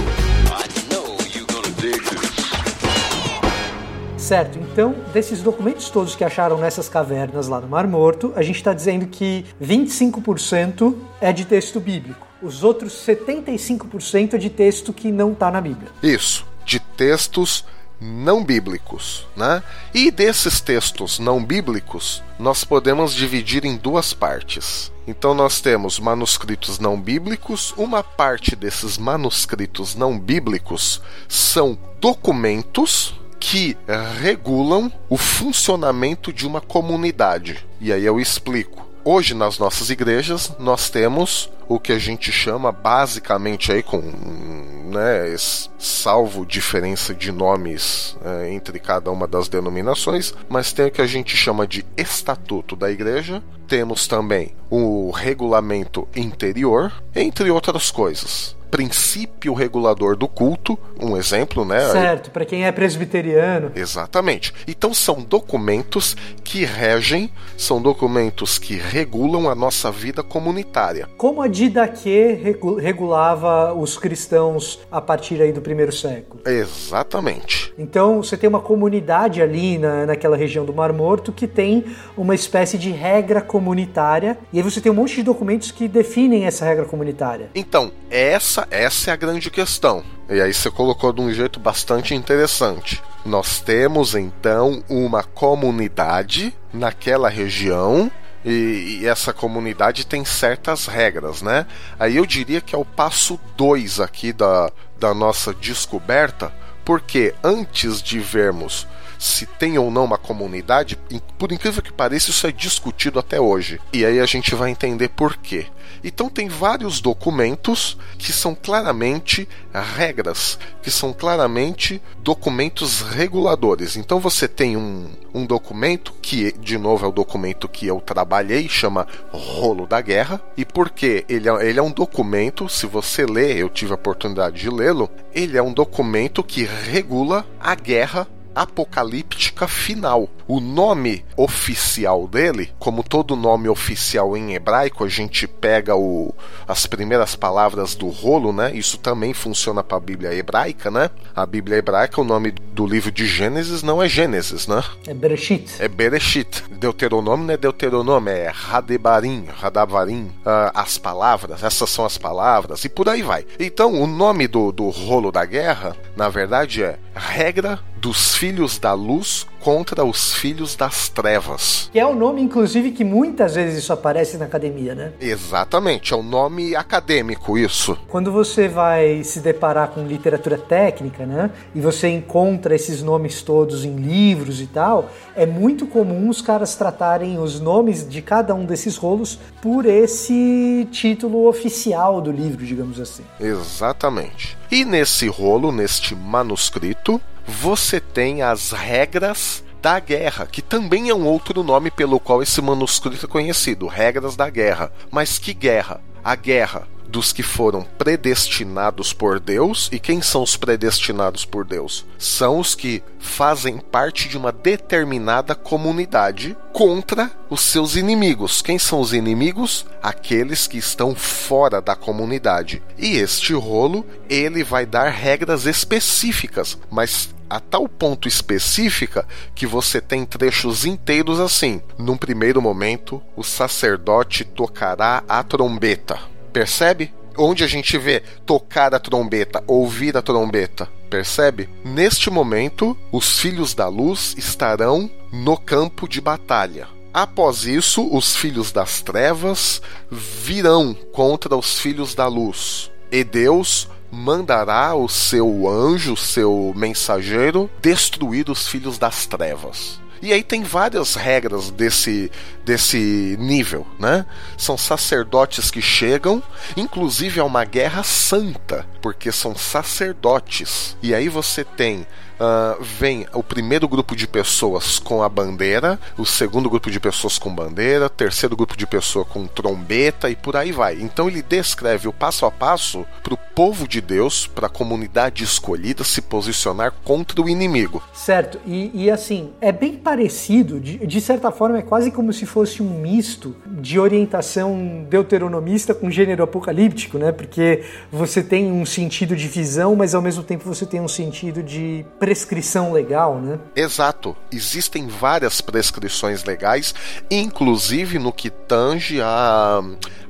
Certo, 4.15 4.59
então, 4.59 4.93
desses 5.11 5.41
documentos 5.41 5.89
todos 5.89 6.15
que 6.15 6.23
acharam 6.23 6.59
nessas 6.59 6.87
cavernas 6.87 7.47
lá 7.47 7.59
no 7.59 7.67
Mar 7.67 7.87
Morto, 7.87 8.31
a 8.35 8.43
gente 8.43 8.57
está 8.57 8.75
dizendo 8.75 9.07
que 9.07 9.43
25% 9.59 10.95
é 11.19 11.33
de 11.33 11.45
texto 11.45 11.79
bíblico. 11.79 12.27
Os 12.43 12.63
outros 12.63 12.93
75% 12.93 14.35
é 14.35 14.37
de 14.37 14.51
texto 14.51 14.93
que 14.93 15.11
não 15.11 15.31
está 15.31 15.49
na 15.49 15.59
Bíblia. 15.59 15.89
Isso, 16.03 16.45
de 16.63 16.79
textos 16.79 17.65
não 18.03 18.43
bíblicos, 18.43 19.25
né? 19.35 19.63
E 19.93 20.11
desses 20.11 20.59
textos 20.59 21.19
não 21.19 21.43
bíblicos, 21.43 22.21
nós 22.37 22.63
podemos 22.63 23.13
dividir 23.13 23.63
em 23.63 23.77
duas 23.77 24.13
partes. 24.13 24.91
Então 25.07 25.33
nós 25.33 25.61
temos 25.61 25.99
manuscritos 25.99 26.79
não 26.79 26.99
bíblicos, 26.99 27.73
uma 27.77 28.03
parte 28.03 28.55
desses 28.55 28.97
manuscritos 28.97 29.95
não 29.95 30.19
bíblicos 30.19 31.01
são 31.27 31.77
documentos 31.99 33.15
que 33.39 33.77
regulam 34.21 34.91
o 35.09 35.17
funcionamento 35.17 36.31
de 36.31 36.47
uma 36.47 36.61
comunidade. 36.61 37.65
E 37.79 37.91
aí 37.91 38.05
eu 38.05 38.19
explico. 38.19 38.87
Hoje 39.05 39.33
nas 39.33 39.59
nossas 39.59 39.89
igrejas 39.89 40.53
nós 40.57 40.89
temos 40.89 41.49
o 41.75 41.79
que 41.79 41.91
a 41.91 41.99
gente 41.99 42.31
chama 42.31 42.71
basicamente 42.71 43.71
aí 43.71 43.81
com 43.81 43.99
né, 43.99 45.35
salvo 45.79 46.45
diferença 46.45 47.13
de 47.15 47.31
nomes 47.31 48.15
é, 48.23 48.53
entre 48.53 48.79
cada 48.79 49.09
uma 49.11 49.27
das 49.27 49.49
denominações, 49.49 50.33
mas 50.47 50.71
tem 50.71 50.85
o 50.85 50.91
que 50.91 51.01
a 51.01 51.07
gente 51.07 51.35
chama 51.35 51.65
de 51.65 51.83
estatuto 51.97 52.75
da 52.75 52.91
igreja, 52.91 53.41
temos 53.67 54.07
também 54.07 54.53
o 54.69 55.09
regulamento 55.09 56.07
interior, 56.15 56.93
entre 57.15 57.49
outras 57.49 57.89
coisas. 57.89 58.55
Princípio 58.73 59.53
regulador 59.53 60.15
do 60.15 60.27
culto, 60.27 60.79
um 60.99 61.15
exemplo, 61.15 61.63
né? 61.63 61.79
Certo, 61.91 62.31
para 62.31 62.43
quem 62.43 62.65
é 62.65 62.71
presbiteriano. 62.71 63.71
Exatamente. 63.75 64.51
Então 64.67 64.95
são 64.95 65.21
documentos 65.21 66.17
que 66.43 66.65
regem, 66.65 67.29
são 67.55 67.79
documentos 67.79 68.57
que 68.57 68.75
regulam 68.75 69.47
a 69.47 69.53
nossa 69.53 69.91
vida 69.91 70.23
comunitária. 70.23 71.07
Como 71.17 71.39
a 71.43 71.47
Didaquê 71.47 72.57
regulava 72.81 73.75
os 73.75 73.95
cristãos 73.95 74.79
a 74.91 74.99
partir 74.99 75.39
aí 75.39 75.51
do 75.51 75.61
primeiro 75.61 75.91
século? 75.91 76.41
Exatamente. 76.43 77.71
Então 77.77 78.23
você 78.23 78.35
tem 78.35 78.49
uma 78.49 78.59
comunidade 78.59 79.39
ali 79.39 79.77
na, 79.77 80.07
naquela 80.07 80.35
região 80.35 80.65
do 80.65 80.73
Mar 80.73 80.91
Morto 80.91 81.31
que 81.31 81.45
tem 81.45 81.85
uma 82.17 82.33
espécie 82.33 82.75
de 82.79 82.89
regra 82.89 83.39
comunitária 83.39 84.35
e 84.51 84.57
aí 84.57 84.63
você 84.63 84.81
tem 84.81 84.91
um 84.91 84.95
monte 84.95 85.17
de 85.17 85.21
documentos 85.21 85.69
que 85.69 85.87
definem 85.87 86.45
essa 86.45 86.65
regra 86.65 86.85
comunitária. 86.85 87.51
Então, 87.53 87.91
essa, 88.09 88.62
essa 88.69 89.11
é 89.11 89.13
a 89.13 89.17
grande 89.17 89.49
questão. 89.49 90.03
E 90.29 90.41
aí 90.41 90.53
você 90.53 90.69
colocou 90.69 91.11
de 91.11 91.21
um 91.21 91.33
jeito 91.33 91.59
bastante 91.59 92.15
interessante. 92.15 93.01
Nós 93.25 93.59
temos 93.59 94.15
então 94.15 94.83
uma 94.89 95.23
comunidade 95.23 96.55
naquela 96.73 97.29
região 97.29 98.11
e, 98.43 98.99
e, 99.01 99.07
essa 99.07 99.31
comunidade 99.31 100.05
tem 100.05 100.25
certas 100.25 100.85
regras, 100.85 101.41
né? 101.41 101.65
Aí 101.97 102.17
eu 102.17 102.25
diria 102.25 102.59
que 102.59 102.75
é 102.75 102.77
o 102.77 102.83
passo 102.83 103.39
2 103.55 104.01
aqui 104.01 104.33
da, 104.33 104.69
da 104.99 105.13
nossa 105.13 105.53
descoberta, 105.53 106.53
porque 106.83 107.33
antes 107.41 108.01
de 108.01 108.19
vermos 108.19 108.85
se 109.23 109.45
tem 109.45 109.77
ou 109.77 109.89
não 109.89 110.03
uma 110.03 110.17
comunidade, 110.17 110.99
por 111.37 111.53
incrível 111.53 111.81
que 111.81 111.93
pareça, 111.93 112.29
isso 112.29 112.45
é 112.45 112.51
discutido 112.51 113.17
até 113.17 113.39
hoje. 113.39 113.79
E 113.93 114.05
aí 114.05 114.19
a 114.19 114.25
gente 114.25 114.53
vai 114.53 114.69
entender 114.69 115.07
por 115.07 115.37
quê. 115.37 115.67
Então 116.03 116.27
tem 116.27 116.49
vários 116.49 116.99
documentos 116.99 117.97
que 118.17 118.33
são 118.33 118.53
claramente 118.53 119.47
regras, 119.95 120.59
que 120.81 120.91
são 120.91 121.13
claramente 121.13 122.01
documentos 122.19 122.99
reguladores. 122.99 123.95
Então 123.95 124.19
você 124.19 124.45
tem 124.45 124.75
um, 124.75 125.09
um 125.33 125.45
documento 125.45 126.13
que, 126.21 126.51
de 126.59 126.77
novo, 126.77 127.05
é 127.05 127.07
o 127.07 127.11
documento 127.11 127.69
que 127.69 127.87
eu 127.87 128.01
trabalhei, 128.01 128.67
chama 128.67 129.07
Rolo 129.31 129.87
da 129.87 130.01
Guerra. 130.01 130.41
E 130.57 130.65
por 130.65 130.89
quê? 130.89 131.23
Ele 131.29 131.47
é, 131.47 131.69
ele 131.69 131.79
é 131.79 131.83
um 131.83 131.91
documento, 131.91 132.67
se 132.67 132.85
você 132.85 133.25
ler, 133.25 133.55
eu 133.55 133.69
tive 133.69 133.93
a 133.93 133.95
oportunidade 133.95 134.59
de 134.59 134.69
lê-lo, 134.69 135.09
ele 135.33 135.57
é 135.57 135.63
um 135.63 135.73
documento 135.73 136.43
que 136.43 136.65
regula 136.65 137.45
a 137.57 137.73
guerra 137.73 138.27
apocalíptica 138.55 139.67
final. 139.67 140.29
O 140.47 140.59
nome 140.59 141.23
oficial 141.37 142.27
dele, 142.27 142.71
como 142.79 143.03
todo 143.03 143.35
nome 143.35 143.69
oficial 143.69 144.35
em 144.35 144.53
hebraico, 144.53 145.03
a 145.03 145.09
gente 145.09 145.47
pega 145.47 145.95
o, 145.95 146.33
as 146.67 146.85
primeiras 146.85 147.35
palavras 147.35 147.95
do 147.95 148.09
rolo, 148.09 148.51
né? 148.51 148.71
Isso 148.73 148.97
também 148.97 149.33
funciona 149.33 149.83
para 149.83 149.97
a 149.97 150.01
Bíblia 150.01 150.33
hebraica, 150.33 150.91
né? 150.91 151.09
A 151.35 151.45
Bíblia 151.45 151.77
hebraica, 151.77 152.19
o 152.19 152.23
nome 152.23 152.51
do 152.51 152.85
livro 152.85 153.11
de 153.11 153.25
Gênesis 153.25 153.83
não 153.83 154.01
é 154.01 154.07
Gênesis, 154.07 154.67
né? 154.67 154.83
É 155.07 155.13
Bereshit. 155.13 155.75
É 155.79 155.87
Bereshit. 155.87 156.63
Deuteronômio 156.71 157.45
não 157.45 157.53
é 157.53 157.57
Deuteronômio, 157.57 158.33
é 158.33 158.49
Radebarim, 158.49 159.45
Radavarim. 159.45 160.25
Uh, 160.45 160.71
as 160.73 160.97
palavras, 160.97 161.63
essas 161.63 161.89
são 161.89 162.05
as 162.05 162.17
palavras, 162.17 162.83
e 162.83 162.89
por 162.89 163.07
aí 163.09 163.21
vai. 163.21 163.45
Então, 163.59 163.93
o 163.93 164.07
nome 164.07 164.47
do, 164.47 164.71
do 164.71 164.89
rolo 164.89 165.31
da 165.31 165.45
guerra, 165.45 165.95
na 166.15 166.29
verdade, 166.29 166.83
é 166.83 166.97
Regra 167.15 167.79
dos 167.97 168.35
Filhos 168.35 168.77
da 168.77 168.93
Luz 168.93 169.47
contra 169.63 170.03
os 170.03 170.33
filhos 170.33 170.75
das 170.75 171.07
trevas. 171.07 171.89
Que 171.91 171.99
é 171.99 172.05
o 172.05 172.13
nome, 172.13 172.41
inclusive, 172.41 172.91
que 172.91 173.05
muitas 173.05 173.55
vezes 173.55 173.79
isso 173.79 173.93
aparece 173.93 174.37
na 174.37 174.43
academia, 174.43 174.93
né? 174.93 175.13
Exatamente, 175.21 176.13
é 176.13 176.17
um 176.17 176.21
nome 176.21 176.75
acadêmico 176.75 177.57
isso. 177.57 177.97
Quando 178.09 178.29
você 178.29 178.67
vai 178.67 179.23
se 179.23 179.39
deparar 179.39 179.87
com 179.89 180.05
literatura 180.05 180.57
técnica, 180.57 181.25
né? 181.25 181.49
E 181.73 181.79
você 181.79 182.09
encontra 182.09 182.75
esses 182.75 183.01
nomes 183.01 183.41
todos 183.41 183.85
em 183.85 183.95
livros 183.95 184.59
e 184.59 184.67
tal, 184.67 185.09
é 185.33 185.45
muito 185.45 185.87
comum 185.87 186.27
os 186.27 186.41
caras 186.41 186.75
tratarem 186.75 187.39
os 187.39 187.59
nomes 187.59 188.07
de 188.07 188.21
cada 188.21 188.53
um 188.53 188.65
desses 188.65 188.97
rolos 188.97 189.39
por 189.61 189.85
esse 189.85 190.87
título 190.91 191.47
oficial 191.47 192.19
do 192.19 192.31
livro, 192.31 192.65
digamos 192.65 192.99
assim. 192.99 193.23
Exatamente. 193.39 194.57
E 194.69 194.83
nesse 194.83 195.27
rolo, 195.27 195.71
neste 195.71 196.15
manuscrito, 196.15 197.21
você 197.47 197.99
tem 197.99 198.41
as 198.41 198.71
regras 198.71 199.63
da 199.81 199.99
Guerra, 199.99 200.45
que 200.45 200.61
também 200.61 201.09
é 201.09 201.13
um 201.13 201.25
outro 201.25 201.61
nome 201.61 201.91
pelo 201.91 202.19
qual 202.19 202.41
esse 202.41 202.61
manuscrito 202.61 203.25
é 203.25 203.29
conhecido, 203.29 203.87
Regras 203.87 204.35
da 204.35 204.49
Guerra. 204.49 204.91
Mas 205.11 205.37
que 205.37 205.53
guerra? 205.53 205.99
A 206.23 206.35
guerra 206.35 206.87
dos 207.13 207.31
que 207.31 207.43
foram 207.43 207.85
predestinados 207.95 209.13
por 209.13 209.39
Deus. 209.39 209.87
E 209.91 209.99
quem 209.99 210.19
são 210.19 210.41
os 210.41 210.57
predestinados 210.57 211.45
por 211.45 211.63
Deus? 211.63 212.03
São 212.17 212.57
os 212.57 212.73
que 212.73 213.03
fazem 213.19 213.77
parte 213.77 214.27
de 214.27 214.35
uma 214.35 214.51
determinada 214.51 215.53
comunidade 215.53 216.57
contra 216.73 217.31
os 217.51 217.61
seus 217.61 217.95
inimigos. 217.95 218.63
Quem 218.63 218.79
são 218.79 218.99
os 218.99 219.13
inimigos? 219.13 219.85
Aqueles 220.01 220.65
que 220.65 220.79
estão 220.79 221.13
fora 221.13 221.79
da 221.79 221.95
comunidade. 221.95 222.81
E 222.97 223.15
este 223.15 223.53
rolo, 223.53 224.03
ele 224.27 224.63
vai 224.63 224.83
dar 224.83 225.09
regras 225.09 225.67
específicas, 225.67 226.79
mas 226.89 227.29
a 227.47 227.59
tal 227.59 227.87
ponto 227.87 228.27
específica 228.27 229.27
que 229.53 229.67
você 229.67 230.01
tem 230.01 230.25
trechos 230.25 230.83
inteiros 230.83 231.39
assim. 231.39 231.79
Num 231.95 232.17
primeiro 232.17 232.59
momento, 232.59 233.21
o 233.35 233.43
sacerdote 233.43 234.43
tocará 234.43 235.23
a 235.29 235.43
trombeta. 235.43 236.32
Percebe? 236.53 237.11
Onde 237.35 237.63
a 237.63 237.67
gente 237.67 237.97
vê 237.97 238.21
tocar 238.45 238.93
a 238.93 238.99
trombeta, 238.99 239.63
ouvir 239.65 240.15
a 240.15 240.21
trombeta. 240.21 240.87
Percebe? 241.09 241.67
Neste 241.83 242.29
momento, 242.29 242.95
os 243.11 243.39
filhos 243.39 243.73
da 243.73 243.87
luz 243.87 244.35
estarão 244.37 245.09
no 245.31 245.57
campo 245.57 246.07
de 246.07 246.21
batalha. 246.21 246.87
Após 247.11 247.65
isso, 247.65 248.07
os 248.15 248.35
filhos 248.35 248.71
das 248.71 249.01
trevas 249.01 249.81
virão 250.11 250.95
contra 251.11 251.55
os 251.55 251.79
filhos 251.79 252.13
da 252.13 252.27
luz. 252.27 252.91
E 253.11 253.23
Deus 253.23 253.87
mandará 254.11 254.93
o 254.95 255.09
seu 255.09 255.67
anjo, 255.67 256.15
seu 256.15 256.71
mensageiro, 256.75 257.69
destruir 257.81 258.49
os 258.49 258.67
filhos 258.67 258.99
das 258.99 259.25
trevas. 259.25 259.99
E 260.23 260.31
aí 260.31 260.41
tem 260.41 260.63
várias 260.63 261.15
regras 261.15 261.69
desse, 261.69 262.31
desse 262.63 263.35
nível, 263.37 263.85
né? 263.99 264.25
São 264.57 264.77
sacerdotes 264.77 265.69
que 265.69 265.81
chegam, 265.81 266.41
inclusive 266.77 267.41
é 267.41 267.43
uma 267.43 267.65
guerra 267.65 268.03
santa, 268.03 268.87
porque 269.01 269.33
são 269.33 269.53
sacerdotes. 269.53 270.95
E 271.03 271.13
aí 271.13 271.27
você 271.27 271.65
tem 271.65 272.07
uh, 272.39 272.81
vem 272.81 273.25
o 273.33 273.43
primeiro 273.43 273.87
grupo 273.87 274.15
de 274.15 274.27
pessoas 274.27 274.99
com 274.99 275.23
a 275.23 275.29
bandeira, 275.29 275.99
o 276.17 276.25
segundo 276.25 276.69
grupo 276.69 276.89
de 276.89 276.99
pessoas 276.99 277.37
com 277.37 277.53
bandeira, 277.53 278.09
terceiro 278.09 278.55
grupo 278.55 278.77
de 278.77 278.85
pessoas 278.85 279.27
com 279.27 279.45
trombeta 279.47 280.29
e 280.29 280.35
por 280.35 280.55
aí 280.55 280.71
vai. 280.71 281.01
Então 281.01 281.27
ele 281.27 281.41
descreve 281.41 282.07
o 282.07 282.13
passo 282.13 282.45
a 282.45 282.51
passo 282.51 283.05
para 283.21 283.33
o 283.33 283.37
povo 283.37 283.87
de 283.87 284.01
Deus, 284.01 284.47
para 284.47 284.67
a 284.67 284.69
comunidade 284.69 285.43
escolhida 285.43 286.03
se 286.03 286.21
posicionar 286.21 286.93
contra 287.03 287.41
o 287.41 287.49
inimigo. 287.49 288.01
Certo, 288.13 288.59
e, 288.65 288.91
e 288.93 289.11
assim, 289.11 289.51
é 289.61 289.71
bem 289.71 289.93
parecido, 289.93 290.79
de, 290.79 291.05
de 291.05 291.21
certa 291.21 291.51
forma 291.51 291.77
é 291.77 291.81
quase 291.81 292.11
como 292.11 292.33
se 292.33 292.45
fosse 292.45 292.81
um 292.81 292.99
misto 292.99 293.55
de 293.65 293.99
orientação 293.99 295.05
deuteronomista 295.09 295.93
com 295.93 296.09
gênero 296.09 296.43
apocalíptico, 296.43 297.17
né? 297.17 297.31
Porque 297.31 297.83
você 298.11 298.41
tem 298.41 298.71
um 298.71 298.85
sentido 298.85 299.35
de 299.35 299.47
visão, 299.47 299.95
mas 299.95 300.15
ao 300.15 300.21
mesmo 300.21 300.43
tempo 300.43 300.63
você 300.65 300.85
tem 300.85 301.01
um 301.01 301.07
sentido 301.07 301.61
de 301.61 302.05
prescrição 302.23 302.93
legal, 302.93 303.37
né? 303.37 303.59
Exato. 303.75 304.33
Existem 304.49 305.07
várias 305.07 305.59
prescrições 305.59 306.45
legais, 306.45 306.95
inclusive 307.29 308.17
no 308.17 308.31
que 308.31 308.49
tange 308.49 309.19
a, 309.21 309.81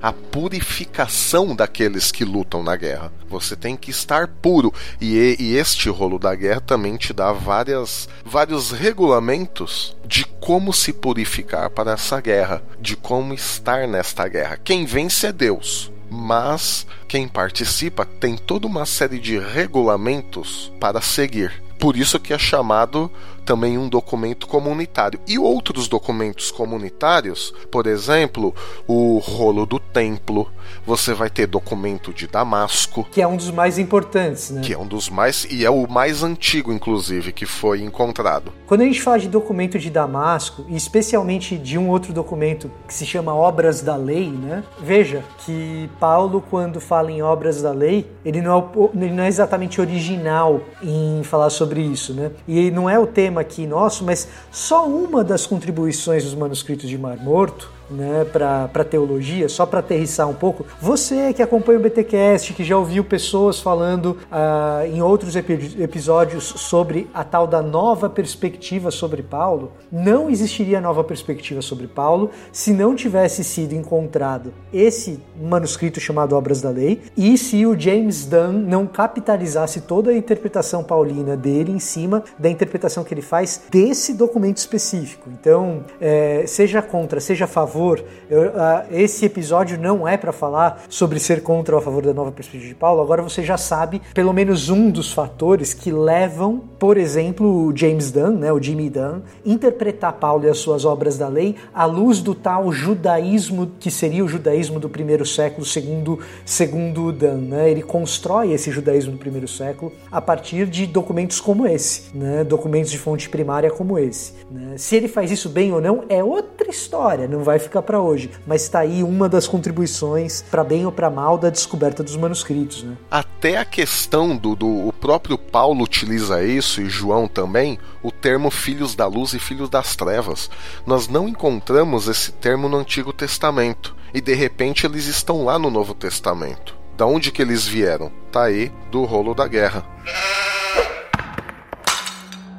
a 0.02 0.12
purificação 0.12 1.56
daqueles 1.56 2.12
que 2.12 2.26
lutam 2.26 2.64
na 2.64 2.76
guerra. 2.76 3.14
Você 3.30 3.56
tem 3.56 3.78
que 3.78 3.92
estar 3.92 4.28
puro. 4.28 4.74
E, 5.00 5.36
e 5.40 5.56
este 5.56 5.88
rolo 5.88 6.18
da 6.18 6.34
guerra 6.34 6.62
também 6.62 6.98
te 6.98 7.14
dá 7.14 7.32
várias, 7.32 8.10
vários 8.26 8.72
regulamentos 8.72 9.96
de 10.04 10.26
como 10.26 10.74
se 10.74 10.92
purificar 10.92 11.70
para 11.70 11.92
essa 11.92 12.20
guerra, 12.20 12.64
de 12.82 12.96
como 12.96 13.36
estar 13.36 13.88
nesta 13.88 14.28
guerra. 14.28 14.58
Quem 14.64 14.84
vence 14.84 15.28
é 15.28 15.32
Deus 15.32 15.94
mas 16.16 16.86
quem 17.08 17.28
participa 17.28 18.06
tem 18.06 18.38
toda 18.38 18.68
uma 18.68 18.86
série 18.86 19.18
de 19.18 19.40
regulamentos 19.40 20.72
para 20.80 21.02
seguir. 21.02 21.64
Por 21.84 21.98
isso 21.98 22.18
que 22.18 22.34
é 22.34 22.40
chamado 22.40 23.12
também 23.44 23.78
um 23.78 23.88
documento 23.88 24.48
comunitário. 24.48 25.20
E 25.28 25.38
outros 25.38 25.88
documentos 25.88 26.52
comunitários, 26.52 27.54
por 27.72 27.88
exemplo, 27.88 28.54
o 28.88 29.18
rolo 29.20 29.66
do 29.66 29.80
templo, 29.80 30.52
você 30.86 31.14
vai 31.14 31.30
ter 31.30 31.48
documento 31.48 32.14
de 32.14 32.28
Damasco. 32.28 33.08
Que 33.12 33.22
é 33.22 33.28
um 33.28 33.38
dos 33.38 33.52
mais 33.52 33.78
importantes, 33.78 34.52
né? 34.52 34.62
Que 34.62 34.74
é 34.74 34.78
um 34.78 34.88
dos 34.88 35.10
mais. 35.10 35.46
e 35.50 35.66
é 35.66 35.70
o 35.70 35.88
mais 35.88 36.24
antigo, 36.24 36.72
inclusive, 36.72 37.32
que 37.32 37.46
foi 37.46 37.82
encontrado. 37.82 38.52
Quando 38.66 38.82
a 38.82 38.86
gente 38.86 39.02
fala 39.02 39.20
de 39.20 39.28
documento 39.28 39.78
de 39.78 39.90
Damasco, 39.90 40.66
e 40.68 40.76
especialmente 40.76 41.58
de 41.58 41.78
um 41.78 41.90
outro 41.90 42.14
documento 42.14 42.72
que 42.88 42.94
se 42.94 43.06
chama 43.06 43.34
Obras 43.34 43.82
da 43.82 43.96
Lei, 43.96 44.30
né? 44.30 44.64
Veja 44.80 45.24
que 45.46 45.90
Paulo, 46.00 46.44
quando 46.50 46.80
fala 46.80 47.12
em 47.12 47.22
obras 47.22 47.62
da 47.62 47.72
lei, 47.72 48.10
ele 48.24 48.42
não 48.42 48.60
é, 48.60 49.04
ele 49.04 49.14
não 49.14 49.24
é 49.24 49.28
exatamente 49.28 49.80
original 49.80 50.62
em 50.82 51.22
falar 51.24 51.50
sobre 51.50 51.82
isso, 51.82 52.14
né? 52.14 52.32
E 52.48 52.72
não 52.72 52.90
é 52.90 52.98
o 53.00 53.08
tema 53.08 53.33
aqui 53.42 53.66
nosso, 53.66 54.04
mas 54.04 54.28
só 54.52 54.88
uma 54.88 55.24
das 55.24 55.46
contribuições 55.46 56.24
dos 56.24 56.36
manuscritos 56.36 56.90
de 56.90 56.98
Mar 56.98 57.18
Morto 57.18 57.73
né, 57.90 58.26
para 58.26 58.84
teologia, 58.84 59.48
só 59.50 59.66
para 59.66 59.80
aterrissar 59.80 60.28
um 60.30 60.34
pouco, 60.34 60.66
você 60.80 61.34
que 61.34 61.42
acompanha 61.42 61.80
o 61.80 61.82
BTcast, 61.82 62.54
que 62.54 62.64
já 62.64 62.78
ouviu 62.78 63.04
pessoas 63.04 63.60
falando 63.60 64.18
uh, 64.32 64.86
em 64.86 65.02
outros 65.02 65.36
epi 65.36 65.76
episódios 65.80 66.44
sobre 66.44 67.10
a 67.14 67.24
tal 67.24 67.48
da 67.48 67.62
nova 67.62 68.10
perspectiva 68.10 68.92
sobre 68.92 69.22
Paulo, 69.22 69.72
não 69.92 70.30
existiria 70.30 70.82
nova 70.82 71.04
perspectiva 71.04 71.62
sobre 71.62 71.88
Paulo 71.88 72.32
se 72.52 72.74
não 72.74 72.96
tivesse 72.96 73.44
sido 73.44 73.74
encontrado 73.74 74.54
esse 74.74 75.20
manuscrito 75.40 76.00
chamado 76.00 76.36
Obras 76.36 76.62
da 76.62 76.70
Lei 76.70 77.02
e 77.16 77.38
se 77.38 77.66
o 77.66 77.80
James 77.80 78.26
Dunn 78.26 78.54
não 78.54 78.88
capitalizasse 78.88 79.82
toda 79.82 80.12
a 80.12 80.18
interpretação 80.18 80.84
paulina 80.84 81.36
dele 81.38 81.72
em 81.72 81.80
cima 81.80 82.24
da 82.38 82.50
interpretação 82.50 83.04
que 83.04 83.14
ele 83.14 83.22
faz 83.22 83.64
desse 83.70 84.14
documento 84.14 84.58
específico. 84.58 85.30
Então, 85.30 85.84
é, 86.00 86.46
seja 86.48 86.82
contra, 86.82 87.20
seja 87.20 87.46
a 87.46 87.48
favor 87.48 87.73
favor. 87.74 88.04
Eu, 88.30 88.50
uh, 88.50 88.86
esse 88.92 89.26
episódio 89.26 89.80
não 89.80 90.08
é 90.08 90.16
para 90.16 90.32
falar 90.32 90.84
sobre 90.88 91.20
ser 91.20 91.42
contra 91.42 91.76
ou 91.76 91.82
a 91.82 91.84
favor 91.84 92.04
da 92.04 92.14
nova 92.14 92.32
perspectiva 92.32 92.68
de 92.68 92.76
Paulo. 92.76 93.02
Agora 93.02 93.24
você 93.24 93.42
já 93.44 93.58
sabe 93.58 94.02
pelo 94.14 94.32
menos 94.32 94.70
um 94.70 94.92
dos 94.92 95.12
fatores 95.12 95.74
que 95.74 95.92
levam, 95.92 96.62
por 96.78 96.98
exemplo, 96.98 97.68
o 97.68 97.76
James 97.76 98.12
Dunn, 98.12 98.38
né, 98.38 98.54
o 98.54 98.62
Jimmy 98.62 98.90
Dunn, 98.90 99.22
interpretar 99.44 100.14
Paulo 100.14 100.46
e 100.46 100.50
as 100.50 100.60
suas 100.60 100.86
obras 100.86 101.18
da 101.18 101.28
lei 101.28 101.56
à 101.74 101.86
luz 101.86 102.22
do 102.22 102.36
tal 102.36 102.72
judaísmo 102.72 103.72
que 103.80 103.90
seria 103.90 104.24
o 104.24 104.28
judaísmo 104.28 104.80
do 104.80 104.88
primeiro 104.88 105.26
século, 105.26 105.66
segundo 105.66 106.20
segundo 106.46 107.12
Dunn. 107.12 107.50
Né? 107.50 107.72
Ele 107.72 107.82
constrói 107.82 108.52
esse 108.52 108.70
judaísmo 108.70 109.14
do 109.14 109.18
primeiro 109.18 109.48
século 109.48 109.92
a 110.12 110.22
partir 110.22 110.68
de 110.68 110.86
documentos 110.86 111.42
como 111.42 111.66
esse, 111.66 112.16
né? 112.16 112.44
documentos 112.44 112.92
de 112.92 113.00
fonte 113.00 113.30
primária 113.30 113.72
como 113.72 113.98
esse. 113.98 114.34
Né? 114.52 114.76
Se 114.78 114.96
ele 114.96 115.08
faz 115.08 115.32
isso 115.32 115.50
bem 115.50 115.72
ou 115.74 115.82
não 115.82 116.04
é 116.08 116.24
outra 116.24 116.70
história, 116.70 117.28
não 117.28 117.44
vai 117.44 117.63
ficar 117.64 117.82
para 117.82 118.00
hoje, 118.00 118.30
mas 118.46 118.64
está 118.64 118.80
aí 118.80 119.04
uma 119.04 119.28
das 119.28 119.48
contribuições, 119.48 120.42
para 120.42 120.64
bem 120.64 120.86
ou 120.86 120.92
para 120.92 121.10
mal, 121.10 121.38
da 121.38 121.50
descoberta 121.50 122.04
dos 122.04 122.16
manuscritos. 122.16 122.84
Né? 122.84 122.96
Até 123.10 123.58
a 123.58 123.66
questão 123.66 124.36
do, 124.36 124.56
do. 124.56 124.88
O 124.88 124.94
próprio 124.94 125.38
Paulo 125.38 125.84
utiliza 125.84 126.44
isso, 126.44 126.82
e 126.82 126.90
João 126.90 127.28
também, 127.28 127.80
o 128.02 128.12
termo 128.12 128.52
filhos 128.52 128.96
da 128.96 129.08
luz 129.08 129.34
e 129.34 129.40
filhos 129.40 129.70
das 129.70 129.96
trevas. 129.96 130.50
Nós 130.86 131.08
não 131.08 131.28
encontramos 131.28 132.08
esse 132.08 132.32
termo 132.32 132.70
no 132.70 132.78
Antigo 132.78 133.12
Testamento, 133.12 133.96
e 134.14 134.22
de 134.22 134.34
repente 134.34 134.86
eles 134.86 135.08
estão 135.08 135.46
lá 135.46 135.58
no 135.58 135.70
Novo 135.70 135.94
Testamento. 135.94 136.76
Da 136.96 137.06
onde 137.06 137.32
que 137.32 137.42
eles 137.42 137.66
vieram? 137.66 138.12
Tá 138.32 138.44
aí 138.44 138.72
do 138.92 139.04
rolo 139.04 139.34
da 139.34 139.48
guerra. 139.48 139.84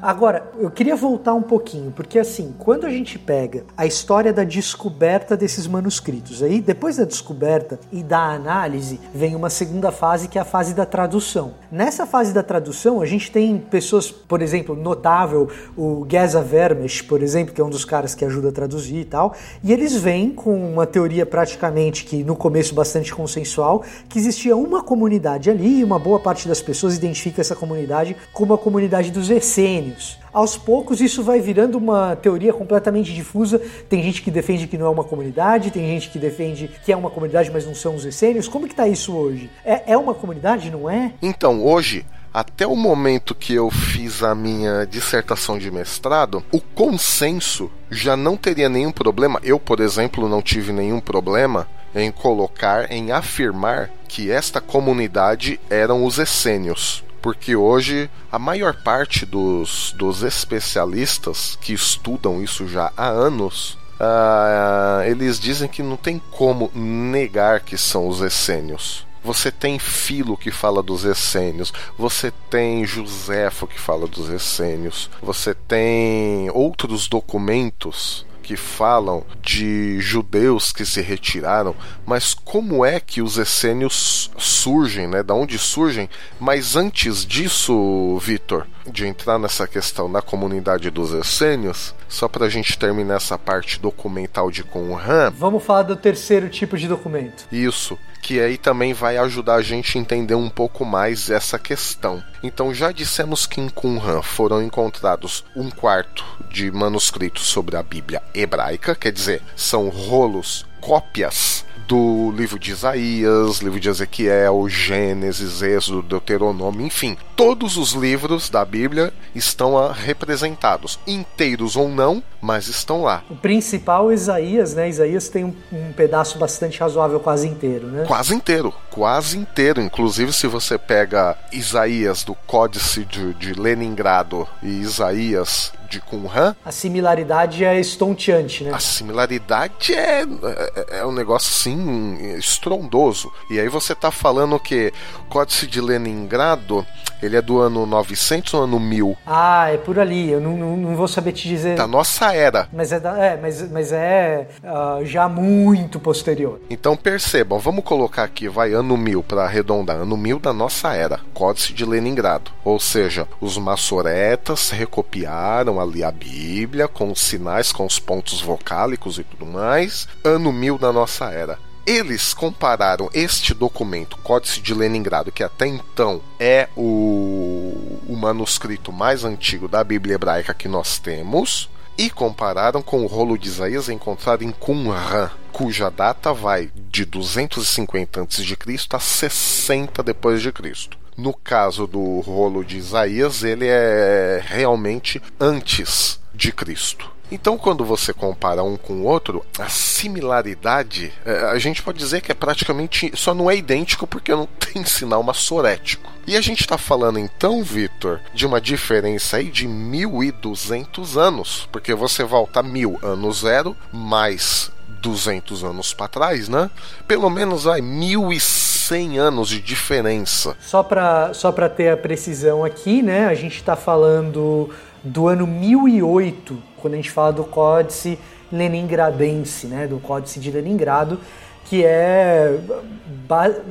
Agora, 0.04 0.52
eu 0.58 0.70
queria 0.70 0.94
voltar 0.94 1.32
um 1.32 1.40
pouquinho, 1.40 1.90
porque 1.90 2.18
assim, 2.18 2.54
quando 2.58 2.84
a 2.84 2.90
gente 2.90 3.18
pega 3.18 3.64
a 3.74 3.86
história 3.86 4.34
da 4.34 4.44
descoberta 4.44 5.34
desses 5.34 5.66
manuscritos, 5.66 6.42
aí 6.42 6.60
depois 6.60 6.98
da 6.98 7.04
descoberta 7.04 7.80
e 7.90 8.02
da 8.02 8.18
análise, 8.18 9.00
vem 9.14 9.34
uma 9.34 9.48
segunda 9.48 9.90
fase 9.90 10.28
que 10.28 10.36
é 10.36 10.42
a 10.42 10.44
fase 10.44 10.74
da 10.74 10.84
tradução. 10.84 11.54
Nessa 11.72 12.04
fase 12.04 12.34
da 12.34 12.42
tradução, 12.42 13.00
a 13.00 13.06
gente 13.06 13.32
tem 13.32 13.56
pessoas, 13.56 14.10
por 14.10 14.42
exemplo, 14.42 14.76
notável, 14.76 15.48
o 15.74 16.06
Geza 16.06 16.42
Vermes, 16.42 17.00
por 17.00 17.22
exemplo, 17.22 17.54
que 17.54 17.60
é 17.62 17.64
um 17.64 17.70
dos 17.70 17.86
caras 17.86 18.14
que 18.14 18.26
ajuda 18.26 18.50
a 18.50 18.52
traduzir 18.52 18.96
e 18.96 19.04
tal, 19.06 19.34
e 19.62 19.72
eles 19.72 19.96
vêm 19.96 20.28
com 20.28 20.70
uma 20.70 20.86
teoria 20.86 21.24
praticamente 21.24 22.04
que 22.04 22.22
no 22.22 22.36
começo 22.36 22.74
bastante 22.74 23.14
consensual, 23.14 23.82
que 24.06 24.18
existia 24.18 24.54
uma 24.54 24.82
comunidade 24.82 25.48
ali, 25.48 25.78
e 25.80 25.84
uma 25.84 25.98
boa 25.98 26.20
parte 26.20 26.46
das 26.46 26.60
pessoas 26.60 26.94
identifica 26.94 27.40
essa 27.40 27.56
comunidade 27.56 28.14
como 28.34 28.52
a 28.52 28.58
comunidade 28.58 29.10
dos 29.10 29.30
essênios 29.30 29.93
aos 30.32 30.56
poucos 30.56 31.00
isso 31.00 31.22
vai 31.22 31.40
virando 31.40 31.78
uma 31.78 32.16
teoria 32.16 32.52
completamente 32.52 33.14
difusa. 33.14 33.60
Tem 33.88 34.02
gente 34.02 34.22
que 34.22 34.30
defende 34.30 34.66
que 34.66 34.76
não 34.76 34.86
é 34.86 34.90
uma 34.90 35.04
comunidade, 35.04 35.70
tem 35.70 35.86
gente 35.86 36.10
que 36.10 36.18
defende 36.18 36.70
que 36.84 36.92
é 36.92 36.96
uma 36.96 37.10
comunidade, 37.10 37.50
mas 37.52 37.64
não 37.64 37.74
são 37.74 37.94
os 37.94 38.04
essênios. 38.04 38.48
Como 38.48 38.66
que 38.66 38.74
tá 38.74 38.88
isso 38.88 39.14
hoje? 39.14 39.50
É, 39.64 39.92
é 39.92 39.96
uma 39.96 40.14
comunidade, 40.14 40.70
não 40.70 40.90
é? 40.90 41.12
Então, 41.22 41.64
hoje 41.64 42.04
até 42.34 42.66
o 42.66 42.74
momento 42.74 43.32
que 43.32 43.54
eu 43.54 43.70
fiz 43.70 44.20
a 44.24 44.34
minha 44.34 44.84
dissertação 44.84 45.56
de 45.56 45.70
mestrado, 45.70 46.42
o 46.50 46.60
consenso 46.60 47.70
já 47.88 48.16
não 48.16 48.36
teria 48.36 48.68
nenhum 48.68 48.90
problema. 48.90 49.38
Eu, 49.44 49.60
por 49.60 49.78
exemplo, 49.78 50.28
não 50.28 50.42
tive 50.42 50.72
nenhum 50.72 50.98
problema 50.98 51.68
em 51.94 52.10
colocar, 52.10 52.90
em 52.90 53.12
afirmar 53.12 53.88
que 54.08 54.32
esta 54.32 54.60
comunidade 54.60 55.60
eram 55.70 56.04
os 56.04 56.18
essênios 56.18 57.04
porque 57.24 57.56
hoje 57.56 58.10
a 58.30 58.38
maior 58.38 58.74
parte 58.74 59.24
dos, 59.24 59.94
dos 59.96 60.22
especialistas 60.22 61.56
que 61.58 61.72
estudam 61.72 62.42
isso 62.42 62.68
já 62.68 62.92
há 62.94 63.08
anos 63.08 63.82
Uh, 63.94 65.04
eles 65.08 65.38
dizem 65.38 65.68
que 65.68 65.80
não 65.80 65.96
tem 65.96 66.20
como 66.32 66.68
negar 66.74 67.60
que 67.60 67.78
são 67.78 68.08
os 68.08 68.20
essênios. 68.20 69.06
Você 69.22 69.52
tem 69.52 69.78
Filo 69.78 70.36
que 70.36 70.50
fala 70.50 70.82
dos 70.82 71.04
essênios, 71.04 71.72
você 71.96 72.32
tem 72.50 72.84
Joséfo 72.84 73.68
que 73.68 73.78
fala 73.78 74.08
dos 74.08 74.28
essênios, 74.28 75.08
você 75.22 75.54
tem 75.54 76.50
outros 76.50 77.06
documentos 77.06 78.26
que 78.44 78.56
falam 78.56 79.24
de 79.40 79.98
judeus 80.00 80.70
que 80.70 80.84
se 80.84 81.00
retiraram, 81.00 81.74
mas 82.04 82.34
como 82.34 82.84
é 82.84 83.00
que 83.00 83.22
os 83.22 83.38
essênios 83.38 84.30
surgem, 84.36 85.08
né? 85.08 85.22
Da 85.22 85.34
onde 85.34 85.58
surgem? 85.58 86.10
Mas 86.38 86.76
antes 86.76 87.24
disso, 87.24 88.18
Vitor, 88.18 88.66
de 88.86 89.06
entrar 89.06 89.38
nessa 89.38 89.66
questão 89.66 90.12
da 90.12 90.20
comunidade 90.20 90.90
dos 90.90 91.12
essênios, 91.14 91.94
só 92.06 92.28
para 92.28 92.44
a 92.44 92.50
gente 92.50 92.78
terminar 92.78 93.16
essa 93.16 93.38
parte 93.38 93.80
documental 93.80 94.50
de 94.50 94.62
Qumran. 94.62 95.30
Vamos 95.30 95.64
falar 95.64 95.82
do 95.82 95.96
terceiro 95.96 96.50
tipo 96.50 96.76
de 96.76 96.86
documento. 96.86 97.46
Isso 97.50 97.98
que 98.24 98.40
aí 98.40 98.56
também 98.56 98.94
vai 98.94 99.18
ajudar 99.18 99.56
a 99.56 99.62
gente 99.62 99.98
a 99.98 100.00
entender 100.00 100.34
um 100.34 100.48
pouco 100.48 100.82
mais 100.82 101.28
essa 101.28 101.58
questão. 101.58 102.24
Então 102.42 102.72
já 102.72 102.90
dissemos 102.90 103.46
que 103.46 103.60
em 103.60 103.68
Qumran 103.68 104.22
foram 104.22 104.62
encontrados 104.62 105.44
um 105.54 105.68
quarto 105.68 106.24
de 106.50 106.72
manuscritos 106.72 107.44
sobre 107.44 107.76
a 107.76 107.82
Bíblia 107.82 108.22
hebraica, 108.34 108.94
quer 108.94 109.12
dizer, 109.12 109.42
são 109.54 109.90
rolos, 109.90 110.64
cópias 110.80 111.66
do 111.86 112.32
livro 112.32 112.58
de 112.58 112.72
Isaías, 112.72 113.58
livro 113.58 113.78
de 113.78 113.88
Ezequiel, 113.88 114.68
Gênesis, 114.68 115.62
Êxodo, 115.62 116.02
Deuteronômio, 116.02 116.86
enfim, 116.86 117.16
todos 117.36 117.76
os 117.76 117.92
livros 117.92 118.48
da 118.48 118.64
Bíblia 118.64 119.12
estão 119.34 119.74
representados, 119.92 120.98
inteiros 121.06 121.76
ou 121.76 121.88
não, 121.88 122.22
mas 122.40 122.68
estão 122.68 123.02
lá. 123.02 123.22
O 123.30 123.36
principal 123.36 124.10
é 124.10 124.14
Isaías, 124.14 124.74
né? 124.74 124.88
Isaías 124.88 125.28
tem 125.28 125.44
um, 125.44 125.54
um, 125.72 125.92
pedaço 125.92 126.38
bastante 126.38 126.78
razoável, 126.80 127.20
quase 127.20 127.48
inteiro, 127.48 127.86
né? 127.86 128.04
Quase 128.06 128.34
inteiro, 128.34 128.72
quase 128.90 129.38
inteiro. 129.38 129.80
Inclusive, 129.80 130.32
se 130.32 130.46
você 130.46 130.78
pega 130.78 131.36
Isaías 131.52 132.22
do 132.22 132.34
Códice 132.34 133.04
de, 133.04 133.34
de 133.34 133.54
Leningrado 133.54 134.46
e 134.62 134.68
Isaías 134.68 135.72
de 135.94 136.00
Qumran. 136.00 136.54
A 136.64 136.72
similaridade 136.72 137.64
é 137.64 137.78
estonteante, 137.78 138.64
né? 138.64 138.72
A 138.72 138.78
similaridade 138.78 139.94
é, 139.94 140.22
é, 140.22 140.98
é, 140.98 141.06
um 141.06 141.12
negócio 141.12 141.50
assim 141.50 142.36
estrondoso. 142.36 143.30
E 143.50 143.60
aí 143.60 143.68
você 143.68 143.94
tá 143.94 144.10
falando 144.10 144.58
que 144.58 144.92
o 145.20 145.24
Códice 145.28 145.66
de 145.66 145.80
Leningrado 145.80 146.84
ele 147.22 147.36
é 147.36 147.42
do 147.42 147.58
ano 147.58 147.86
900 147.86 148.52
ou 148.54 148.64
ano 148.64 148.78
1000? 148.78 149.16
Ah, 149.26 149.70
é 149.70 149.78
por 149.78 149.98
ali. 149.98 150.30
Eu 150.30 150.40
não, 150.40 150.56
não, 150.56 150.76
não 150.76 150.96
vou 150.96 151.08
saber 151.08 151.32
te 151.32 151.48
dizer. 151.48 151.76
Da 151.76 151.86
nossa 151.86 152.34
era. 152.34 152.68
Mas 152.72 152.92
é, 152.92 153.00
da, 153.00 153.16
é 153.18 153.36
mas, 153.40 153.70
mas 153.70 153.92
é 153.92 154.48
uh, 154.62 155.04
já 155.06 155.28
muito 155.28 155.98
posterior. 155.98 156.60
Então 156.68 156.96
percebam, 156.96 157.58
vamos 157.58 157.84
colocar 157.84 158.24
aqui, 158.24 158.48
vai 158.48 158.72
ano 158.72 158.96
1000 158.96 159.22
para 159.22 159.44
arredondar, 159.44 159.96
ano 159.96 160.16
1000 160.16 160.38
da 160.38 160.52
nossa 160.52 160.92
era, 160.92 161.20
Códice 161.32 161.72
de 161.72 161.84
Leningrado. 161.84 162.50
Ou 162.62 162.78
seja, 162.78 163.26
os 163.40 163.56
maçoretas 163.56 164.70
recopiaram 164.70 165.80
ali 165.84 166.02
a 166.02 166.10
Bíblia 166.10 166.88
com 166.88 167.12
os 167.12 167.20
sinais, 167.20 167.70
com 167.70 167.86
os 167.86 167.98
pontos 167.98 168.40
vocálicos 168.40 169.18
e 169.18 169.24
tudo 169.24 169.46
mais, 169.46 170.08
ano 170.24 170.52
1000 170.52 170.78
da 170.78 170.92
nossa 170.92 171.30
era. 171.30 171.58
Eles 171.86 172.32
compararam 172.32 173.10
este 173.12 173.52
documento, 173.52 174.16
Códice 174.18 174.60
de 174.60 174.72
Leningrado, 174.72 175.30
que 175.30 175.42
até 175.42 175.66
então 175.66 176.22
é 176.40 176.68
o, 176.74 178.00
o 178.08 178.16
manuscrito 178.16 178.90
mais 178.90 179.22
antigo 179.22 179.68
da 179.68 179.84
Bíblia 179.84 180.14
hebraica 180.14 180.54
que 180.54 180.66
nós 180.66 180.98
temos 180.98 181.68
e 181.96 182.10
compararam 182.10 182.82
com 182.82 183.02
o 183.02 183.06
rolo 183.06 183.38
de 183.38 183.48
Isaías 183.48 183.88
encontrado 183.88 184.42
em 184.42 184.50
Qumran, 184.50 185.30
cuja 185.52 185.90
data 185.90 186.32
vai 186.32 186.70
de 186.90 187.04
250 187.04 188.22
a.C. 188.22 188.56
a 188.90 188.98
60 188.98 190.02
depois 190.02 190.42
de 190.42 190.50
Cristo. 190.50 191.03
No 191.16 191.32
caso 191.32 191.86
do 191.86 192.20
rolo 192.20 192.64
de 192.64 192.76
Isaías, 192.76 193.44
ele 193.44 193.66
é 193.68 194.42
realmente 194.44 195.22
antes 195.38 196.20
de 196.34 196.50
Cristo. 196.50 197.14
Então, 197.30 197.56
quando 197.56 197.84
você 197.84 198.12
compara 198.12 198.62
um 198.62 198.76
com 198.76 198.94
o 198.94 199.04
outro, 199.04 199.44
a 199.58 199.68
similaridade, 199.68 201.12
é, 201.24 201.36
a 201.46 201.58
gente 201.58 201.82
pode 201.82 201.98
dizer 201.98 202.20
que 202.20 202.30
é 202.30 202.34
praticamente. 202.34 203.12
só 203.14 203.34
não 203.34 203.50
é 203.50 203.56
idêntico 203.56 204.06
porque 204.06 204.32
não 204.32 204.46
tem 204.72 204.84
sinal 204.84 205.22
massorético. 205.22 206.12
E 206.26 206.36
a 206.36 206.40
gente 206.40 206.60
está 206.60 206.78
falando 206.78 207.18
então, 207.18 207.62
Vitor, 207.62 208.20
de 208.32 208.46
uma 208.46 208.60
diferença 208.60 209.38
aí 209.38 209.50
de 209.50 209.66
1200 209.66 211.16
anos, 211.16 211.68
porque 211.72 211.94
você 211.94 212.24
volta 212.24 212.62
mil 212.62 212.98
anos 213.02 213.40
zero 213.40 213.76
mais 213.92 214.70
200 215.04 215.62
anos 215.62 215.92
para 215.92 216.08
trás, 216.08 216.48
né? 216.48 216.70
Pelo 217.06 217.28
menos 217.28 217.64
vai 217.64 217.80
1100 217.80 219.18
anos 219.18 219.48
de 219.48 219.60
diferença. 219.60 220.56
Só 220.60 220.82
para 220.82 221.34
só 221.34 221.52
para 221.52 221.68
ter 221.68 221.90
a 221.90 221.96
precisão 221.96 222.64
aqui, 222.64 223.02
né? 223.02 223.26
A 223.26 223.34
gente 223.34 223.56
está 223.56 223.76
falando 223.76 224.70
do 225.02 225.28
ano 225.28 225.46
1008, 225.46 226.56
quando 226.78 226.94
a 226.94 226.96
gente 226.96 227.10
fala 227.10 227.32
do 227.32 227.44
Códice 227.44 228.18
Leningradense, 228.50 229.66
né? 229.66 229.86
Do 229.86 229.98
Códice 229.98 230.40
de 230.40 230.50
Leningrado, 230.50 231.20
que 231.66 231.84
é 231.84 232.58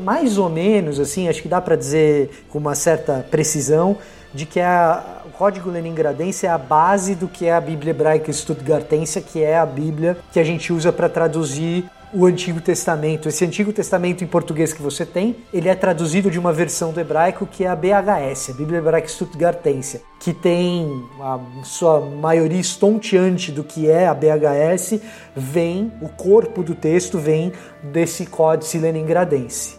mais 0.03 0.37
ou 0.37 0.49
menos 0.49 0.99
assim, 0.99 1.27
acho 1.27 1.41
que 1.41 1.47
dá 1.47 1.59
para 1.59 1.75
dizer 1.75 2.45
com 2.49 2.59
uma 2.59 2.75
certa 2.75 3.25
precisão 3.29 3.97
de 4.33 4.45
que 4.45 4.59
a, 4.59 5.21
o 5.22 5.22
Código 5.43 5.69
Leningradense 5.69 6.45
é 6.45 6.49
a 6.49 6.57
base 6.57 7.15
do 7.15 7.27
que 7.27 7.47
é 7.47 7.53
a 7.53 7.59
Bíblia 7.59 7.91
Hebraica 7.91 8.31
Stuttgartense, 8.31 9.19
que 9.19 9.43
é 9.43 9.57
a 9.57 9.65
Bíblia 9.65 10.17
que 10.31 10.39
a 10.39 10.43
gente 10.45 10.71
usa 10.71 10.89
para 10.89 11.09
traduzir 11.09 11.83
o 12.13 12.25
Antigo 12.25 12.61
Testamento. 12.61 13.27
Esse 13.27 13.43
Antigo 13.43 13.73
Testamento 13.73 14.23
em 14.23 14.27
português 14.27 14.71
que 14.71 14.81
você 14.81 15.05
tem, 15.05 15.35
ele 15.53 15.67
é 15.67 15.75
traduzido 15.75 16.31
de 16.31 16.39
uma 16.39 16.53
versão 16.53 16.93
do 16.93 16.99
hebraico 17.01 17.45
que 17.45 17.65
é 17.65 17.67
a 17.67 17.75
BHS, 17.75 18.51
a 18.51 18.53
Bíblia 18.53 18.77
Hebraica 18.77 19.09
Stuttgartense, 19.09 20.01
que 20.17 20.33
tem 20.33 20.87
a 21.19 21.37
sua 21.65 21.99
maioria 21.99 22.61
estonteante 22.61 23.51
do 23.51 23.65
que 23.65 23.89
é 23.89 24.07
a 24.07 24.13
BHS, 24.13 25.01
vem, 25.35 25.91
o 26.01 26.07
corpo 26.07 26.63
do 26.63 26.73
texto 26.73 27.19
vem 27.19 27.51
desse 27.91 28.25
Códice 28.27 28.77
Leningradense. 28.77 29.77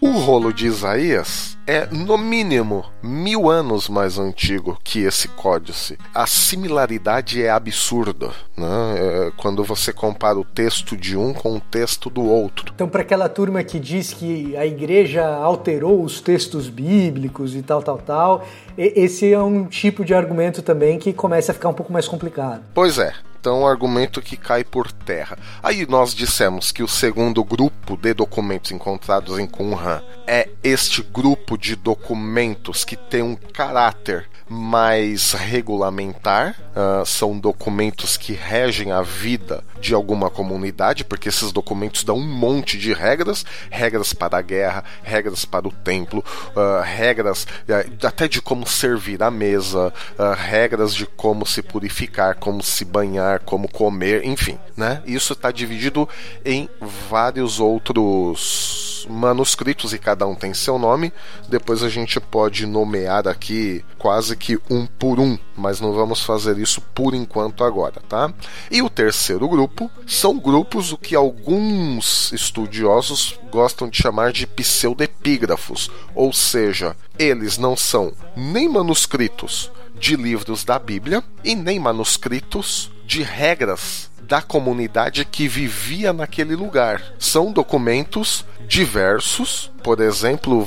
O 0.00 0.10
rolo 0.12 0.54
de 0.54 0.66
Isaías 0.66 1.57
é, 1.68 1.86
no 1.92 2.16
mínimo, 2.16 2.86
mil 3.02 3.50
anos 3.50 3.90
mais 3.90 4.18
antigo 4.18 4.78
que 4.82 5.00
esse 5.00 5.28
códice. 5.28 5.98
A 6.14 6.26
similaridade 6.26 7.42
é 7.42 7.50
absurda, 7.50 8.30
né? 8.56 8.66
É, 8.96 9.32
quando 9.36 9.62
você 9.62 9.92
compara 9.92 10.38
o 10.38 10.44
texto 10.44 10.96
de 10.96 11.14
um 11.14 11.34
com 11.34 11.56
o 11.56 11.60
texto 11.60 12.08
do 12.08 12.24
outro. 12.24 12.72
Então, 12.74 12.88
para 12.88 13.02
aquela 13.02 13.28
turma 13.28 13.62
que 13.62 13.78
diz 13.78 14.14
que 14.14 14.56
a 14.56 14.64
igreja 14.64 15.26
alterou 15.26 16.02
os 16.02 16.22
textos 16.22 16.70
bíblicos 16.70 17.54
e 17.54 17.60
tal, 17.60 17.82
tal, 17.82 17.98
tal, 17.98 18.46
esse 18.78 19.30
é 19.30 19.38
um 19.38 19.66
tipo 19.66 20.06
de 20.06 20.14
argumento 20.14 20.62
também 20.62 20.98
que 20.98 21.12
começa 21.12 21.52
a 21.52 21.54
ficar 21.54 21.68
um 21.68 21.74
pouco 21.74 21.92
mais 21.92 22.08
complicado. 22.08 22.62
Pois 22.72 22.98
é, 22.98 23.12
então, 23.38 23.66
argumento 23.66 24.20
que 24.20 24.36
cai 24.36 24.64
por 24.64 24.90
terra. 24.90 25.38
Aí 25.62 25.86
nós 25.86 26.12
dissemos 26.12 26.72
que 26.72 26.82
o 26.82 26.88
segundo 26.88 27.44
grupo 27.44 27.96
de 27.96 28.12
documentos 28.12 28.72
encontrados 28.72 29.38
em 29.38 29.46
Qumran 29.46 30.02
é 30.26 30.48
este 30.62 31.02
grupo 31.02 31.56
de 31.56 31.76
documentos 31.76 32.84
que 32.84 32.96
tem 32.96 33.22
um 33.22 33.36
caráter 33.36 34.28
mais 34.48 35.32
regulamentar, 35.32 36.56
uh, 36.78 37.04
são 37.04 37.36
documentos 37.38 38.16
que 38.16 38.32
regem 38.32 38.92
a 38.92 39.02
vida 39.02 39.64
de 39.80 39.92
alguma 39.92 40.30
comunidade, 40.30 41.04
porque 41.04 41.28
esses 41.28 41.50
documentos 41.50 42.04
dão 42.04 42.16
um 42.16 42.26
monte 42.26 42.78
de 42.78 42.92
regras, 42.92 43.44
regras 43.70 44.12
para 44.12 44.38
a 44.38 44.42
guerra, 44.42 44.84
regras 45.02 45.44
para 45.44 45.66
o 45.66 45.72
templo, 45.72 46.24
uh, 46.54 46.82
regras 46.82 47.44
uh, 47.44 48.06
até 48.06 48.28
de 48.28 48.40
como 48.40 48.66
servir 48.66 49.22
à 49.22 49.30
mesa, 49.30 49.92
regras 50.36 50.94
de 50.94 51.06
como 51.06 51.44
se 51.46 51.62
purificar, 51.62 52.36
como 52.36 52.62
se 52.62 52.84
banhar, 52.84 53.40
como 53.40 53.68
comer, 53.68 54.24
enfim, 54.24 54.58
né? 54.76 55.02
Isso 55.06 55.32
está 55.32 55.50
dividido 55.50 56.08
em 56.44 56.68
vários 56.80 57.58
outros 57.58 58.87
manuscritos 59.08 59.92
e 59.92 59.98
cada 59.98 60.26
um 60.26 60.34
tem 60.34 60.52
seu 60.54 60.78
nome. 60.78 61.12
Depois 61.48 61.82
a 61.82 61.88
gente 61.88 62.20
pode 62.20 62.66
nomear 62.66 63.26
aqui 63.26 63.84
quase 63.98 64.36
que 64.36 64.58
um 64.70 64.86
por 64.86 65.18
um, 65.18 65.38
mas 65.56 65.80
não 65.80 65.92
vamos 65.92 66.22
fazer 66.22 66.58
isso 66.58 66.80
por 66.94 67.14
enquanto 67.14 67.64
agora, 67.64 68.00
tá? 68.08 68.32
E 68.70 68.82
o 68.82 68.90
terceiro 68.90 69.48
grupo 69.48 69.90
são 70.06 70.38
grupos 70.38 70.92
o 70.92 70.98
que 70.98 71.14
alguns 71.14 72.32
estudiosos 72.32 73.38
gostam 73.50 73.88
de 73.88 73.96
chamar 73.96 74.32
de 74.32 74.46
pseudepígrafos, 74.46 75.90
ou 76.14 76.32
seja, 76.32 76.96
eles 77.18 77.58
não 77.58 77.76
são 77.76 78.12
nem 78.36 78.68
manuscritos 78.68 79.70
de 79.98 80.16
livros 80.16 80.64
da 80.64 80.78
Bíblia 80.78 81.22
e 81.42 81.54
nem 81.54 81.78
manuscritos 81.80 82.90
de 83.04 83.22
regras 83.22 84.08
da 84.28 84.42
comunidade 84.42 85.24
que 85.24 85.48
vivia 85.48 86.12
naquele 86.12 86.54
lugar. 86.54 87.02
São 87.18 87.50
documentos 87.50 88.44
diversos. 88.68 89.72
Por 89.82 90.00
exemplo, 90.00 90.66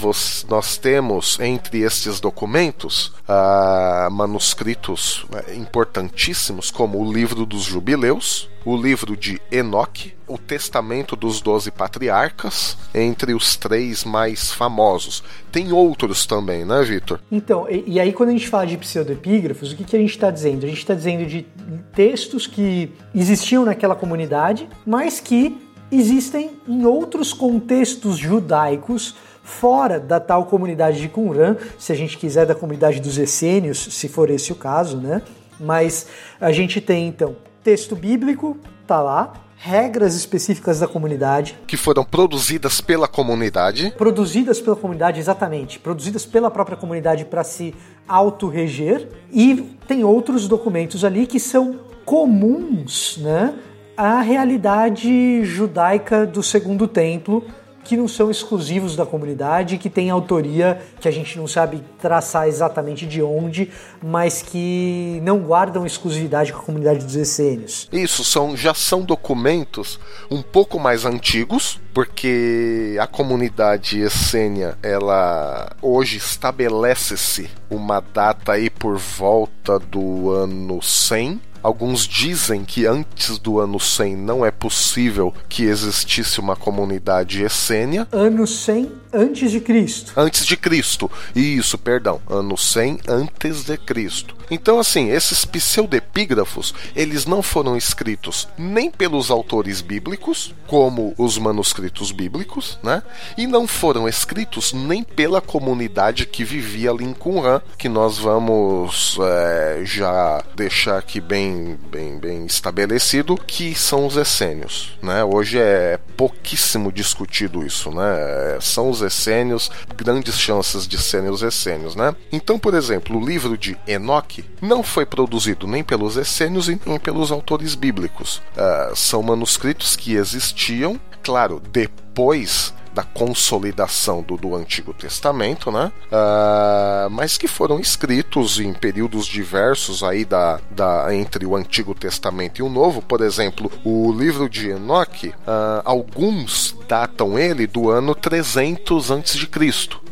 nós 0.50 0.78
temos 0.78 1.40
entre 1.40 1.82
estes 1.82 2.20
documentos 2.20 3.14
uh, 3.30 4.10
manuscritos 4.12 5.24
uh, 5.26 5.54
importantíssimos, 5.56 6.72
como 6.72 7.00
o 7.00 7.14
Livro 7.14 7.46
dos 7.46 7.62
Jubileus, 7.64 8.50
o 8.66 8.76
livro 8.76 9.16
de 9.16 9.40
Enoque, 9.52 10.14
o 10.28 10.38
Testamento 10.38 11.16
dos 11.16 11.42
Doze 11.42 11.72
Patriarcas, 11.72 12.78
entre 12.94 13.34
os 13.34 13.56
três 13.56 14.04
mais 14.04 14.52
famosos. 14.52 15.24
Tem 15.52 15.72
outros 15.72 16.26
também, 16.26 16.64
né, 16.66 16.82
Vitor? 16.84 17.20
Então, 17.32 17.68
e, 17.70 17.84
e, 17.88 18.00
aí 18.00 18.14
quando 18.14 18.30
a 18.30 18.34
gente 18.34 18.48
fala 18.48 18.66
de 18.66 18.78
pseudepígrafos, 18.78 19.72
o 19.72 19.76
que, 19.76 19.84
que 19.84 19.96
a 19.96 20.00
gente 20.00 20.12
está 20.12 20.32
dizendo? 20.32 20.66
A 20.66 20.70
gente 20.70 20.80
está 20.80 20.94
dizendo 20.94 21.26
de 21.26 21.46
textos 21.94 22.48
que 22.48 22.92
existiam 23.14 23.66
naquela 23.66 23.96
comunidade, 23.96 24.70
mas 24.86 25.20
que 25.20 25.58
existem 25.92 26.52
em 26.68 26.86
outros 26.86 27.34
contextos 27.34 28.18
judaicos 28.18 29.16
fora 29.44 30.00
da 30.00 30.20
tal 30.20 30.46
comunidade 30.46 31.00
de 31.02 31.10
Qumran, 31.10 31.58
se 31.78 31.92
a 31.92 31.96
gente 31.96 32.18
quiser 32.18 32.46
da 32.46 32.56
comunidade 32.56 33.00
dos 33.00 33.18
essênios, 33.18 33.80
se 33.80 34.08
for 34.08 34.30
esse 34.30 34.52
o 34.52 34.56
caso, 34.56 34.98
né? 34.98 35.22
Mas 35.60 36.08
a 36.40 36.52
gente 36.52 36.80
tem 36.80 37.08
então 37.08 37.36
texto 37.64 37.96
bíblico, 37.96 38.58
tá 38.88 39.02
lá, 39.02 39.34
regras 39.56 40.16
específicas 40.16 40.80
da 40.80 40.88
comunidade. 40.88 41.56
Que 41.68 41.78
foram 41.78 42.04
produzidas 42.04 42.82
pela 42.82 43.08
comunidade. 43.08 43.94
Produzidas 43.96 44.60
pela 44.60 44.76
comunidade, 44.76 45.20
exatamente. 45.20 45.78
Produzidas 45.78 46.26
pela 46.26 46.50
própria 46.50 46.76
comunidade 46.76 47.26
para 47.26 47.44
se 47.44 47.76
autorreger. 48.08 49.08
E 49.32 49.78
tem 49.88 50.04
outros 50.04 50.48
documentos 50.48 51.06
ali 51.06 51.28
que 51.28 51.40
são 51.40 51.80
comuns, 52.04 53.20
né? 53.22 53.54
A 54.02 54.20
realidade 54.20 55.46
judaica 55.46 56.26
do 56.26 56.42
Segundo 56.42 56.88
Templo, 56.88 57.46
que 57.84 57.96
não 57.96 58.08
são 58.08 58.32
exclusivos 58.32 58.96
da 58.96 59.06
comunidade, 59.06 59.78
que 59.78 59.92
tem 59.92 60.10
autoria 60.10 60.82
que 61.00 61.08
a 61.08 61.12
gente 61.12 61.38
não 61.38 61.48
sabe 61.48 61.84
traçar 62.00 62.48
exatamente 62.48 63.06
de 63.06 63.22
onde, 63.22 63.70
mas 64.02 64.42
que 64.42 65.20
não 65.22 65.38
guardam 65.38 65.86
exclusividade 65.86 66.52
com 66.52 66.58
a 66.58 66.64
comunidade 66.64 67.06
dos 67.06 67.16
essênios. 67.16 67.88
Isso, 67.92 68.24
são, 68.24 68.58
já 68.58 68.74
são 68.74 69.04
documentos 69.04 70.00
um 70.32 70.42
pouco 70.42 70.80
mais 70.80 71.06
antigos, 71.06 71.80
porque 71.94 72.98
a 73.00 73.06
comunidade 73.06 74.00
essênia, 74.00 74.80
ela 74.82 75.76
hoje 75.80 76.18
estabelece-se 76.18 77.52
uma 77.70 78.00
data 78.00 78.54
aí 78.54 78.68
por 78.68 78.98
volta 78.98 79.78
do 79.78 80.32
ano 80.32 80.82
100, 80.82 81.40
Alguns 81.64 82.08
dizem 82.08 82.64
que 82.64 82.86
antes 82.86 83.38
do 83.38 83.60
ano 83.60 83.80
100 83.80 84.16
não 84.16 84.46
é 84.46 84.52
possível 84.52 85.34
que 85.48 85.64
existisse 85.64 86.40
uma 86.40 86.56
comunidade 86.56 87.44
essênia. 87.44 88.08
Ano 88.12 88.48
100 88.48 88.92
antes 89.14 89.52
de 89.52 89.60
Cristo. 89.60 90.14
Antes 90.16 90.46
de 90.46 90.58
Cristo. 90.58 91.12
Isso, 91.36 91.78
perdão. 91.78 92.22
Ano 92.30 92.58
100 92.58 93.00
antes 93.08 93.64
de 93.64 93.78
Cristo. 93.78 94.42
Então, 94.50 94.80
assim, 94.80 95.10
esses 95.10 95.46
pseudepígrafos, 95.46 96.74
eles 96.94 97.26
não 97.26 97.42
foram 97.42 97.78
escritos 97.78 98.50
nem 98.58 98.92
pelos 98.92 99.32
autores 99.32 99.80
bíblicos, 99.80 100.54
como 100.68 101.14
os 101.18 101.38
manuscritos 101.38 102.12
bíblicos, 102.12 102.78
né? 102.84 103.02
E 103.38 103.48
não 103.48 103.66
foram 103.66 104.10
escritos 104.10 104.74
nem 104.74 105.04
pela 105.04 105.40
comunidade 105.40 106.26
que 106.26 106.44
vivia 106.44 106.92
ali 106.92 107.06
em 107.06 107.14
Qumran, 107.14 107.62
que 107.78 107.88
nós 107.88 108.18
vamos 108.18 109.18
é, 109.22 109.84
já 109.86 110.44
deixar 110.54 110.98
aqui 110.98 111.22
bem 111.22 111.51
bem, 111.52 111.78
bem, 111.90 112.20
bem 112.20 112.46
estabelecido, 112.46 113.36
que 113.36 113.76
são 113.76 114.06
os 114.06 114.16
essênios. 114.16 114.98
Né? 115.02 115.24
Hoje 115.24 115.60
é 115.60 116.00
pouquíssimo 116.16 116.92
discutido 116.92 117.66
isso. 117.66 117.92
Né? 117.92 118.58
São 118.60 118.90
os 118.90 119.02
essênios, 119.02 119.70
grandes 119.96 120.40
chances 120.40 120.88
de 120.88 120.98
serem 120.98 121.30
os 121.30 121.42
essênios. 121.42 121.96
Né? 121.96 122.16
Então, 122.32 122.58
por 122.58 122.74
exemplo, 122.74 123.18
o 123.18 123.26
livro 123.26 123.58
de 123.58 123.78
Enoque 123.88 124.46
não 124.62 124.84
foi 124.84 125.06
produzido 125.06 125.68
nem 125.68 125.84
pelos 125.84 126.18
essênios 126.18 126.70
e 126.70 126.80
nem 126.86 127.00
pelos 127.00 127.32
autores 127.32 127.76
bíblicos. 127.76 128.42
Uh, 128.56 128.96
são 128.96 129.22
manuscritos 129.22 129.96
que 129.96 130.16
existiam, 130.16 131.00
claro, 131.22 131.62
depois 131.72 132.74
da 132.94 133.04
consolidação 133.04 134.22
do, 134.22 134.38
do 134.38 134.56
Antigo 134.56 134.94
Testamento, 134.94 135.72
né? 135.72 135.92
Uh, 136.08 137.10
mas 137.10 137.38
que 137.38 137.48
foram 137.48 137.80
escritos 137.80 138.60
em 138.60 138.74
períodos 138.74 139.26
diversos 139.26 140.04
aí 140.04 140.26
da, 140.26 140.60
da, 140.70 141.14
entre 141.16 141.46
o 141.46 141.56
Antigo 141.56 141.94
Testamento 141.94 142.60
e 142.60 142.64
o 142.64 142.70
Novo. 142.70 143.02
Por 143.02 143.22
exemplo, 143.22 143.72
o 143.84 144.12
livro 144.12 144.50
de 144.50 144.70
Enoque, 144.70 145.30
uh, 145.30 145.82
alguns 145.84 146.76
datam 146.88 147.40
ele 147.40 147.66
do 147.66 147.90
ano 147.90 148.14
300 148.14 149.12
a.C. 149.12 149.48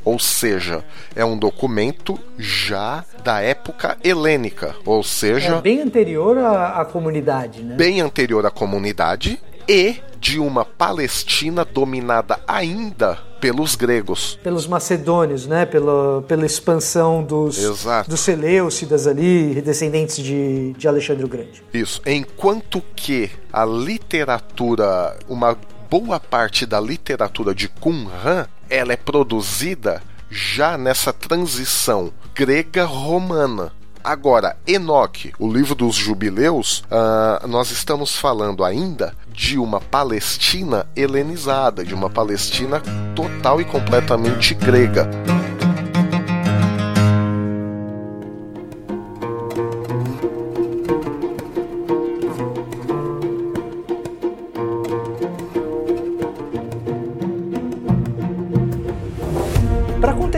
Ou 0.05 0.17
seja, 0.17 0.84
é 1.15 1.25
um 1.25 1.38
documento 1.38 2.17
já 2.38 3.03
da 3.23 3.41
época 3.41 3.97
helênica, 4.03 4.75
ou 4.86 5.03
seja, 5.03 5.57
é 5.57 5.61
bem 5.61 5.82
anterior 5.82 6.38
à, 6.38 6.82
à 6.82 6.86
comunidade, 6.86 7.61
né? 7.61 7.75
Bem 7.75 7.99
anterior 7.99 8.45
à 8.45 8.49
comunidade 8.49 9.39
e 9.70 9.97
de 10.20 10.39
uma 10.39 10.65
Palestina 10.65 11.63
dominada 11.63 12.39
ainda 12.47 13.20
pelos 13.39 13.76
gregos. 13.76 14.38
Pelos 14.43 14.67
macedônios, 14.67 15.45
né? 15.45 15.65
Pela, 15.65 16.24
pela 16.24 16.45
expansão 16.45 17.24
dos, 17.24 17.57
dos 18.07 18.20
Seleucidas 18.20 19.07
ali, 19.07 19.61
descendentes 19.61 20.17
de, 20.17 20.74
de 20.74 20.88
Alexandre 20.88 21.24
o 21.24 21.28
Grande. 21.28 21.63
Isso. 21.72 22.01
Enquanto 22.05 22.82
que 22.95 23.30
a 23.53 23.63
literatura, 23.63 25.17
uma 25.30 25.55
boa 25.89 26.20
parte 26.20 26.65
da 26.65 26.82
literatura 26.82 27.53
de 27.53 27.70
Qumran, 27.70 28.47
ela 28.70 28.91
é 28.91 28.97
produzida 28.97 30.01
já 30.30 30.78
nessa 30.78 31.13
transição 31.13 32.11
grega-romana. 32.36 33.72
Agora, 34.03 34.55
Enoque, 34.65 35.33
o 35.37 35.51
livro 35.51 35.75
dos 35.75 35.95
jubileus, 35.95 36.83
uh, 36.85 37.47
nós 37.47 37.69
estamos 37.69 38.15
falando 38.15 38.63
ainda 38.63 39.13
de 39.31 39.57
uma 39.59 39.81
Palestina 39.81 40.85
helenizada, 40.95 41.83
de 41.83 41.93
uma 41.93 42.09
Palestina 42.09 42.81
total 43.15 43.59
e 43.59 43.65
completamente 43.65 44.53
grega. 44.53 45.09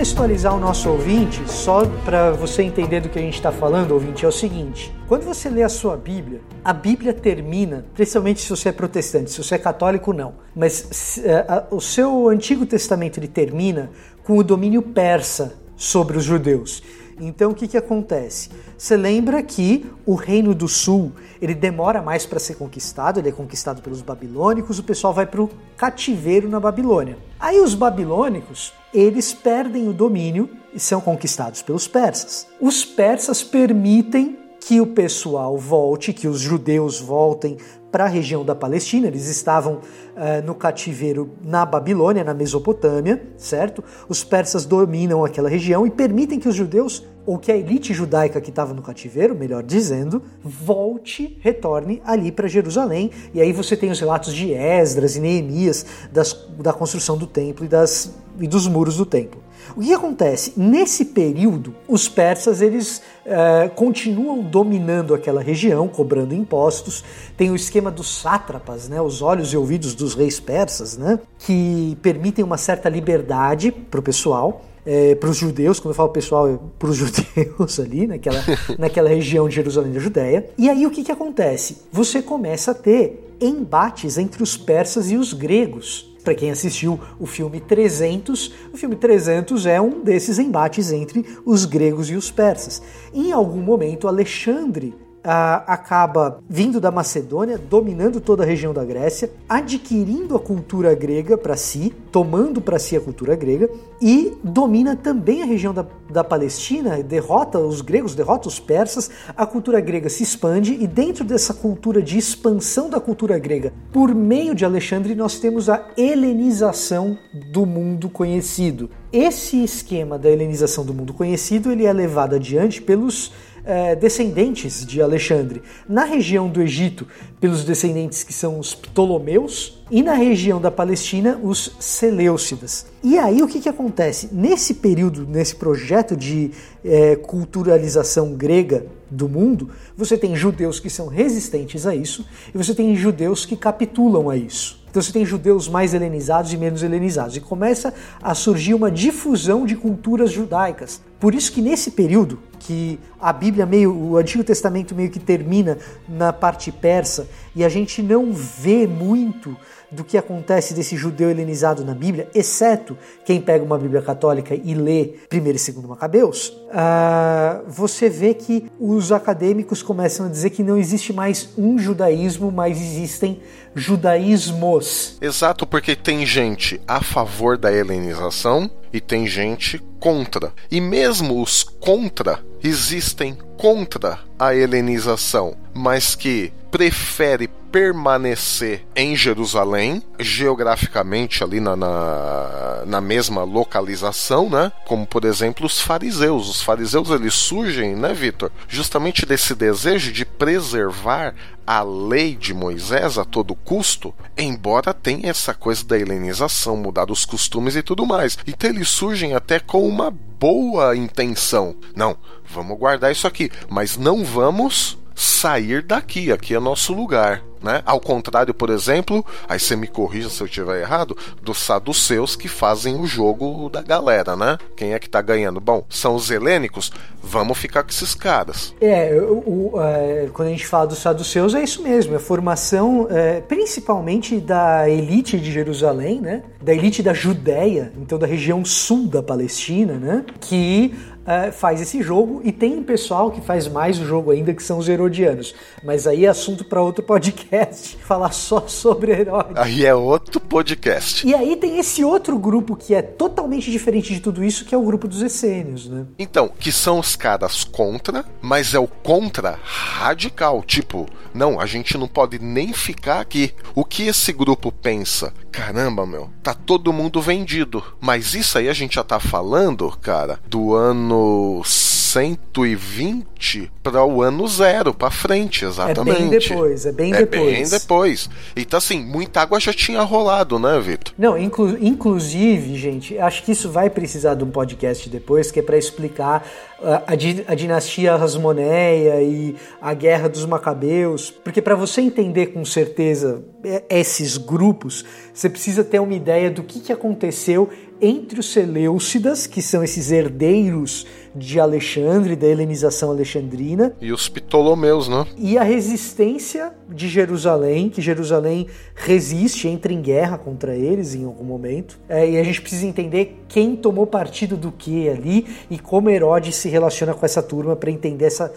Contextualizar 0.02 0.56
o 0.56 0.60
nosso 0.60 0.90
ouvinte, 0.90 1.44
só 1.48 1.86
para 2.04 2.32
você 2.32 2.64
entender 2.64 3.02
do 3.02 3.10
que 3.10 3.20
a 3.20 3.22
gente 3.22 3.36
está 3.36 3.52
falando, 3.52 3.92
ouvinte, 3.92 4.26
é 4.26 4.28
o 4.28 4.32
seguinte: 4.32 4.92
quando 5.08 5.24
você 5.24 5.48
lê 5.48 5.62
a 5.62 5.70
sua 5.70 5.96
Bíblia, 5.96 6.42
a 6.66 6.74
Bíblia 6.74 7.14
termina, 7.14 7.86
principalmente 7.94 8.42
se 8.42 8.50
você 8.50 8.70
é 8.70 8.72
protestante, 8.72 9.30
se 9.30 9.44
você 9.44 9.54
é 9.54 9.58
católico, 9.60 10.12
não, 10.12 10.34
mas 10.56 11.20
uh, 11.20 11.76
o 11.76 11.80
seu 11.80 12.30
Antigo 12.30 12.66
Testamento 12.66 13.20
ele 13.20 13.28
termina 13.28 13.92
com 14.24 14.40
o 14.40 14.44
domínio 14.44 14.82
persa 14.82 15.54
sobre 15.78 16.18
os 16.18 16.24
judeus. 16.24 16.82
Então 17.22 17.52
o 17.52 17.56
que, 17.56 17.68
que 17.68 17.78
acontece? 17.78 18.50
Você 18.76 18.98
lembra 18.98 19.44
que 19.44 19.90
o 20.06 20.16
Reino 20.16 20.56
do 20.56 20.68
Sul 20.68 21.12
ele 21.40 21.54
demora 21.54 22.02
mais 22.02 22.26
para 22.26 22.40
ser 22.40 22.56
conquistado, 22.56 23.20
ele 23.20 23.30
é 23.30 23.32
conquistado 23.32 23.82
pelos 23.82 24.02
babilônicos, 24.02 24.80
o 24.80 24.84
pessoal 24.84 25.14
vai 25.14 25.28
para 25.28 25.42
o 25.42 25.50
cativeiro 25.78 26.50
na 26.50 26.60
Babilônia. 26.60 27.18
Aí 27.40 27.60
os 27.60 27.76
babilônicos 27.76 28.74
eles 28.92 29.34
perdem 29.34 29.88
o 29.88 29.94
domínio 29.94 30.50
e 30.74 30.80
são 30.80 31.00
conquistados 31.00 31.62
pelos 31.62 31.88
persas. 31.88 32.48
Os 32.60 32.84
persas 32.84 33.44
permitem 33.44 34.41
que 34.62 34.80
o 34.80 34.86
pessoal 34.86 35.58
volte, 35.58 36.14
que 36.14 36.28
os 36.28 36.40
judeus 36.40 37.02
voltem 37.02 37.58
para 37.92 38.06
a 38.06 38.08
região 38.08 38.46
da 38.46 38.56
Palestina. 38.56 39.08
Eles 39.08 39.28
estavam 39.28 39.74
uh, 39.76 40.46
no 40.46 40.54
cativeiro 40.54 41.32
na 41.44 41.66
Babilônia, 41.66 42.24
na 42.24 42.34
Mesopotâmia, 42.34 43.22
certo? 43.36 43.84
Os 44.08 44.24
persas 44.24 44.64
dominam 44.64 45.26
aquela 45.26 45.50
região 45.50 45.86
e 45.86 45.90
permitem 45.90 46.40
que 46.40 46.48
os 46.48 46.56
judeus, 46.56 47.04
ou 47.26 47.40
que 47.40 47.52
a 47.52 47.58
elite 47.58 47.92
judaica 47.92 48.40
que 48.40 48.52
estava 48.52 48.72
no 48.72 48.84
cativeiro, 48.84 49.36
melhor 49.36 49.64
dizendo, 49.64 50.22
volte, 50.44 51.38
retorne 51.42 52.00
ali 52.06 52.32
para 52.32 52.48
Jerusalém. 52.48 53.10
E 53.34 53.42
aí 53.42 53.52
você 53.52 53.76
tem 53.76 53.90
os 53.90 54.00
relatos 54.00 54.34
de 54.34 54.54
Esdras 54.54 55.16
e 55.16 55.20
Neemias 55.20 55.86
das, 56.14 56.34
da 56.60 56.72
construção 56.72 57.18
do 57.18 57.26
templo 57.26 57.66
e, 57.66 57.68
das, 57.68 58.14
e 58.40 58.48
dos 58.48 58.68
muros 58.68 58.96
do 58.96 59.08
templo. 59.08 59.42
O 59.76 59.82
que 59.82 59.94
acontece? 59.94 60.54
Nesse 60.58 61.06
período, 61.06 61.74
os 61.88 62.10
persas 62.10 62.62
eles 62.62 63.02
é, 63.26 63.70
continuam 63.70 64.42
dominando 64.42 65.14
aquela 65.14 65.42
região, 65.42 65.88
cobrando 65.88 66.34
impostos. 66.34 67.04
Tem 67.38 67.50
o 67.52 67.56
esquema 67.56 67.90
dos 67.90 68.22
sátrapas, 68.22 68.90
né, 68.90 69.02
os 69.02 69.22
olhos 69.22 69.54
e 69.54 69.58
ouvidos 69.58 69.94
dos 69.94 70.14
reis 70.14 70.40
persas, 70.40 70.98
né, 70.98 71.20
que 71.40 71.98
permitem 72.02 72.44
uma 72.44 72.58
certa 72.58 72.90
liberdade 72.90 73.72
para 73.72 74.00
o 74.00 74.04
pessoal. 74.04 74.66
É, 74.84 75.14
para 75.14 75.30
os 75.30 75.38
judeus, 75.38 75.80
quando 75.80 75.92
eu 75.92 75.96
falo 75.96 76.10
pessoal, 76.10 76.50
é 76.50 76.58
para 76.80 76.90
os 76.90 76.98
judeus 76.98 77.80
ali, 77.80 78.08
naquela, 78.08 78.44
naquela 78.80 79.10
região 79.10 79.48
de 79.48 79.56
Jerusalém 79.56 79.92
da 79.94 80.00
Judéia. 80.00 80.50
E 80.58 80.70
aí 80.70 80.88
o 80.88 80.90
que, 80.90 81.04
que 81.04 81.12
acontece? 81.12 81.84
Você 81.92 82.22
começa 82.22 82.72
a 82.72 82.74
ter 82.74 83.36
embates 83.40 84.18
entre 84.18 84.42
os 84.42 84.58
persas 84.58 85.12
e 85.12 85.18
os 85.18 85.34
gregos 85.34 86.11
para 86.24 86.36
quem 86.36 86.52
assistiu 86.52 87.00
o 87.20 87.26
filme 87.26 87.60
300, 87.60 88.54
o 88.74 88.78
filme 88.78 88.96
300 88.96 89.66
é 89.66 89.82
um 89.82 90.04
desses 90.04 90.40
embates 90.40 90.92
entre 90.92 91.26
os 91.46 91.66
gregos 91.66 92.10
e 92.10 92.16
os 92.16 92.32
persas. 92.32 92.82
Em 93.14 93.32
algum 93.32 93.62
momento, 93.62 94.08
Alexandre 94.08 94.94
acaba 95.24 96.40
vindo 96.50 96.80
da 96.80 96.92
Macedônia, 96.92 97.58
dominando 97.58 98.20
toda 98.20 98.44
a 98.44 98.46
região 98.46 98.74
da 98.74 98.84
Grécia, 98.84 99.32
adquirindo 99.48 100.36
a 100.36 100.40
cultura 100.40 100.94
grega 100.96 101.38
para 101.38 101.56
si, 101.56 101.94
tomando 102.12 102.60
para 102.60 102.80
si 102.80 102.96
a 102.96 103.02
cultura 103.02 103.36
grega 103.36 103.70
e 104.02 104.34
domina 104.44 104.96
também 104.96 105.44
a 105.44 105.46
região 105.46 105.74
da, 105.74 105.86
da 106.10 106.24
Palestina, 106.24 107.02
derrota 107.04 107.60
os 107.60 107.82
gregos, 107.82 108.16
derrota 108.16 108.48
os 108.48 108.60
persas, 108.60 109.10
a 109.36 109.46
cultura 109.46 109.80
grega 109.80 110.10
se 110.10 110.24
expande 110.24 110.74
e 110.74 110.88
dentro 110.88 111.24
dessa 111.24 111.54
cultura 111.54 112.02
de 112.02 112.18
expansão 112.18 112.90
da 112.90 113.00
cultura 113.00 113.38
grega, 113.38 113.72
por 113.92 114.14
meio 114.16 114.56
de 114.56 114.66
Alexandre, 114.66 115.14
nós 115.14 115.40
temos 115.40 115.70
a 115.70 115.86
helenização 115.96 117.18
do 117.52 117.66
mundo 117.66 118.10
conhecido. 118.10 118.90
Esse 119.14 119.62
esquema 119.64 120.18
da 120.18 120.30
helenização 120.30 120.86
do 120.86 120.94
mundo 120.94 121.14
conhecido 121.14 121.72
ele 121.72 121.86
é 121.86 121.92
levado 121.92 122.36
adiante 122.36 122.82
pelos 122.82 123.32
é, 123.66 123.96
descendentes 123.96 124.86
de 124.86 125.02
Alexandre. 125.02 125.62
Na 125.88 126.04
região 126.04 126.50
do 126.50 126.62
Egito, 126.62 127.08
pelos 127.40 127.64
descendentes 127.64 128.24
que 128.24 128.34
são 128.34 128.60
os 128.60 128.74
Ptolomeus, 128.74 129.81
e 129.92 130.02
na 130.02 130.14
região 130.14 130.62
da 130.62 130.72
Palestina, 130.72 131.38
os 131.44 131.76
Seleucidas. 131.78 132.86
E 133.04 133.18
aí 133.18 133.44
o 133.44 133.48
que, 133.48 133.60
que 133.60 133.68
acontece? 133.68 134.30
Nesse 134.32 134.76
período, 134.76 135.28
nesse 135.28 135.54
projeto 135.56 136.16
de 136.16 136.52
é, 136.84 137.18
culturalização 137.18 138.34
grega 138.34 138.86
do 139.10 139.28
mundo, 139.28 139.70
você 139.98 140.18
tem 140.18 140.34
judeus 140.34 140.80
que 140.80 140.90
são 140.90 141.08
resistentes 141.08 141.86
a 141.86 141.94
isso 141.94 142.26
e 142.56 142.58
você 142.58 142.74
tem 142.74 142.96
judeus 142.96 143.46
que 143.46 143.58
capitulam 143.58 144.30
a 144.30 144.38
isso. 144.38 144.82
Então 144.90 145.02
você 145.02 145.12
tem 145.12 145.26
judeus 145.26 145.68
mais 145.68 145.94
helenizados 145.94 146.52
e 146.52 146.58
menos 146.58 146.84
helenizados. 146.84 147.36
E 147.36 147.42
começa 147.42 147.94
a 148.22 148.34
surgir 148.34 148.74
uma 148.74 148.92
difusão 148.92 149.66
de 149.66 149.76
culturas 149.76 150.32
judaicas. 150.32 151.02
Por 151.18 151.34
isso 151.34 151.52
que 151.52 151.62
nesse 151.62 151.92
período, 151.92 152.40
que 152.60 153.00
a 153.20 153.32
Bíblia 153.32 153.66
meio, 153.66 153.96
o 153.96 154.18
Antigo 154.18 154.44
Testamento 154.44 154.94
meio 154.94 155.10
que 155.10 155.20
termina 155.20 155.78
na 156.10 156.34
parte 156.34 156.72
persa, 156.72 157.28
e 157.56 157.64
a 157.64 157.70
gente 157.70 158.02
não 158.02 158.34
vê 158.34 158.86
muito 158.86 159.56
do 159.92 160.04
que 160.04 160.18
acontece 160.18 160.74
desse 160.74 160.96
judeu 160.96 161.30
helenizado 161.30 161.84
na 161.84 161.94
Bíblia, 161.94 162.30
exceto 162.34 162.98
quem 163.26 163.42
pega 163.42 163.64
uma 163.64 163.78
Bíblia 163.78 164.02
católica 164.02 164.56
e 164.56 164.74
lê 164.74 165.16
1 165.32 165.38
e 165.38 165.40
2 165.40 165.70
Macabeus, 165.88 166.48
uh, 166.48 167.64
você 167.68 168.10
vê 168.10 168.34
que 168.34 168.72
os 168.80 169.12
acadêmicos 169.12 169.84
começam 169.84 170.26
a 170.26 170.30
dizer 170.30 170.52
que 170.52 170.64
não 170.64 170.78
existe 170.78 171.12
mais 171.12 171.50
um 171.58 171.78
judaísmo, 171.78 172.52
mas 172.52 172.80
existem 172.80 173.42
judaísmos. 173.76 175.18
Exato, 175.22 175.66
porque 175.66 175.96
tem 175.96 176.26
gente 176.26 176.82
a 176.88 177.02
favor 177.02 177.58
da 177.58 177.72
helenização 177.72 178.70
e 178.94 179.00
tem 179.00 179.26
gente 179.28 179.82
contra. 180.00 180.52
E 180.70 180.82
mesmo 180.82 181.42
os 181.42 181.64
contra 181.64 182.40
existem 182.64 183.38
contra 183.58 184.20
a 184.38 184.56
helenização. 184.56 185.56
mas 185.74 186.16
que 186.16 186.52
prefere 186.70 187.50
permanecer 187.72 188.86
em 188.96 189.16
Jerusalém, 189.16 190.04
geograficamente 190.20 191.44
ali 191.44 191.60
na, 191.60 191.76
na, 191.76 192.84
na, 192.86 193.02
mesma 193.02 193.44
localização, 193.44 194.50
né? 194.50 194.72
Como 194.86 195.08
por 195.08 195.24
exemplo 195.24 195.66
os 195.66 195.80
fariseus. 195.80 196.50
Os 196.50 196.62
fariseus 196.62 197.10
eles 197.10 197.34
surgem, 197.34 197.96
né, 197.96 198.14
Vitor? 198.14 198.52
Justamente 198.68 199.26
desse 199.26 199.56
desejo 199.56 200.12
de 200.12 200.26
preservar 200.26 201.34
a 201.66 201.82
lei 201.84 202.36
de 202.36 202.54
Moisés 202.54 203.18
a 203.18 203.24
todo 203.24 203.56
custo, 203.56 204.14
embora 204.38 204.94
tenha 204.94 205.30
essa 205.30 205.54
coisa 205.54 205.86
da 205.86 205.98
helenização, 205.98 206.76
mudar 206.76 207.10
os 207.10 207.24
costumes 207.24 207.76
e 207.76 207.82
tudo 207.82 208.06
mais. 208.06 208.38
Então 208.46 208.70
eles 208.70 208.90
surgem 208.90 209.34
até 209.34 209.60
com 209.60 209.88
uma 209.88 210.12
boa 210.12 210.96
intenção. 210.98 211.76
Não, 211.96 212.18
vamos 212.46 212.78
guardar 212.78 213.12
isso 213.12 213.28
aqui, 213.28 213.50
mas 213.70 213.96
não 213.96 214.26
vamos 214.26 214.98
sair 215.16 215.82
daqui, 215.84 216.32
aqui 216.32 216.56
é 216.56 216.60
nosso 216.60 216.94
lugar. 216.94 217.51
Né? 217.62 217.82
Ao 217.86 218.00
contrário, 218.00 218.54
por 218.54 218.70
exemplo, 218.70 219.24
aí 219.48 219.60
você 219.60 219.76
me 219.76 219.88
corrija 219.88 220.30
se 220.30 220.42
eu 220.42 220.48
estiver 220.48 220.82
errado, 220.82 221.16
dos 221.42 221.60
saduceus 221.60 222.36
que 222.36 222.48
fazem 222.48 223.00
o 223.00 223.06
jogo 223.06 223.70
da 223.70 223.82
galera, 223.82 224.36
né? 224.36 224.58
Quem 224.76 224.94
é 224.94 225.00
que 225.00 225.10
tá 225.10 225.22
ganhando? 225.22 225.60
Bom, 225.60 225.86
são 225.90 226.16
os 226.16 226.32
helênicos, 226.32 226.92
vamos 227.22 227.58
ficar 227.58 227.84
com 227.84 227.90
esses 227.90 228.16
caras. 228.16 228.74
É, 228.82 229.16
o, 229.16 229.74
é, 229.80 230.30
quando 230.34 230.48
a 230.48 230.52
gente 230.52 230.66
fala 230.66 230.88
dos 230.88 230.98
saduceus, 230.98 231.54
é 231.54 231.64
isso 231.64 231.84
mesmo, 231.84 232.14
é 232.14 232.18
a 232.18 232.20
formação 232.20 233.08
é, 233.10 233.42
principalmente 233.42 234.40
da 234.40 234.90
elite 234.90 235.40
de 235.40 235.52
Jerusalém, 235.52 236.20
né? 236.20 236.44
Da 236.62 236.74
elite 236.74 237.04
da 237.04 237.14
Judéia, 237.14 237.92
então 237.98 238.18
da 238.18 238.28
região 238.28 238.66
sul 238.66 239.08
da 239.08 239.22
Palestina, 239.22 239.94
né? 239.94 240.26
Que 240.40 240.96
uh, 241.32 241.52
faz 241.52 241.82
esse 241.82 242.02
jogo 242.02 242.42
e 242.44 242.52
tem 242.52 242.82
pessoal 242.84 243.32
que 243.32 243.42
faz 243.42 243.68
mais 243.68 244.00
o 244.00 244.06
jogo 244.06 244.32
ainda, 244.32 244.54
que 244.54 244.62
são 244.62 244.78
os 244.78 244.90
herodianos. 244.90 245.56
Mas 245.84 246.06
aí 246.06 246.26
é 246.26 246.30
assunto 246.30 246.66
para 246.66 246.82
outro 246.82 247.04
podcast, 247.04 247.98
falar 248.04 248.32
só 248.32 248.68
sobre 248.68 249.12
Herodes. 249.12 249.56
Aí 249.56 249.86
é 249.86 249.96
outro 249.96 250.40
podcast. 250.40 251.26
E 251.26 251.34
aí 251.34 251.56
tem 251.56 251.80
esse 251.80 252.04
outro 252.04 252.38
grupo 252.38 252.76
que 252.76 252.94
é 252.94 253.02
totalmente 253.02 253.72
diferente 253.72 254.14
de 254.14 254.20
tudo 254.20 254.44
isso, 254.44 254.66
que 254.66 254.76
é 254.76 254.78
o 254.78 254.84
grupo 254.84 255.08
dos 255.08 255.22
essênios, 255.22 255.88
né? 255.88 256.06
Então, 256.20 256.50
que 256.60 256.72
são 256.72 257.00
os 257.00 257.16
caras 257.16 257.64
contra, 257.64 258.26
mas 258.42 258.74
é 258.74 258.80
o 258.80 258.88
contra 258.88 259.58
radical. 259.64 260.64
Tipo, 260.64 261.08
não, 261.34 261.60
a 261.60 261.66
gente 261.66 261.98
não 261.98 262.08
pode 262.08 262.40
nem 262.40 262.74
ficar 262.74 263.22
aqui. 263.22 263.54
O 263.74 263.86
que 263.86 264.08
esse 264.08 264.34
grupo 264.34 264.72
pensa? 264.72 265.34
Caramba, 265.52 266.06
meu, 266.06 266.30
tá 266.42 266.54
todo 266.54 266.94
mundo 266.94 267.22
vendido. 267.22 267.84
Mas 268.00 268.34
isso 268.34 268.58
aí 268.58 268.68
a 268.68 268.74
gente 268.74 268.96
já 268.96 269.04
tá 269.04 269.20
falando, 269.20 269.90
cara, 270.02 270.40
do 270.48 270.74
ano 270.74 271.21
120 271.66 273.72
para 273.82 274.04
o 274.04 274.22
ano 274.22 274.46
zero, 274.48 274.94
para 274.94 275.10
frente, 275.10 275.64
exatamente. 275.64 276.18
É 276.18 276.20
bem 276.20 276.30
depois, 276.30 276.86
é 276.86 276.92
bem 276.92 277.14
é 277.14 277.18
depois. 277.18 277.70
bem 277.70 277.80
depois. 277.80 278.30
Então, 278.56 278.78
assim, 278.78 279.04
muita 279.04 279.42
água 279.42 279.60
já 279.60 279.74
tinha 279.74 280.02
rolado, 280.02 280.60
né, 280.60 280.80
Vitor? 280.80 281.14
Não, 281.18 281.38
inclu 281.38 281.78
inclusive, 281.82 282.78
gente, 282.78 283.18
acho 283.18 283.44
que 283.44 283.54
isso 283.54 283.72
vai 283.72 283.90
precisar 283.90 284.36
de 284.36 284.44
um 284.44 284.52
podcast 284.52 285.10
depois, 285.10 285.52
que 285.52 285.60
é 285.60 285.64
para 285.64 285.78
explicar 285.78 286.46
a, 286.84 287.14
a, 287.48 287.56
dinastia 287.56 288.16
Rasmoneia 288.16 289.22
e 289.22 289.56
a 289.82 289.94
guerra 289.94 290.28
dos 290.28 290.46
Macabeus, 290.46 291.32
porque 291.32 291.62
para 291.62 291.76
você 291.76 292.02
entender 292.02 292.48
com 292.48 292.64
certeza 292.66 293.44
esses 293.90 294.38
grupos, 294.38 295.06
você 295.34 295.50
precisa 295.50 295.84
ter 295.84 296.00
uma 296.00 296.14
ideia 296.14 296.50
do 296.50 296.64
que, 296.64 296.80
que 296.80 296.92
aconteceu 296.92 297.70
entre 298.02 298.40
os 298.40 298.52
Seleucidas, 298.52 299.46
que 299.46 299.62
são 299.62 299.84
esses 299.84 300.12
herdeiros 300.12 301.06
de 301.36 301.60
Alexandre, 301.60 302.36
da 302.36 302.48
helenização 302.48 303.12
alexandrina. 303.12 303.94
E 304.02 304.12
os 304.12 304.28
Ptolomeus, 304.28 305.08
né? 305.08 305.26
E 305.38 305.58
a 305.58 305.64
resistência 305.64 306.74
de 306.90 307.08
Jerusalém, 307.08 307.90
que 307.90 308.02
Jerusalém 308.02 308.68
resiste, 308.96 309.68
entra 309.68 309.94
em 309.94 310.02
guerra 310.02 310.38
contra 310.38 310.76
eles 310.76 311.14
em 311.14 311.24
algum 311.24 311.44
momento. 311.44 312.00
É, 312.10 312.28
e 312.28 312.38
a 312.38 312.44
gente 312.44 312.60
precisa 312.60 312.86
entender 312.86 313.44
quem 313.48 313.76
tomou 313.76 314.08
partido 314.08 314.58
do 314.58 314.72
que 314.72 315.08
ali 315.08 315.46
e 315.70 315.78
como 315.78 316.10
Herodes 316.10 316.56
se 316.56 316.70
relaciona 316.72 317.14
com 317.14 317.26
essa 317.26 317.42
turma 317.44 317.76
para 317.76 317.92
entender 317.92 318.26
essa 318.26 318.52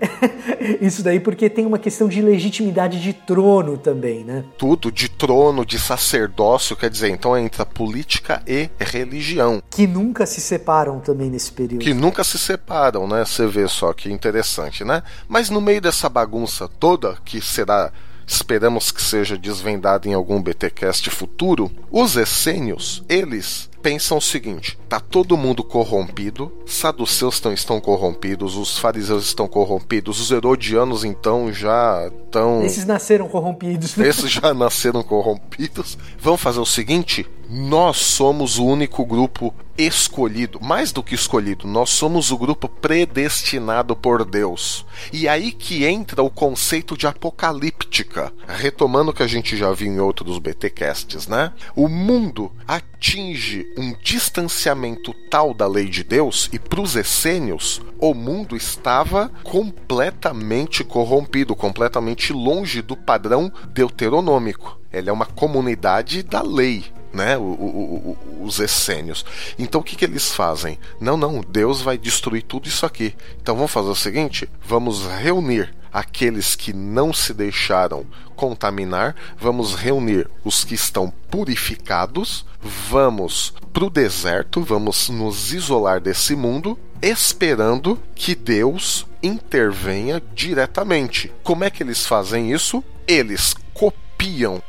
isso 0.80 1.02
daí, 1.02 1.20
porque 1.20 1.48
tem 1.48 1.66
uma 1.66 1.78
questão 1.78 2.08
de 2.08 2.20
legitimidade 2.20 3.00
de 3.00 3.12
trono 3.12 3.76
também, 3.76 4.24
né? 4.24 4.44
Tudo 4.56 4.92
de 4.92 5.08
trono, 5.08 5.64
de 5.64 5.78
sacerdócio, 5.78 6.76
quer 6.76 6.90
dizer, 6.90 7.10
então 7.10 7.36
entra 7.36 7.64
política 7.64 8.42
e 8.46 8.68
religião. 8.78 9.62
Que 9.70 9.86
nunca 9.86 10.26
se 10.26 10.40
separam 10.40 11.00
também 11.00 11.30
nesse 11.30 11.52
período. 11.52 11.82
Que 11.82 11.94
nunca 11.94 12.22
se 12.22 12.38
separam, 12.38 13.06
né? 13.06 13.24
Você 13.24 13.46
vê 13.46 13.66
só 13.68 13.92
que 13.92 14.10
interessante, 14.10 14.84
né? 14.84 15.02
Mas 15.28 15.50
no 15.50 15.60
meio 15.60 15.80
dessa 15.80 16.08
bagunça 16.08 16.68
toda, 16.68 17.16
que 17.24 17.40
será 17.40 17.92
esperamos 18.26 18.92
que 18.92 19.02
seja 19.02 19.38
desvendada 19.38 20.06
em 20.06 20.12
algum 20.12 20.40
BTcast 20.40 21.08
futuro, 21.10 21.72
os 21.90 22.14
essênios, 22.14 23.02
eles 23.08 23.67
pensam 23.82 24.18
o 24.18 24.22
seguinte: 24.22 24.78
tá 24.88 25.00
todo 25.00 25.36
mundo 25.36 25.62
corrompido, 25.64 26.52
saduceus 26.66 27.34
estão, 27.34 27.52
estão 27.52 27.80
corrompidos, 27.80 28.56
os 28.56 28.78
fariseus 28.78 29.24
estão 29.24 29.46
corrompidos, 29.48 30.20
os 30.20 30.30
herodianos 30.30 31.04
então 31.04 31.52
já 31.52 32.06
estão. 32.06 32.62
Esses 32.62 32.84
nasceram 32.84 33.28
corrompidos. 33.28 33.96
Né? 33.96 34.08
Esses 34.08 34.30
já 34.30 34.52
nasceram 34.52 35.02
corrompidos. 35.02 35.98
Vamos 36.20 36.40
fazer 36.40 36.60
o 36.60 36.66
seguinte: 36.66 37.26
nós 37.48 37.96
somos 37.96 38.58
o 38.58 38.64
único 38.64 39.06
grupo 39.06 39.54
escolhido, 39.78 40.60
mais 40.60 40.92
do 40.92 41.02
que 41.02 41.14
escolhido, 41.14 41.66
nós 41.66 41.90
somos 41.90 42.30
o 42.30 42.36
grupo 42.36 42.68
predestinado 42.68 43.96
por 43.96 44.24
Deus. 44.24 44.84
E 45.12 45.28
aí 45.28 45.52
que 45.52 45.84
entra 45.84 46.22
o 46.22 46.28
conceito 46.28 46.96
de 46.96 47.06
apocalíptica, 47.06 48.32
retomando 48.46 49.12
o 49.12 49.14
que 49.14 49.22
a 49.22 49.26
gente 49.26 49.56
já 49.56 49.72
viu 49.72 49.90
em 49.90 50.00
outros 50.00 50.38
BTcasts, 50.38 51.28
né? 51.28 51.52
O 51.76 51.88
mundo 51.88 52.52
atinge 52.66 53.64
um 53.78 53.94
distanciamento 54.02 55.14
tal 55.30 55.54
da 55.54 55.66
lei 55.66 55.88
de 55.88 56.02
Deus 56.02 56.50
e 56.52 56.58
para 56.58 56.80
os 56.80 56.96
essênios, 56.96 57.80
o 57.98 58.12
mundo 58.12 58.56
estava 58.56 59.30
completamente 59.42 60.84
corrompido, 60.84 61.54
completamente 61.54 62.32
longe 62.32 62.82
do 62.82 62.96
padrão 62.96 63.50
deuteronômico. 63.68 64.78
Ele 64.92 65.08
é 65.08 65.12
uma 65.12 65.26
comunidade 65.26 66.22
da 66.22 66.42
lei, 66.42 66.84
né, 67.12 67.36
o, 67.36 67.42
o, 67.42 68.16
o, 68.40 68.44
os 68.44 68.60
essênios. 68.60 69.24
Então 69.58 69.80
o 69.80 69.84
que, 69.84 69.96
que 69.96 70.04
eles 70.04 70.32
fazem? 70.32 70.78
Não, 71.00 71.16
não, 71.16 71.40
Deus 71.40 71.80
vai 71.80 71.96
destruir 71.98 72.42
tudo 72.42 72.68
isso 72.68 72.84
aqui. 72.84 73.14
Então 73.40 73.54
vamos 73.54 73.72
fazer 73.72 73.88
o 73.88 73.94
seguinte: 73.94 74.48
vamos 74.64 75.06
reunir 75.06 75.74
aqueles 75.92 76.54
que 76.54 76.72
não 76.72 77.12
se 77.12 77.32
deixaram 77.32 78.06
contaminar, 78.36 79.16
vamos 79.38 79.74
reunir 79.74 80.28
os 80.44 80.64
que 80.64 80.74
estão 80.74 81.12
purificados, 81.30 82.46
vamos 82.62 83.52
para 83.72 83.84
o 83.84 83.90
deserto, 83.90 84.62
vamos 84.62 85.08
nos 85.08 85.52
isolar 85.52 86.00
desse 86.00 86.36
mundo, 86.36 86.78
esperando 87.02 87.98
que 88.14 88.34
Deus 88.34 89.06
intervenha 89.22 90.22
diretamente. 90.34 91.32
Como 91.42 91.64
é 91.64 91.70
que 91.70 91.82
eles 91.82 92.06
fazem 92.06 92.52
isso? 92.52 92.82
Eles 93.06 93.54
copiam 93.74 94.07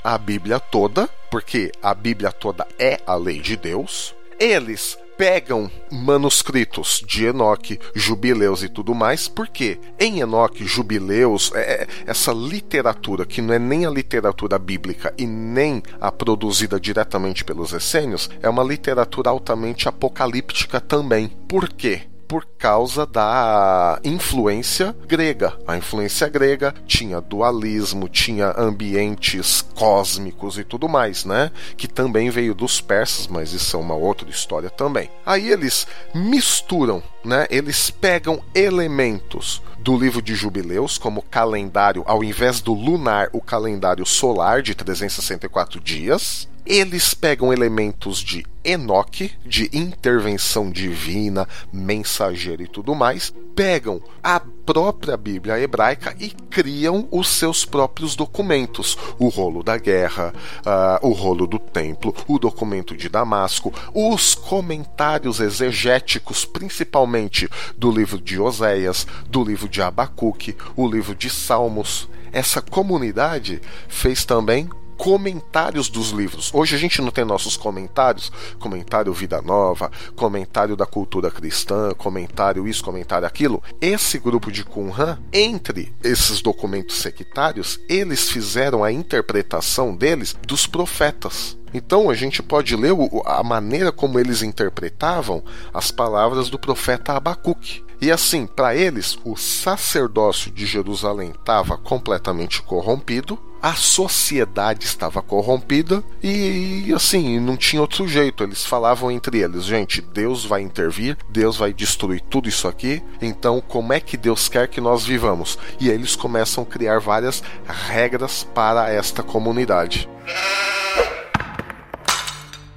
a 0.04 0.18
Bíblia 0.18 0.60
toda, 0.60 1.08
porque 1.30 1.72
a 1.82 1.94
Bíblia 1.94 2.32
toda 2.32 2.68
é 2.80 3.00
a 3.06 3.16
lei 3.16 3.40
de 3.40 3.56
Deus. 3.56 4.16
Eles 4.40 4.98
pegam 5.18 5.70
manuscritos 5.92 7.04
de 7.06 7.26
Enoque, 7.26 7.80
Jubileus 7.94 8.64
e 8.64 8.70
tudo 8.70 8.96
mais, 8.96 9.28
porque 9.28 9.78
em 10.00 10.22
Enoque, 10.22 10.66
Jubileus, 10.66 11.52
é, 11.54 11.60
é, 11.60 11.88
essa 12.08 12.32
literatura 12.32 13.26
que 13.26 13.42
não 13.42 13.54
é 13.54 13.60
nem 13.60 13.86
a 13.86 13.90
literatura 13.90 14.58
bíblica 14.58 15.14
e 15.18 15.28
nem 15.28 15.84
a 16.00 16.12
produzida 16.12 16.80
diretamente 16.80 17.44
pelos 17.44 17.74
essênios, 17.74 18.30
é 18.42 18.48
uma 18.48 18.64
literatura 18.64 19.30
altamente 19.30 19.90
apocalíptica 19.90 20.80
também. 20.80 21.28
Por 21.28 21.68
quê? 21.68 22.04
Por 22.30 22.46
causa 22.60 23.08
da 23.08 24.00
influência 24.04 24.96
grega. 25.08 25.58
A 25.68 25.76
influência 25.76 26.30
grega 26.30 26.76
tinha 26.86 27.20
dualismo, 27.20 28.08
tinha 28.08 28.54
ambientes 28.56 29.64
cósmicos 29.74 30.60
e 30.60 30.64
tudo 30.64 30.88
mais, 30.88 31.26
né? 31.26 31.52
Que 31.76 31.88
também 31.88 32.30
veio 32.30 32.54
dos 32.54 32.80
persas, 32.80 33.26
mas 33.26 33.52
isso 33.52 33.76
é 33.76 33.80
uma 33.80 33.96
outra 33.96 34.30
história 34.30 34.70
também. 34.70 35.10
Aí 35.26 35.50
eles 35.50 35.88
misturam, 36.14 37.02
né? 37.26 37.48
Eles 37.50 37.90
pegam 37.90 38.40
elementos 38.54 39.64
do 39.80 39.98
livro 39.98 40.22
de 40.22 40.36
Jubileus 40.36 41.00
como 41.00 41.24
calendário, 41.24 42.04
ao 42.06 42.24
invés 42.24 42.62
do 42.62 42.76
lunar, 42.76 43.30
o 43.34 43.42
calendário 43.42 44.06
solar 44.06 44.62
de 44.62 44.76
364 44.76 45.80
dias 45.80 46.48
eles 46.70 47.16
pegam 47.16 47.52
elementos 47.52 48.20
de 48.20 48.46
Enoque, 48.64 49.32
de 49.44 49.68
intervenção 49.74 50.70
divina, 50.70 51.48
mensageiro 51.74 52.62
e 52.62 52.68
tudo 52.68 52.94
mais, 52.94 53.34
pegam 53.56 54.00
a 54.22 54.40
própria 54.40 55.18
Bíblia 55.18 55.60
hebraica 55.60 56.16
e 56.20 56.30
criam 56.30 57.08
os 57.10 57.28
seus 57.28 57.66
próprios 57.66 58.16
documentos: 58.16 58.96
o 59.18 59.30
rolo 59.30 59.64
da 59.64 59.80
guerra, 59.80 60.32
uh, 60.60 61.08
o 61.08 61.12
rolo 61.12 61.48
do 61.48 61.58
templo, 61.58 62.14
o 62.28 62.38
documento 62.38 62.96
de 62.96 63.10
Damasco, 63.10 63.74
os 63.92 64.36
comentários 64.36 65.40
exegéticos, 65.40 66.46
principalmente 66.46 67.50
do 67.76 67.90
livro 67.90 68.22
de 68.22 68.40
Oséias, 68.40 69.08
do 69.28 69.44
livro 69.44 69.68
de 69.68 69.82
Abacuque, 69.82 70.56
o 70.76 70.88
livro 70.88 71.16
de 71.16 71.32
Salmos. 71.32 72.08
Essa 72.32 72.62
comunidade 72.62 73.60
fez 73.88 74.24
também 74.24 74.70
comentários 75.00 75.88
dos 75.88 76.10
livros. 76.10 76.52
Hoje 76.54 76.76
a 76.76 76.78
gente 76.78 77.02
não 77.02 77.10
tem 77.10 77.24
nossos 77.24 77.56
comentários, 77.56 78.30
comentário 78.60 79.14
Vida 79.14 79.42
Nova, 79.42 79.90
comentário 80.14 80.76
da 80.76 80.86
cultura 80.86 81.32
cristã, 81.32 81.94
comentário 81.98 82.68
isso, 82.68 82.84
comentário 82.84 83.26
aquilo. 83.26 83.64
Esse 83.80 84.20
grupo 84.20 84.52
de 84.52 84.66
Qumran, 84.66 85.18
entre 85.32 85.96
esses 86.04 86.42
documentos 86.42 86.98
sectários, 86.98 87.80
eles 87.88 88.30
fizeram 88.30 88.84
a 88.84 88.92
interpretação 88.92 89.96
deles 89.96 90.36
dos 90.46 90.68
profetas. 90.68 91.58
Então 91.74 92.10
a 92.10 92.14
gente 92.14 92.44
pode 92.44 92.76
ler 92.76 92.94
a 93.26 93.42
maneira 93.42 93.94
como 93.94 94.20
eles 94.20 94.42
interpretavam 94.42 95.42
as 95.74 95.92
palavras 95.92 96.50
do 96.50 96.60
profeta 96.60 97.14
Abacuque. 97.14 97.86
E 98.02 98.12
assim, 98.12 98.46
para 98.46 98.76
eles, 98.76 99.18
o 99.24 99.38
sacerdócio 99.38 100.52
de 100.52 100.66
Jerusalém 100.66 101.32
estava 101.32 101.78
completamente 101.78 102.62
corrompido, 102.62 103.38
a 103.62 103.74
sociedade 103.74 104.86
estava 104.86 105.22
corrompida 105.22 106.04
e 106.24 106.92
assim, 106.96 107.40
não 107.40 107.58
tinha 107.58 107.82
outro 107.82 108.08
jeito. 108.08 108.44
Eles 108.44 108.66
falavam 108.66 109.12
entre 109.12 109.40
eles, 109.40 109.66
gente, 109.66 110.02
Deus 110.02 110.46
vai 110.46 110.62
intervir, 110.62 111.18
Deus 111.30 111.58
vai 111.58 111.74
destruir 111.74 112.22
tudo 112.22 112.50
isso 112.50 112.68
aqui, 112.68 113.04
então 113.22 113.62
como 113.62 113.94
é 113.94 114.00
que 114.00 114.18
Deus 114.18 114.48
quer 114.48 114.68
que 114.68 114.82
nós 114.82 115.06
vivamos? 115.06 115.58
E 115.80 115.90
aí 115.90 115.96
eles 115.96 116.16
começam 116.16 116.64
a 116.64 116.68
criar 116.68 117.00
várias 117.00 117.44
regras 117.68 118.48
para 118.54 118.90
esta 118.90 119.24
comunidade 119.24 120.10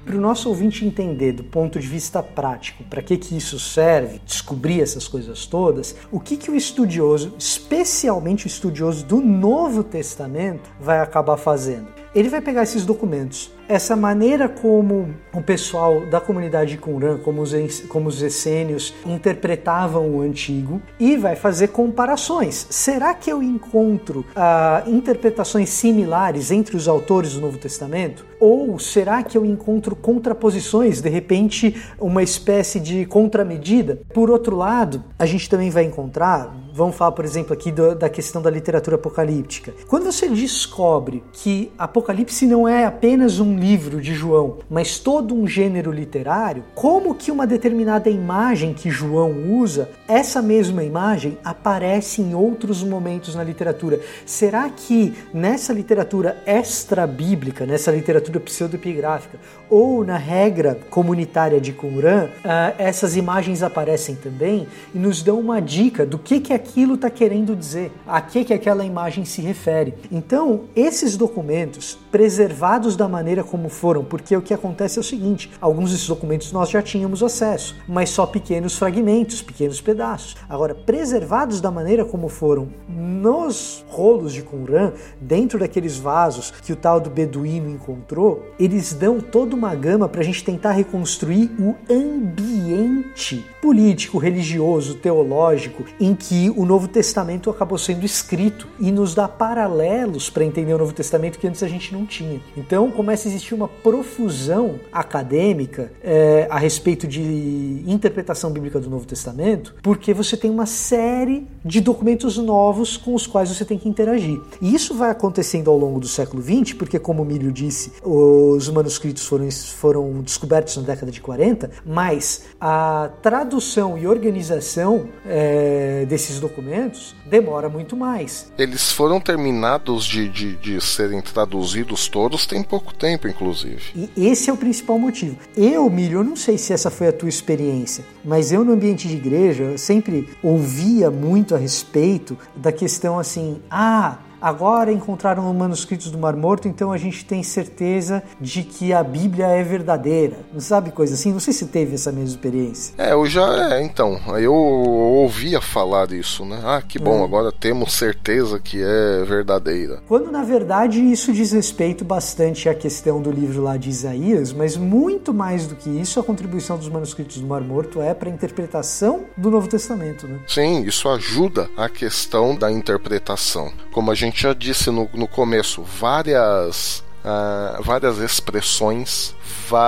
para 0.05 0.15
o 0.15 0.21
nosso 0.21 0.49
ouvinte 0.49 0.85
entender 0.85 1.31
do 1.31 1.43
ponto 1.43 1.79
de 1.79 1.87
vista 1.87 2.21
prático 2.21 2.83
para 2.83 3.01
que, 3.01 3.17
que 3.17 3.37
isso 3.37 3.59
serve, 3.59 4.19
descobrir 4.25 4.81
essas 4.81 5.07
coisas 5.07 5.45
todas, 5.45 5.95
o 6.11 6.19
que, 6.19 6.37
que 6.37 6.51
o 6.51 6.55
estudioso, 6.55 7.33
especialmente 7.37 8.45
o 8.45 8.47
estudioso 8.47 9.05
do 9.05 9.21
Novo 9.21 9.83
Testamento, 9.83 10.69
vai 10.79 10.99
acabar 10.99 11.37
fazendo? 11.37 11.87
Ele 12.13 12.29
vai 12.29 12.41
pegar 12.41 12.63
esses 12.63 12.85
documentos, 12.85 13.49
essa 13.67 13.95
maneira 13.95 14.47
como 14.47 15.13
o 15.33 15.41
pessoal 15.41 16.05
da 16.05 16.19
comunidade 16.19 16.77
Qumran, 16.77 17.17
como 17.17 17.41
os, 17.41 17.53
como 17.87 18.09
os 18.09 18.21
essênios, 18.21 18.93
interpretavam 19.05 20.09
o 20.09 20.21
antigo 20.21 20.81
e 20.99 21.17
vai 21.17 21.35
fazer 21.35 21.69
comparações. 21.69 22.67
Será 22.69 23.13
que 23.13 23.31
eu 23.31 23.41
encontro 23.41 24.25
ah, 24.35 24.83
interpretações 24.87 25.69
similares 25.69 26.51
entre 26.51 26.75
os 26.75 26.87
autores 26.87 27.33
do 27.33 27.41
Novo 27.41 27.57
Testamento? 27.57 28.25
Ou 28.39 28.77
será 28.77 29.23
que 29.23 29.37
eu 29.37 29.45
encontro 29.45 29.95
contraposições, 29.95 31.01
de 31.01 31.09
repente 31.09 31.81
uma 31.99 32.21
espécie 32.21 32.79
de 32.79 33.05
contramedida? 33.05 34.01
Por 34.13 34.29
outro 34.29 34.55
lado, 34.55 35.03
a 35.17 35.25
gente 35.25 35.49
também 35.49 35.69
vai 35.69 35.83
encontrar, 35.85 36.53
vamos 36.73 36.95
falar 36.95 37.13
por 37.13 37.23
exemplo 37.23 37.53
aqui 37.53 37.71
do, 37.71 37.95
da 37.95 38.09
questão 38.09 38.41
da 38.41 38.49
literatura 38.49 38.97
apocalíptica. 38.97 39.73
Quando 39.87 40.03
você 40.03 40.27
descobre 40.27 41.23
que 41.31 41.71
Apocalipse 41.77 42.45
não 42.45 42.67
é 42.67 42.85
apenas 42.85 43.39
um 43.39 43.52
livro 43.57 44.01
de 44.01 44.13
João, 44.13 44.57
mas 44.69 44.99
todo 44.99 45.35
um 45.35 45.47
gênero 45.47 45.91
literário, 45.91 46.63
como 46.73 47.15
que 47.15 47.31
uma 47.31 47.47
determinada 47.47 48.09
imagem 48.09 48.73
que 48.73 48.89
João 48.89 49.31
usa, 49.49 49.89
essa 50.07 50.41
mesma 50.41 50.83
imagem 50.83 51.37
aparece 51.43 52.21
em 52.21 52.33
outros 52.33 52.83
momentos 52.83 53.35
na 53.35 53.43
literatura? 53.43 53.99
Será 54.25 54.69
que 54.69 55.13
nessa 55.33 55.73
literatura 55.73 56.41
extra-bíblica, 56.45 57.65
nessa 57.65 57.91
literatura 57.91 58.39
pseudoepigráfica, 58.39 59.37
ou 59.69 60.03
na 60.03 60.17
regra 60.17 60.77
comunitária 60.89 61.59
de 61.59 61.73
Qumran, 61.73 62.25
uh, 62.25 62.75
essas 62.77 63.15
imagens 63.15 63.63
aparecem 63.63 64.15
também 64.15 64.67
e 64.93 64.99
nos 64.99 65.23
dão 65.23 65.39
uma 65.39 65.61
dica 65.61 66.05
do 66.05 66.19
que, 66.19 66.39
que 66.39 66.53
aquilo 66.53 66.95
está 66.95 67.09
querendo 67.09 67.55
dizer, 67.55 67.91
a 68.05 68.21
que, 68.21 68.43
que 68.43 68.53
aquela 68.53 68.85
imagem 68.85 69.25
se 69.25 69.41
refere. 69.41 69.93
Então, 70.11 70.61
esses 70.75 71.17
documentos, 71.17 71.97
preservados 72.11 72.95
da 72.95 73.07
maneira 73.07 73.42
como 73.43 73.69
foram, 73.69 74.03
porque 74.03 74.35
o 74.35 74.41
que 74.41 74.53
acontece 74.53 74.97
é 74.97 75.01
o 75.01 75.03
seguinte: 75.03 75.51
alguns 75.59 75.91
desses 75.91 76.07
documentos 76.07 76.51
nós 76.51 76.69
já 76.69 76.81
tínhamos 76.81 77.21
acesso, 77.21 77.75
mas 77.87 78.09
só 78.09 78.25
pequenos 78.25 78.77
fragmentos, 78.77 79.41
pequenos 79.41 79.81
pedaços. 79.81 80.35
Agora, 80.49 80.73
preservados 80.73 81.61
da 81.61 81.71
maneira 81.71 82.05
como 82.05 82.27
foram 82.27 82.69
nos 82.87 83.85
rolos 83.87 84.33
de 84.33 84.41
Qumran, 84.41 84.91
dentro 85.21 85.59
daqueles 85.59 85.97
vasos 85.97 86.51
que 86.51 86.73
o 86.73 86.75
tal 86.75 86.99
do 86.99 87.09
beduíno 87.09 87.69
encontrou, 87.69 88.43
eles 88.59 88.93
dão 88.93 89.19
toda 89.19 89.55
uma 89.55 89.73
gama 89.75 90.09
para 90.09 90.21
a 90.21 90.23
gente 90.23 90.43
tentar 90.43 90.71
reconstruir 90.71 91.49
o 91.59 91.75
ambiente 91.91 93.45
político, 93.61 94.17
religioso, 94.17 94.95
teológico 94.95 95.85
em 95.99 96.13
que 96.13 96.49
o 96.55 96.65
Novo 96.65 96.87
Testamento 96.87 97.49
acabou 97.49 97.77
sendo 97.77 98.05
escrito 98.05 98.67
e 98.79 98.91
nos 98.91 99.15
dá 99.15 99.27
paralelos 99.27 100.29
para 100.29 100.43
entender 100.43 100.73
o 100.73 100.77
Novo 100.77 100.93
Testamento 100.93 101.39
que 101.39 101.47
antes 101.47 101.63
a 101.63 101.67
gente 101.67 101.93
não 101.93 102.05
tinha. 102.05 102.41
Então 102.57 102.91
começa 102.91 103.27
a 103.27 103.31
existir 103.33 103.53
uma 103.53 103.67
profusão 103.67 104.79
acadêmica 104.91 105.91
é, 106.03 106.47
a 106.49 106.57
respeito 106.57 107.07
de 107.07 107.83
interpretação 107.87 108.51
bíblica 108.51 108.79
do 108.79 108.89
Novo 108.89 109.05
Testamento, 109.05 109.75
porque 109.81 110.13
você 110.13 110.37
tem 110.37 110.49
uma 110.49 110.65
série 110.65 111.47
de 111.63 111.81
documentos 111.81 112.37
novos 112.37 112.97
com 112.97 113.15
os 113.15 113.27
quais 113.27 113.49
você 113.49 113.65
tem 113.65 113.77
que 113.77 113.89
interagir. 113.89 114.39
E 114.61 114.73
isso 114.73 114.93
vai 114.93 115.09
acontecendo 115.09 115.69
ao 115.69 115.77
longo 115.77 115.99
do 115.99 116.07
século 116.07 116.41
XX, 116.41 116.73
porque, 116.73 116.99
como 116.99 117.23
o 117.23 117.25
Milho 117.25 117.51
disse, 117.51 117.93
os 118.03 118.69
manuscritos 118.69 119.25
foram, 119.25 119.49
foram 119.51 120.21
descobertos 120.21 120.77
na 120.77 120.83
década 120.83 121.11
de 121.11 121.21
40, 121.21 121.71
mas 121.85 122.43
a 122.59 123.09
tradução 123.21 123.97
e 123.97 124.07
organização 124.07 125.07
é, 125.25 126.05
desses 126.07 126.39
documentos 126.39 127.15
demora 127.25 127.69
muito 127.69 127.95
mais. 127.95 128.51
Eles 128.57 128.91
foram 128.91 129.19
terminados 129.19 130.05
de, 130.05 130.29
de, 130.29 130.55
de 130.57 130.81
serem 130.81 131.21
traduzidos 131.21 132.07
todos 132.07 132.45
tem 132.45 132.61
pouco 132.63 132.93
tempo, 132.93 133.22
inclusive. 133.27 134.09
E 134.15 134.27
esse 134.27 134.49
é 134.49 134.53
o 134.53 134.57
principal 134.57 134.97
motivo. 134.99 135.37
Eu, 135.55 135.89
Milho, 135.89 136.19
eu 136.19 136.23
não 136.23 136.35
sei 136.35 136.57
se 136.57 136.73
essa 136.73 136.89
foi 136.89 137.07
a 137.07 137.13
tua 137.13 137.29
experiência, 137.29 138.03
mas 138.23 138.51
eu 138.51 138.63
no 138.63 138.73
ambiente 138.73 139.07
de 139.07 139.15
igreja 139.15 139.77
sempre 139.77 140.29
ouvia 140.41 141.09
muito 141.09 141.55
a 141.55 141.57
respeito 141.57 142.37
da 142.55 142.71
questão 142.71 143.19
assim, 143.19 143.61
ah, 143.69 144.17
Agora 144.43 144.91
encontraram 144.91 145.53
manuscritos 145.53 146.11
do 146.11 146.17
Mar 146.17 146.35
Morto, 146.35 146.67
então 146.67 146.91
a 146.91 146.97
gente 146.97 147.23
tem 147.23 147.41
certeza 147.41 148.21
de 148.41 148.61
que 148.61 148.91
a 148.91 149.01
Bíblia 149.01 149.47
é 149.47 149.63
verdadeira. 149.63 150.35
Não 150.51 150.59
sabe 150.59 150.91
coisa 150.91 151.13
assim? 151.13 151.31
Não 151.31 151.39
sei 151.39 151.53
se 151.53 151.67
teve 151.67 151.95
essa 151.95 152.11
mesma 152.11 152.31
experiência. 152.31 152.93
É, 152.97 153.13
eu 153.13 153.25
já. 153.25 153.73
É, 153.73 153.81
então, 153.81 154.19
eu 154.37 154.53
ouvia 154.53 155.61
falar 155.61 156.07
disso, 156.07 156.43
né? 156.43 156.59
Ah, 156.61 156.81
que 156.81 156.99
bom, 156.99 157.21
é. 157.21 157.23
agora 157.23 157.53
temos 157.53 157.93
certeza 157.93 158.59
que 158.59 158.83
é 158.83 159.23
verdadeira. 159.23 160.03
Quando 160.09 160.29
na 160.29 160.43
verdade 160.43 160.99
isso 160.99 161.31
diz 161.31 161.53
respeito 161.53 162.03
bastante 162.03 162.67
à 162.67 162.75
questão 162.75 163.21
do 163.21 163.31
livro 163.31 163.63
lá 163.63 163.77
de 163.77 163.89
Isaías, 163.89 164.51
mas 164.51 164.75
muito 164.75 165.33
mais 165.33 165.67
do 165.67 165.75
que 165.75 165.89
isso, 165.89 166.19
a 166.19 166.23
contribuição 166.23 166.77
dos 166.77 166.89
manuscritos 166.89 167.37
do 167.37 167.47
Mar 167.47 167.61
Morto 167.61 168.01
é 168.01 168.13
para 168.13 168.29
a 168.29 168.33
interpretação 168.33 169.21
do 169.37 169.49
Novo 169.49 169.69
Testamento, 169.69 170.27
né? 170.27 170.39
Sim, 170.49 170.83
isso 170.83 171.07
ajuda 171.07 171.69
a 171.77 171.87
questão 171.87 172.57
da 172.57 172.69
interpretação. 172.69 173.71
Como 173.93 174.11
a 174.11 174.15
gente 174.15 174.32
gente 174.33 174.41
já 174.41 174.53
disse 174.53 174.89
no, 174.89 175.07
no 175.13 175.27
começo, 175.27 175.83
várias 175.83 177.03
Uh, 177.23 177.81
várias 177.81 178.17
expressões, 178.17 179.33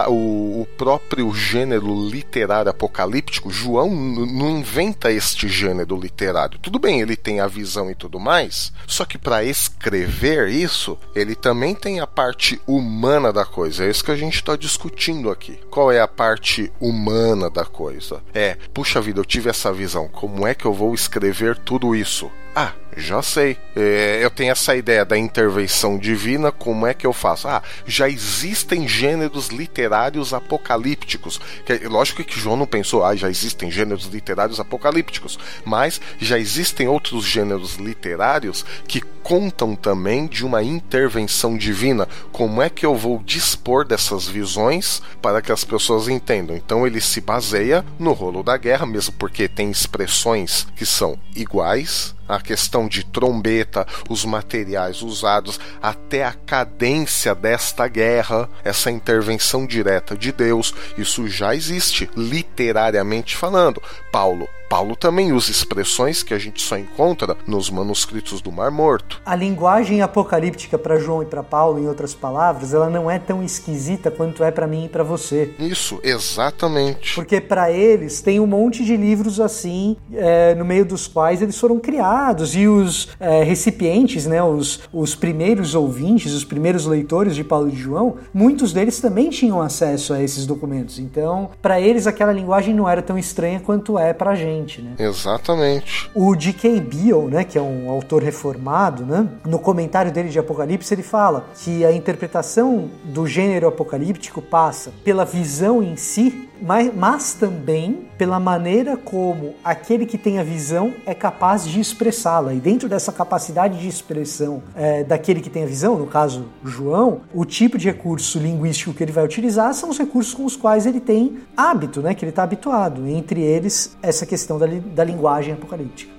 o, 0.07 0.61
o, 0.61 0.67
próprio 0.77 1.33
gênero 1.33 2.07
literário 2.07 2.71
apocalíptico, 2.71 3.51
João 3.51 3.93
não 3.93 4.49
inventa 4.49 5.11
este 5.11 5.49
gênero 5.49 5.99
literário. 5.99 6.57
Tudo 6.59 6.79
bem, 6.79 7.01
ele 7.01 7.17
tem 7.17 7.41
a 7.41 7.47
visão 7.47 7.91
e 7.91 7.93
tudo 7.95 8.21
mais, 8.21 8.71
só 8.87 9.03
que 9.03 9.17
para 9.17 9.43
escrever 9.43 10.47
isso, 10.47 10.97
ele 11.13 11.35
também 11.35 11.75
tem 11.75 11.99
a 11.99 12.07
parte 12.07 12.57
humana 12.65 13.33
da 13.33 13.43
coisa. 13.43 13.83
É 13.83 13.89
isso 13.89 14.05
que 14.05 14.11
a 14.11 14.15
gente 14.15 14.35
está 14.35 14.55
discutindo 14.55 15.29
aqui. 15.29 15.59
Qual 15.69 15.91
é 15.91 15.99
a 15.99 16.07
parte 16.07 16.71
humana 16.79 17.49
da 17.49 17.65
coisa? 17.65 18.23
É, 18.33 18.55
puxa 18.73 19.01
vida, 19.01 19.19
eu 19.19 19.25
tive 19.25 19.49
essa 19.49 19.73
visão. 19.73 20.07
Como 20.07 20.47
é 20.47 20.55
que 20.55 20.63
eu 20.63 20.71
vou 20.71 20.95
escrever 20.95 21.57
tudo 21.57 21.93
isso? 21.93 22.31
Ah, 22.55 22.71
Já 22.95 23.21
sei. 23.21 23.57
É, 23.75 24.19
eu 24.21 24.29
tenho 24.29 24.51
essa 24.51 24.75
ideia 24.75 25.03
da 25.03 25.17
intervenção 25.17 25.97
divina, 25.97 26.51
como 26.51 26.87
é 26.87 26.93
que 26.93 27.05
eu 27.05 27.11
faço? 27.11 27.47
Ah, 27.47 27.61
já 27.85 28.07
existem 28.07 28.87
gêneros 28.87 29.49
literários 29.49 30.33
apocalípticos. 30.33 31.39
Que, 31.65 31.87
lógico 31.87 32.23
que 32.23 32.39
João 32.39 32.55
não 32.55 32.65
pensou, 32.65 33.03
ah, 33.03 33.15
já 33.15 33.29
existem 33.29 33.69
gêneros 33.69 34.05
literários 34.05 34.59
apocalípticos, 34.59 35.37
mas 35.65 35.99
já 36.19 36.39
existem 36.39 36.87
outros 36.87 37.25
gêneros 37.25 37.75
literários 37.75 38.65
que 38.87 39.01
contam 39.25 39.75
também 39.75 40.27
de 40.27 40.45
uma 40.45 40.63
intervenção 40.63 41.57
divina. 41.57 42.07
Como 42.31 42.61
é 42.61 42.69
que 42.69 42.85
eu 42.85 42.95
vou 42.95 43.21
dispor 43.25 43.83
dessas 43.83 44.27
visões 44.27 45.01
para 45.21 45.41
que 45.41 45.51
as 45.51 45.63
pessoas 45.63 46.07
entendam? 46.07 46.55
Então 46.55 46.85
ele 46.85 47.01
se 47.01 47.19
baseia 47.19 47.83
no 47.97 48.13
rolo 48.13 48.43
da 48.43 48.55
guerra, 48.55 48.85
mesmo 48.85 49.15
porque 49.15 49.47
tem 49.47 49.71
expressões 49.71 50.67
que 50.75 50.85
são 50.85 51.19
iguais, 51.35 52.14
a 52.27 52.39
questão 52.39 52.87
de 52.87 53.03
trombeta, 53.05 53.85
os 54.09 54.25
materiais 54.25 55.01
usados, 55.01 55.59
até 55.81 56.23
a 56.23 56.33
cadência 56.33 57.33
desta 57.35 57.87
guerra, 57.87 58.49
essa 58.63 58.91
intervenção 58.91 59.65
direta 59.65 60.15
de 60.15 60.31
Deus, 60.31 60.73
isso 60.97 61.27
já 61.27 61.55
existe, 61.55 62.09
literariamente 62.15 63.35
falando. 63.35 63.81
Paulo 64.11 64.47
Paulo 64.75 64.93
também 64.93 65.31
usa 65.31 65.51
expressões 65.51 66.21
que 66.21 66.33
a 66.33 66.37
gente 66.37 66.61
só 66.61 66.77
encontra 66.77 67.37
nos 67.47 67.69
manuscritos 67.69 68.41
do 68.41 68.51
Mar 68.51 68.69
Morto. 68.69 69.21
A 69.25 69.33
linguagem 69.33 70.01
apocalíptica 70.01 70.77
para 70.77 70.99
João 70.99 71.23
e 71.23 71.25
para 71.25 71.41
Paulo, 71.41 71.79
em 71.79 71.87
outras 71.87 72.13
palavras, 72.13 72.73
ela 72.73 72.89
não 72.89 73.09
é 73.09 73.17
tão 73.17 73.41
esquisita 73.41 74.11
quanto 74.11 74.43
é 74.43 74.51
para 74.51 74.67
mim 74.67 74.83
e 74.83 74.89
para 74.89 75.01
você. 75.01 75.53
Isso, 75.57 75.97
exatamente. 76.03 77.15
Porque 77.15 77.39
para 77.39 77.71
eles 77.71 78.21
tem 78.21 78.37
um 78.41 78.45
monte 78.45 78.83
de 78.83 78.97
livros 78.97 79.39
assim, 79.39 79.95
é, 80.11 80.53
no 80.55 80.65
meio 80.65 80.83
dos 80.83 81.07
quais 81.07 81.41
eles 81.41 81.57
foram 81.57 81.79
criados 81.79 82.53
e 82.53 82.67
os 82.67 83.07
é, 83.17 83.43
recipientes, 83.43 84.25
né, 84.25 84.43
os, 84.43 84.81
os 84.91 85.15
primeiros 85.15 85.73
ouvintes, 85.73 86.33
os 86.33 86.43
primeiros 86.43 86.85
leitores 86.85 87.33
de 87.33 87.45
Paulo 87.45 87.69
e 87.69 87.71
de 87.71 87.77
João, 87.77 88.17
muitos 88.33 88.73
deles 88.73 88.99
também 88.99 89.29
tinham 89.29 89.61
acesso 89.61 90.13
a 90.13 90.21
esses 90.21 90.45
documentos. 90.45 90.99
Então, 90.99 91.51
para 91.61 91.79
eles 91.79 92.05
aquela 92.07 92.33
linguagem 92.33 92.75
não 92.75 92.89
era 92.89 93.01
tão 93.01 93.17
estranha 93.17 93.61
quanto 93.61 93.97
é 93.97 94.11
para 94.11 94.35
gente 94.35 94.64
né? 94.81 94.95
Exatamente. 94.99 96.09
O 96.13 96.35
D.K. 96.35 96.79
Beale, 96.81 97.27
né, 97.27 97.43
que 97.43 97.57
é 97.57 97.61
um 97.61 97.89
autor 97.89 98.23
reformado, 98.23 99.05
né, 99.05 99.27
no 99.45 99.59
comentário 99.59 100.11
dele 100.11 100.29
de 100.29 100.39
Apocalipse, 100.39 100.93
ele 100.93 101.03
fala 101.03 101.47
que 101.55 101.85
a 101.85 101.91
interpretação 101.91 102.89
do 103.03 103.27
gênero 103.27 103.67
apocalíptico 103.67 104.41
passa 104.41 104.91
pela 105.03 105.25
visão 105.25 105.81
em 105.81 105.95
si, 105.95 106.49
mas, 106.61 106.93
mas 106.93 107.33
também 107.33 108.07
pela 108.17 108.39
maneira 108.39 108.95
como 108.97 109.55
aquele 109.63 110.05
que 110.05 110.17
tem 110.17 110.39
a 110.39 110.43
visão 110.43 110.93
é 111.05 111.13
capaz 111.13 111.65
de 111.65 111.79
expressá-la. 111.79 112.53
E 112.53 112.59
dentro 112.59 112.87
dessa 112.87 113.11
capacidade 113.11 113.79
de 113.79 113.87
expressão 113.87 114.63
é, 114.75 115.03
daquele 115.03 115.41
que 115.41 115.49
tem 115.49 115.63
a 115.63 115.67
visão, 115.67 115.97
no 115.97 116.07
caso 116.07 116.45
João, 116.63 117.21
o 117.33 117.45
tipo 117.45 117.77
de 117.77 117.87
recurso 117.87 118.39
linguístico 118.39 118.93
que 118.93 119.03
ele 119.03 119.11
vai 119.11 119.25
utilizar 119.25 119.73
são 119.73 119.89
os 119.89 119.97
recursos 119.97 120.33
com 120.33 120.45
os 120.45 120.55
quais 120.55 120.85
ele 120.85 120.99
tem 120.99 121.39
hábito, 121.55 122.01
né, 122.01 122.13
que 122.13 122.23
ele 122.23 122.29
está 122.29 122.43
habituado. 122.43 123.07
Entre 123.07 123.41
eles, 123.41 123.95
essa 124.01 124.25
questão 124.25 124.57
da, 124.57 124.65
da 124.65 125.03
linguagem 125.03 125.53
apocalíptica. 125.53 126.13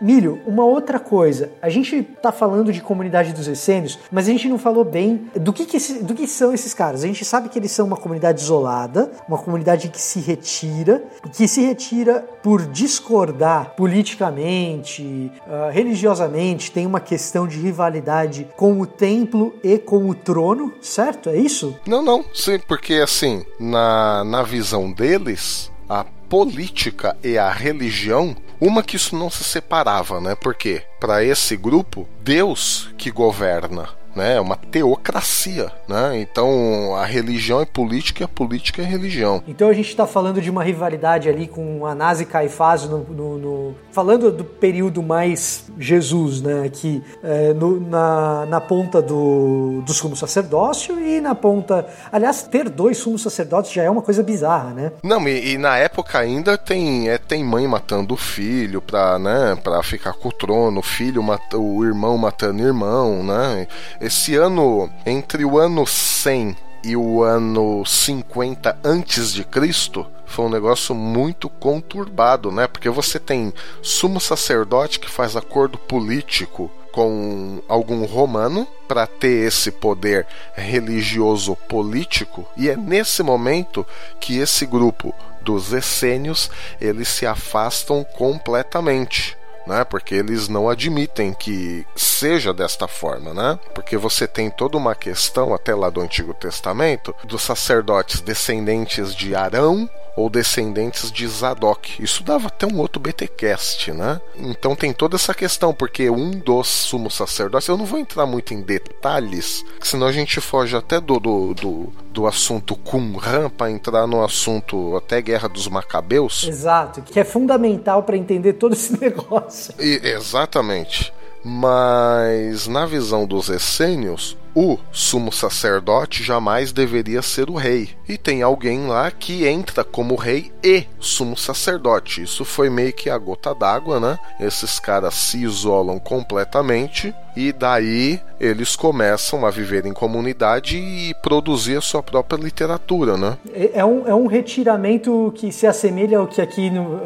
Milho, 0.00 0.40
uma 0.46 0.64
outra 0.64 0.98
coisa. 0.98 1.50
A 1.60 1.68
gente 1.68 1.96
está 1.96 2.32
falando 2.32 2.72
de 2.72 2.80
comunidade 2.80 3.32
dos 3.32 3.46
essênios, 3.46 3.98
mas 4.10 4.26
a 4.28 4.30
gente 4.30 4.48
não 4.48 4.58
falou 4.58 4.84
bem 4.84 5.28
do 5.34 5.52
que, 5.52 5.66
que 5.66 5.76
esse, 5.76 6.02
do 6.02 6.14
que 6.14 6.26
são 6.26 6.52
esses 6.54 6.72
caras. 6.72 7.04
A 7.04 7.06
gente 7.06 7.24
sabe 7.24 7.48
que 7.48 7.58
eles 7.58 7.70
são 7.70 7.86
uma 7.86 7.96
comunidade 7.96 8.40
isolada, 8.40 9.12
uma 9.28 9.38
comunidade 9.38 9.88
que 9.88 10.00
se 10.00 10.20
retira, 10.20 11.02
que 11.32 11.46
se 11.46 11.60
retira 11.60 12.24
por 12.42 12.66
discordar 12.66 13.74
politicamente, 13.76 15.30
uh, 15.46 15.70
religiosamente, 15.70 16.72
tem 16.72 16.86
uma 16.86 17.00
questão 17.00 17.46
de 17.46 17.58
rivalidade 17.58 18.48
com 18.56 18.80
o 18.80 18.86
templo 18.86 19.54
e 19.62 19.78
com 19.78 20.08
o 20.08 20.14
trono, 20.14 20.72
certo? 20.80 21.28
É 21.28 21.36
isso? 21.36 21.76
Não, 21.86 22.02
não, 22.02 22.24
sim, 22.32 22.58
porque 22.66 22.94
assim, 22.94 23.44
na, 23.58 24.24
na 24.24 24.42
visão 24.42 24.90
deles, 24.90 25.70
a 25.88 26.04
política 26.28 27.16
e 27.22 27.36
a 27.36 27.50
religião, 27.50 28.36
uma 28.60 28.82
que 28.82 28.96
isso 28.96 29.16
não 29.16 29.30
se 29.30 29.42
separava, 29.42 30.20
né? 30.20 30.34
Porque 30.34 30.82
para 31.00 31.24
esse 31.24 31.56
grupo, 31.56 32.06
Deus 32.22 32.90
que 32.98 33.10
governa 33.10 33.88
né? 34.14 34.36
É 34.36 34.40
uma 34.40 34.56
teocracia, 34.56 35.70
né? 35.88 36.18
Então 36.20 36.94
a 36.94 37.04
religião 37.04 37.60
é 37.60 37.64
política 37.64 38.22
e 38.22 38.24
a 38.24 38.28
política 38.28 38.82
é 38.82 38.84
religião. 38.84 39.42
Então 39.46 39.68
a 39.68 39.72
gente 39.72 39.88
está 39.88 40.06
falando 40.06 40.40
de 40.40 40.50
uma 40.50 40.64
rivalidade 40.64 41.28
ali 41.28 41.46
com 41.46 41.86
Anás 41.86 42.20
e 42.20 42.24
Caifás, 42.24 42.84
no, 42.84 42.98
no, 42.98 43.38
no, 43.38 43.74
falando 43.92 44.30
do 44.30 44.44
período 44.44 45.02
mais 45.02 45.64
Jesus, 45.78 46.40
né? 46.40 46.64
Aqui 46.66 47.02
é, 47.22 47.54
na, 47.54 48.46
na 48.46 48.60
ponta 48.60 49.00
do, 49.02 49.82
do 49.84 49.92
sumo 49.92 50.16
sacerdócio 50.16 50.98
e 51.00 51.20
na 51.20 51.34
ponta, 51.34 51.86
aliás, 52.10 52.42
ter 52.42 52.68
dois 52.68 52.98
sumos 52.98 53.22
sacerdotes 53.22 53.72
já 53.72 53.82
é 53.82 53.90
uma 53.90 54.02
coisa 54.02 54.22
bizarra, 54.22 54.70
né? 54.70 54.92
Não, 55.02 55.26
e, 55.28 55.52
e 55.52 55.58
na 55.58 55.76
época 55.76 56.18
ainda 56.18 56.56
tem 56.56 57.08
é, 57.08 57.18
tem 57.18 57.44
mãe 57.44 57.66
matando 57.66 58.14
o 58.14 58.16
filho 58.16 58.80
para 58.80 59.18
né? 59.18 59.56
Para 59.62 59.82
ficar 59.82 60.12
com 60.14 60.28
o 60.28 60.32
trono, 60.32 60.80
o 60.80 60.82
filho 60.82 61.22
mata, 61.22 61.58
o 61.58 61.84
irmão 61.84 62.16
matando 62.16 62.62
o 62.62 62.66
irmão, 62.66 63.22
né? 63.22 63.66
Esse 64.00 64.34
ano, 64.34 64.90
entre 65.04 65.44
o 65.44 65.58
ano 65.58 65.86
100 65.86 66.56
e 66.82 66.96
o 66.96 67.22
ano 67.22 67.84
50 67.84 68.78
antes 68.82 69.30
de 69.30 69.44
Cristo, 69.44 70.06
foi 70.24 70.46
um 70.46 70.48
negócio 70.48 70.94
muito 70.94 71.50
conturbado, 71.50 72.50
né? 72.50 72.66
Porque 72.66 72.88
você 72.88 73.18
tem 73.18 73.52
sumo 73.82 74.18
sacerdote 74.18 74.98
que 74.98 75.10
faz 75.10 75.36
acordo 75.36 75.76
político 75.76 76.70
com 76.92 77.60
algum 77.68 78.06
romano 78.06 78.66
para 78.88 79.06
ter 79.06 79.46
esse 79.46 79.70
poder 79.70 80.26
religioso 80.54 81.54
político 81.68 82.48
e 82.56 82.70
é 82.70 82.76
nesse 82.76 83.22
momento 83.22 83.86
que 84.18 84.38
esse 84.38 84.64
grupo 84.64 85.14
dos 85.42 85.72
essênios 85.74 86.50
eles 86.80 87.06
se 87.06 87.26
afastam 87.26 88.02
completamente 88.02 89.36
né? 89.66 89.84
Porque 89.84 90.14
eles 90.14 90.48
não 90.48 90.68
admitem 90.68 91.32
que 91.32 91.86
seja 91.94 92.52
desta 92.52 92.88
forma, 92.88 93.32
né? 93.32 93.58
Porque 93.74 93.96
você 93.96 94.26
tem 94.26 94.50
toda 94.50 94.76
uma 94.76 94.94
questão 94.94 95.54
até 95.54 95.74
lá 95.74 95.90
do 95.90 96.00
Antigo 96.00 96.34
Testamento 96.34 97.14
dos 97.24 97.42
sacerdotes 97.42 98.20
descendentes 98.20 99.14
de 99.14 99.34
Arão 99.34 99.88
ou 100.16 100.28
descendentes 100.28 101.10
de 101.10 101.26
Zadok. 101.26 102.02
Isso 102.02 102.22
dava 102.22 102.48
até 102.48 102.66
um 102.66 102.78
outro 102.78 103.00
BTcast, 103.00 103.92
né? 103.92 104.20
Então 104.36 104.74
tem 104.74 104.92
toda 104.92 105.16
essa 105.16 105.34
questão, 105.34 105.72
porque 105.72 106.10
um 106.10 106.30
dos 106.30 106.68
sumos 106.68 107.14
sacerdotes, 107.14 107.68
eu 107.68 107.76
não 107.76 107.84
vou 107.84 107.98
entrar 107.98 108.26
muito 108.26 108.54
em 108.54 108.60
detalhes, 108.60 109.64
senão 109.80 110.06
a 110.06 110.12
gente 110.12 110.40
foge 110.40 110.76
até 110.76 111.00
do, 111.00 111.18
do, 111.18 111.54
do, 111.54 111.92
do 112.12 112.26
assunto 112.26 112.76
Qumran 112.76 113.50
para 113.50 113.70
entrar 113.70 114.06
no 114.06 114.24
assunto 114.24 114.96
até 114.96 115.20
Guerra 115.22 115.48
dos 115.48 115.68
Macabeus. 115.68 116.46
Exato, 116.46 117.02
que 117.02 117.18
é 117.18 117.24
fundamental 117.24 118.02
para 118.02 118.16
entender 118.16 118.54
todo 118.54 118.72
esse 118.72 118.92
negócio. 119.00 119.74
E, 119.78 120.00
exatamente. 120.02 121.12
Mas 121.42 122.68
na 122.68 122.84
visão 122.84 123.26
dos 123.26 123.48
essênios, 123.48 124.36
o 124.54 124.78
sumo 124.92 125.32
sacerdote 125.32 126.22
jamais 126.22 126.72
deveria 126.72 127.22
ser 127.22 127.50
o 127.50 127.54
rei. 127.54 127.90
E 128.08 128.16
tem 128.18 128.42
alguém 128.42 128.86
lá 128.86 129.10
que 129.10 129.46
entra 129.46 129.84
como 129.84 130.14
rei 130.14 130.52
e 130.62 130.84
sumo 130.98 131.36
sacerdote. 131.36 132.22
Isso 132.22 132.44
foi 132.44 132.68
meio 132.68 132.92
que 132.92 133.08
a 133.08 133.18
gota 133.18 133.54
d'água, 133.54 134.00
né? 134.00 134.18
Esses 134.40 134.78
caras 134.78 135.14
se 135.14 135.38
isolam 135.42 135.98
completamente 135.98 137.14
e 137.36 137.52
daí 137.52 138.20
eles 138.40 138.74
começam 138.74 139.44
a 139.44 139.50
viver 139.50 139.84
em 139.84 139.92
comunidade 139.92 140.76
e 140.76 141.14
produzir 141.22 141.76
a 141.76 141.80
sua 141.80 142.02
própria 142.02 142.38
literatura, 142.38 143.16
né? 143.16 143.36
É, 143.52 143.80
é 143.80 143.84
um, 143.84 144.06
é 144.06 144.14
um 144.14 144.26
retiramento 144.26 145.32
que 145.36 145.52
se 145.52 145.66
assemelha 145.66 146.18
ao 146.18 146.26
que 146.26 146.40
aqui 146.40 146.70
no, 146.70 147.00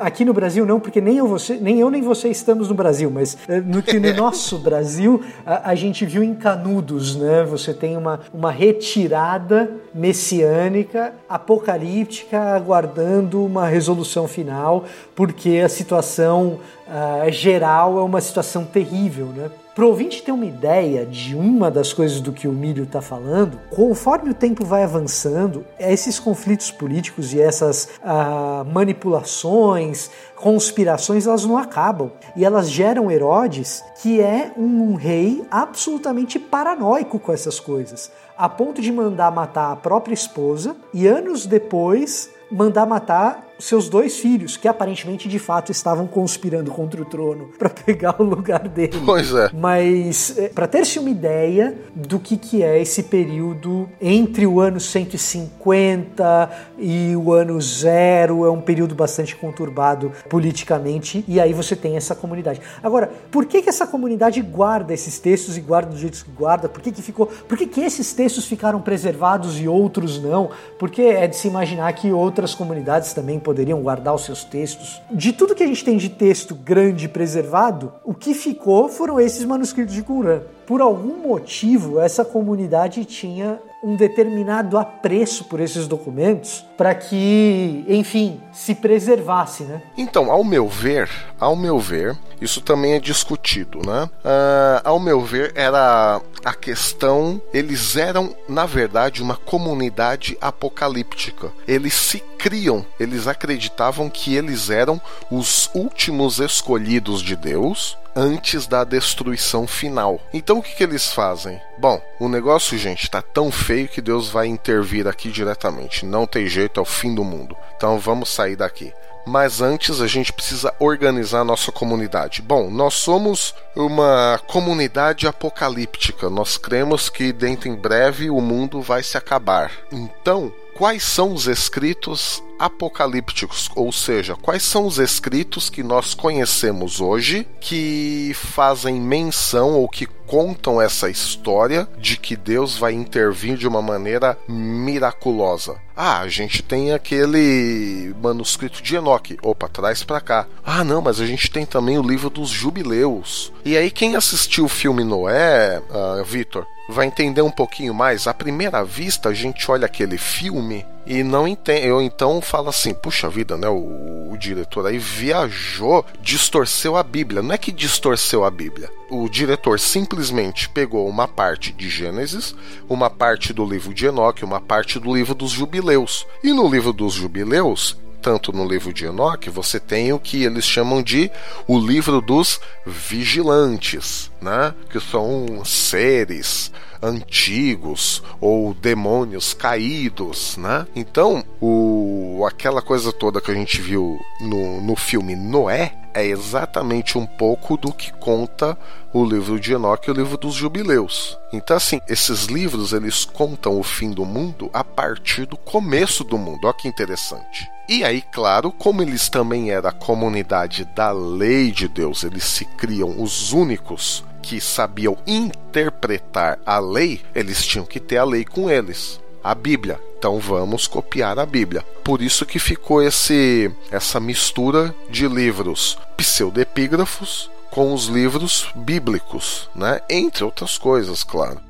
aqui 0.00 0.24
no 0.24 0.34
Brasil 0.34 0.66
não, 0.66 0.80
porque 0.80 1.00
nem 1.00 1.16
eu, 1.16 1.28
você, 1.28 1.54
nem 1.54 1.78
eu 1.78 1.90
nem 1.90 2.02
você 2.02 2.28
estamos 2.28 2.68
no 2.68 2.74
Brasil, 2.74 3.10
mas 3.10 3.38
eh, 3.48 3.60
no 3.60 3.82
que 3.82 4.00
no 4.00 4.12
nosso 4.16 4.58
Brasil 4.58 5.22
a, 5.46 5.70
a 5.70 5.74
gente 5.74 6.04
viu 6.04 6.24
em 6.24 6.34
Canudos, 6.34 6.89
né? 7.16 7.44
Você 7.44 7.72
tem 7.72 7.96
uma, 7.96 8.20
uma 8.32 8.50
retirada 8.50 9.70
messiânica, 9.94 11.12
apocalíptica, 11.28 12.38
aguardando 12.54 13.44
uma 13.44 13.66
resolução 13.66 14.26
final, 14.26 14.84
porque 15.14 15.60
a 15.64 15.68
situação 15.68 16.58
uh, 16.88 17.30
geral 17.30 17.98
é 17.98 18.02
uma 18.02 18.20
situação 18.20 18.64
terrível, 18.64 19.26
né? 19.26 19.50
Para 19.74 19.84
o 19.84 19.88
ouvinte 19.88 20.20
ter 20.22 20.32
uma 20.32 20.44
ideia 20.44 21.06
de 21.06 21.36
uma 21.36 21.70
das 21.70 21.92
coisas 21.92 22.20
do 22.20 22.32
que 22.32 22.48
o 22.48 22.52
Milho 22.52 22.82
está 22.82 23.00
falando, 23.00 23.56
conforme 23.70 24.30
o 24.30 24.34
tempo 24.34 24.64
vai 24.64 24.82
avançando, 24.82 25.64
esses 25.78 26.18
conflitos 26.18 26.72
políticos 26.72 27.32
e 27.32 27.40
essas 27.40 27.88
uh, 28.02 28.64
manipulações, 28.64 30.10
conspirações, 30.34 31.24
elas 31.24 31.44
não 31.44 31.56
acabam. 31.56 32.10
E 32.34 32.44
elas 32.44 32.68
geram 32.68 33.12
Herodes, 33.12 33.84
que 34.02 34.20
é 34.20 34.50
um 34.56 34.94
rei 34.94 35.44
absolutamente 35.48 36.38
paranoico 36.40 37.20
com 37.20 37.32
essas 37.32 37.60
coisas, 37.60 38.10
a 38.36 38.48
ponto 38.48 38.82
de 38.82 38.90
mandar 38.90 39.30
matar 39.30 39.70
a 39.70 39.76
própria 39.76 40.14
esposa 40.14 40.74
e 40.92 41.06
anos 41.06 41.46
depois 41.46 42.28
mandar 42.50 42.86
matar 42.86 43.49
seus 43.60 43.88
dois 43.88 44.18
filhos, 44.18 44.56
que 44.56 44.66
aparentemente 44.66 45.28
de 45.28 45.38
fato 45.38 45.70
estavam 45.70 46.06
conspirando 46.06 46.70
contra 46.70 47.00
o 47.00 47.04
trono 47.04 47.50
para 47.58 47.68
pegar 47.68 48.16
o 48.18 48.24
lugar 48.24 48.66
dele. 48.68 49.00
Pois 49.04 49.32
é. 49.34 49.50
Mas 49.52 50.36
é, 50.38 50.48
para 50.48 50.66
ter-se 50.66 50.98
uma 50.98 51.10
ideia 51.10 51.76
do 51.94 52.18
que, 52.18 52.36
que 52.36 52.62
é 52.62 52.80
esse 52.80 53.04
período 53.04 53.88
entre 54.00 54.46
o 54.46 54.60
ano 54.60 54.80
150 54.80 56.50
e 56.78 57.14
o 57.14 57.32
ano 57.32 57.60
zero, 57.60 58.44
é 58.44 58.50
um 58.50 58.60
período 58.60 58.94
bastante 58.94 59.36
conturbado 59.36 60.12
politicamente, 60.28 61.24
e 61.28 61.40
aí 61.40 61.52
você 61.52 61.76
tem 61.76 61.96
essa 61.96 62.14
comunidade. 62.14 62.60
Agora, 62.82 63.10
por 63.30 63.44
que, 63.46 63.62
que 63.62 63.68
essa 63.68 63.86
comunidade 63.86 64.40
guarda 64.40 64.92
esses 64.92 65.18
textos 65.18 65.56
e 65.56 65.60
guarda 65.60 65.90
do 65.90 65.98
jeito 65.98 66.24
que 66.24 66.30
guarda? 66.30 66.68
Por 66.68 66.80
que, 66.80 66.90
que 66.92 67.02
ficou. 67.02 67.26
Por 67.26 67.56
que, 67.56 67.66
que 67.66 67.80
esses 67.80 68.12
textos 68.12 68.44
ficaram 68.44 68.80
preservados 68.80 69.60
e 69.60 69.68
outros 69.68 70.20
não? 70.22 70.50
Porque 70.78 71.02
é 71.02 71.26
de 71.26 71.36
se 71.36 71.48
imaginar 71.48 71.92
que 71.92 72.12
outras 72.12 72.54
comunidades 72.54 73.12
também 73.12 73.38
poderiam 73.50 73.82
guardar 73.82 74.14
os 74.14 74.24
seus 74.24 74.44
textos. 74.44 75.02
De 75.10 75.32
tudo 75.32 75.56
que 75.56 75.64
a 75.64 75.66
gente 75.66 75.84
tem 75.84 75.96
de 75.96 76.08
texto 76.08 76.54
grande 76.54 77.08
preservado, 77.08 77.92
o 78.04 78.14
que 78.14 78.32
ficou 78.32 78.88
foram 78.88 79.18
esses 79.18 79.44
manuscritos 79.44 79.92
de 79.92 80.04
Qumran. 80.04 80.42
Por 80.64 80.80
algum 80.80 81.16
motivo, 81.16 81.98
essa 81.98 82.24
comunidade 82.24 83.04
tinha 83.04 83.58
um 83.82 83.96
determinado 83.96 84.78
apreço 84.78 85.44
por 85.44 85.58
esses 85.58 85.88
documentos 85.88 86.64
para 86.76 86.94
que, 86.94 87.84
enfim, 87.88 88.40
se 88.52 88.74
preservasse, 88.74 89.64
né? 89.64 89.82
Então, 89.96 90.30
ao 90.30 90.44
meu 90.44 90.68
ver, 90.68 91.10
ao 91.40 91.56
meu 91.56 91.78
ver, 91.78 92.16
isso 92.40 92.60
também 92.60 92.92
é 92.92 93.00
discutido, 93.00 93.80
né? 93.84 94.08
Uh, 94.24 94.80
ao 94.84 95.00
meu 95.00 95.22
ver, 95.22 95.52
era 95.54 96.20
a 96.44 96.54
questão. 96.54 97.40
Eles 97.52 97.96
eram, 97.96 98.34
na 98.48 98.66
verdade, 98.66 99.22
uma 99.22 99.36
comunidade 99.36 100.36
apocalíptica. 100.40 101.50
Eles 101.66 101.94
se 101.94 102.22
criam, 102.40 102.86
eles 102.98 103.26
acreditavam 103.26 104.08
que 104.08 104.34
eles 104.34 104.70
eram 104.70 104.98
os 105.30 105.68
últimos 105.74 106.38
escolhidos 106.38 107.20
de 107.20 107.36
Deus 107.36 107.98
antes 108.16 108.66
da 108.66 108.82
destruição 108.82 109.66
final. 109.66 110.18
Então 110.32 110.58
o 110.58 110.62
que, 110.62 110.74
que 110.74 110.82
eles 110.82 111.12
fazem? 111.12 111.60
Bom, 111.78 112.00
o 112.18 112.28
negócio, 112.28 112.78
gente, 112.78 113.10
tá 113.10 113.20
tão 113.20 113.52
feio 113.52 113.88
que 113.88 114.00
Deus 114.00 114.30
vai 114.30 114.46
intervir 114.46 115.06
aqui 115.06 115.30
diretamente. 115.30 116.06
Não 116.06 116.26
tem 116.26 116.46
jeito, 116.46 116.80
é 116.80 116.82
o 116.82 116.86
fim 116.86 117.14
do 117.14 117.22
mundo. 117.22 117.54
Então 117.76 117.98
vamos 117.98 118.30
sair 118.30 118.56
daqui. 118.56 118.90
Mas 119.26 119.60
antes 119.60 120.00
a 120.00 120.06
gente 120.06 120.32
precisa 120.32 120.74
organizar 120.78 121.40
a 121.40 121.44
nossa 121.44 121.70
comunidade. 121.70 122.40
Bom, 122.40 122.70
nós 122.70 122.94
somos 122.94 123.54
uma 123.76 124.40
comunidade 124.46 125.26
apocalíptica. 125.26 126.30
Nós 126.30 126.56
cremos 126.56 127.10
que 127.10 127.32
dentro 127.32 127.68
em 127.68 127.76
breve 127.76 128.30
o 128.30 128.40
mundo 128.40 128.80
vai 128.80 129.02
se 129.02 129.18
acabar. 129.18 129.70
Então, 129.92 130.50
quais 130.80 131.02
são 131.02 131.34
os 131.34 131.46
escritos 131.46 132.42
apocalípticos, 132.58 133.68
ou 133.76 133.92
seja, 133.92 134.34
quais 134.34 134.62
são 134.62 134.86
os 134.86 134.96
escritos 134.98 135.68
que 135.68 135.82
nós 135.82 136.14
conhecemos 136.14 137.02
hoje 137.02 137.46
que 137.60 138.32
fazem 138.34 138.98
menção 138.98 139.74
ou 139.74 139.86
que 139.86 140.06
contam 140.30 140.80
essa 140.80 141.10
história 141.10 141.88
de 141.98 142.16
que 142.16 142.36
Deus 142.36 142.78
vai 142.78 142.92
intervir 142.92 143.56
de 143.56 143.66
uma 143.66 143.82
maneira 143.82 144.38
miraculosa. 144.46 145.74
Ah, 145.96 146.20
a 146.20 146.28
gente 146.28 146.62
tem 146.62 146.92
aquele 146.92 148.14
manuscrito 148.22 148.80
de 148.80 148.94
Enoque. 148.94 149.36
Opa, 149.42 149.68
traz 149.68 150.04
para 150.04 150.20
cá. 150.20 150.46
Ah, 150.64 150.84
não, 150.84 151.02
mas 151.02 151.20
a 151.20 151.26
gente 151.26 151.50
tem 151.50 151.66
também 151.66 151.98
o 151.98 152.02
livro 152.02 152.30
dos 152.30 152.48
jubileus. 152.48 153.52
E 153.64 153.76
aí, 153.76 153.90
quem 153.90 154.14
assistiu 154.14 154.66
o 154.66 154.68
filme 154.68 155.02
Noé, 155.02 155.82
uh, 155.90 156.22
Vitor, 156.22 156.64
vai 156.88 157.06
entender 157.06 157.42
um 157.42 157.50
pouquinho 157.50 157.92
mais. 157.92 158.28
À 158.28 158.32
primeira 158.32 158.84
vista, 158.84 159.30
a 159.30 159.34
gente 159.34 159.68
olha 159.68 159.86
aquele 159.86 160.16
filme 160.16 160.86
e 161.10 161.24
não 161.24 161.48
entende. 161.48 161.88
Eu 161.88 162.00
então 162.00 162.40
falo 162.40 162.68
assim: 162.68 162.94
puxa 162.94 163.28
vida, 163.28 163.56
né? 163.56 163.68
O, 163.68 164.30
o, 164.30 164.36
diretor 164.38 164.86
aí 164.86 164.96
viajou, 164.96 166.06
distorceu 166.22 166.96
a 166.96 167.02
Bíblia. 167.02 167.42
Não 167.42 167.52
é 167.52 167.58
que 167.58 167.72
distorceu 167.72 168.44
a 168.44 168.50
Bíblia. 168.50 168.88
O 169.10 169.28
diretor 169.28 169.80
simplesmente 169.80 170.68
pegou 170.68 171.08
uma 171.08 171.26
parte 171.26 171.72
de 171.72 171.90
Gênesis, 171.90 172.54
uma 172.88 173.10
parte 173.10 173.52
do 173.52 173.66
livro 173.66 173.92
de 173.92 174.06
Enoque, 174.06 174.44
uma 174.44 174.60
parte 174.60 175.00
do 175.00 175.12
livro 175.12 175.34
dos 175.34 175.50
Jubileus. 175.50 176.24
E 176.44 176.52
no 176.52 176.70
livro 176.70 176.92
dos 176.92 177.14
Jubileus, 177.14 177.96
tanto 178.22 178.52
no 178.52 178.64
livro 178.64 178.92
de 178.92 179.04
Enoque, 179.04 179.50
você 179.50 179.80
tem 179.80 180.12
o 180.12 180.18
que 180.18 180.44
eles 180.44 180.64
chamam 180.64 181.02
de 181.02 181.28
o 181.66 181.76
livro 181.76 182.20
dos 182.20 182.60
vigilantes, 182.86 184.30
né? 184.40 184.72
Que 184.88 185.00
são 185.00 185.64
seres 185.64 186.70
antigos 187.02 188.22
ou 188.40 188.74
demônios 188.74 189.54
caídos, 189.54 190.56
né? 190.56 190.86
Então, 190.94 191.44
o, 191.60 192.44
aquela 192.46 192.82
coisa 192.82 193.12
toda 193.12 193.40
que 193.40 193.50
a 193.50 193.54
gente 193.54 193.80
viu 193.80 194.18
no, 194.40 194.80
no 194.80 194.96
filme 194.96 195.34
Noé 195.34 195.94
é 196.12 196.26
exatamente 196.26 197.16
um 197.16 197.26
pouco 197.26 197.76
do 197.76 197.92
que 197.92 198.12
conta 198.12 198.76
o 199.12 199.24
livro 199.24 199.58
de 199.58 199.72
Enoque 199.72 200.08
e 200.08 200.12
o 200.12 200.14
livro 200.14 200.36
dos 200.36 200.54
Jubileus. 200.54 201.38
Então, 201.52 201.76
assim, 201.76 202.00
esses 202.08 202.46
livros 202.46 202.92
eles 202.92 203.24
contam 203.24 203.78
o 203.78 203.82
fim 203.82 204.10
do 204.10 204.24
mundo 204.24 204.68
a 204.72 204.82
partir 204.82 205.46
do 205.46 205.56
começo 205.56 206.24
do 206.24 206.36
mundo. 206.36 206.64
Olha 206.64 206.74
que 206.74 206.88
interessante. 206.88 207.68
E 207.88 208.04
aí, 208.04 208.22
claro, 208.22 208.70
como 208.70 209.02
eles 209.02 209.28
também 209.28 209.70
eram 209.70 209.88
a 209.88 209.92
comunidade 209.92 210.84
da 210.94 211.10
lei 211.10 211.72
de 211.72 211.88
Deus, 211.88 212.22
eles 212.22 212.44
se 212.44 212.64
criam 212.64 213.20
os 213.20 213.52
únicos 213.52 214.24
que 214.42 214.60
sabiam 214.60 215.16
interpretar 215.26 216.58
a 216.64 216.78
lei, 216.78 217.20
eles 217.34 217.64
tinham 217.64 217.86
que 217.86 218.00
ter 218.00 218.18
a 218.18 218.24
lei 218.24 218.44
com 218.44 218.70
eles, 218.70 219.20
a 219.42 219.54
Bíblia. 219.54 220.00
Então 220.18 220.38
vamos 220.38 220.86
copiar 220.86 221.38
a 221.38 221.46
Bíblia. 221.46 221.82
Por 222.04 222.20
isso 222.20 222.44
que 222.44 222.58
ficou 222.58 223.02
esse 223.02 223.70
essa 223.90 224.20
mistura 224.20 224.94
de 225.08 225.26
livros 225.26 225.98
pseudepígrafos 226.16 227.50
com 227.70 227.94
os 227.94 228.06
livros 228.06 228.68
bíblicos, 228.74 229.70
né? 229.74 230.00
Entre 230.10 230.44
outras 230.44 230.76
coisas, 230.76 231.22
claro. 231.22 231.60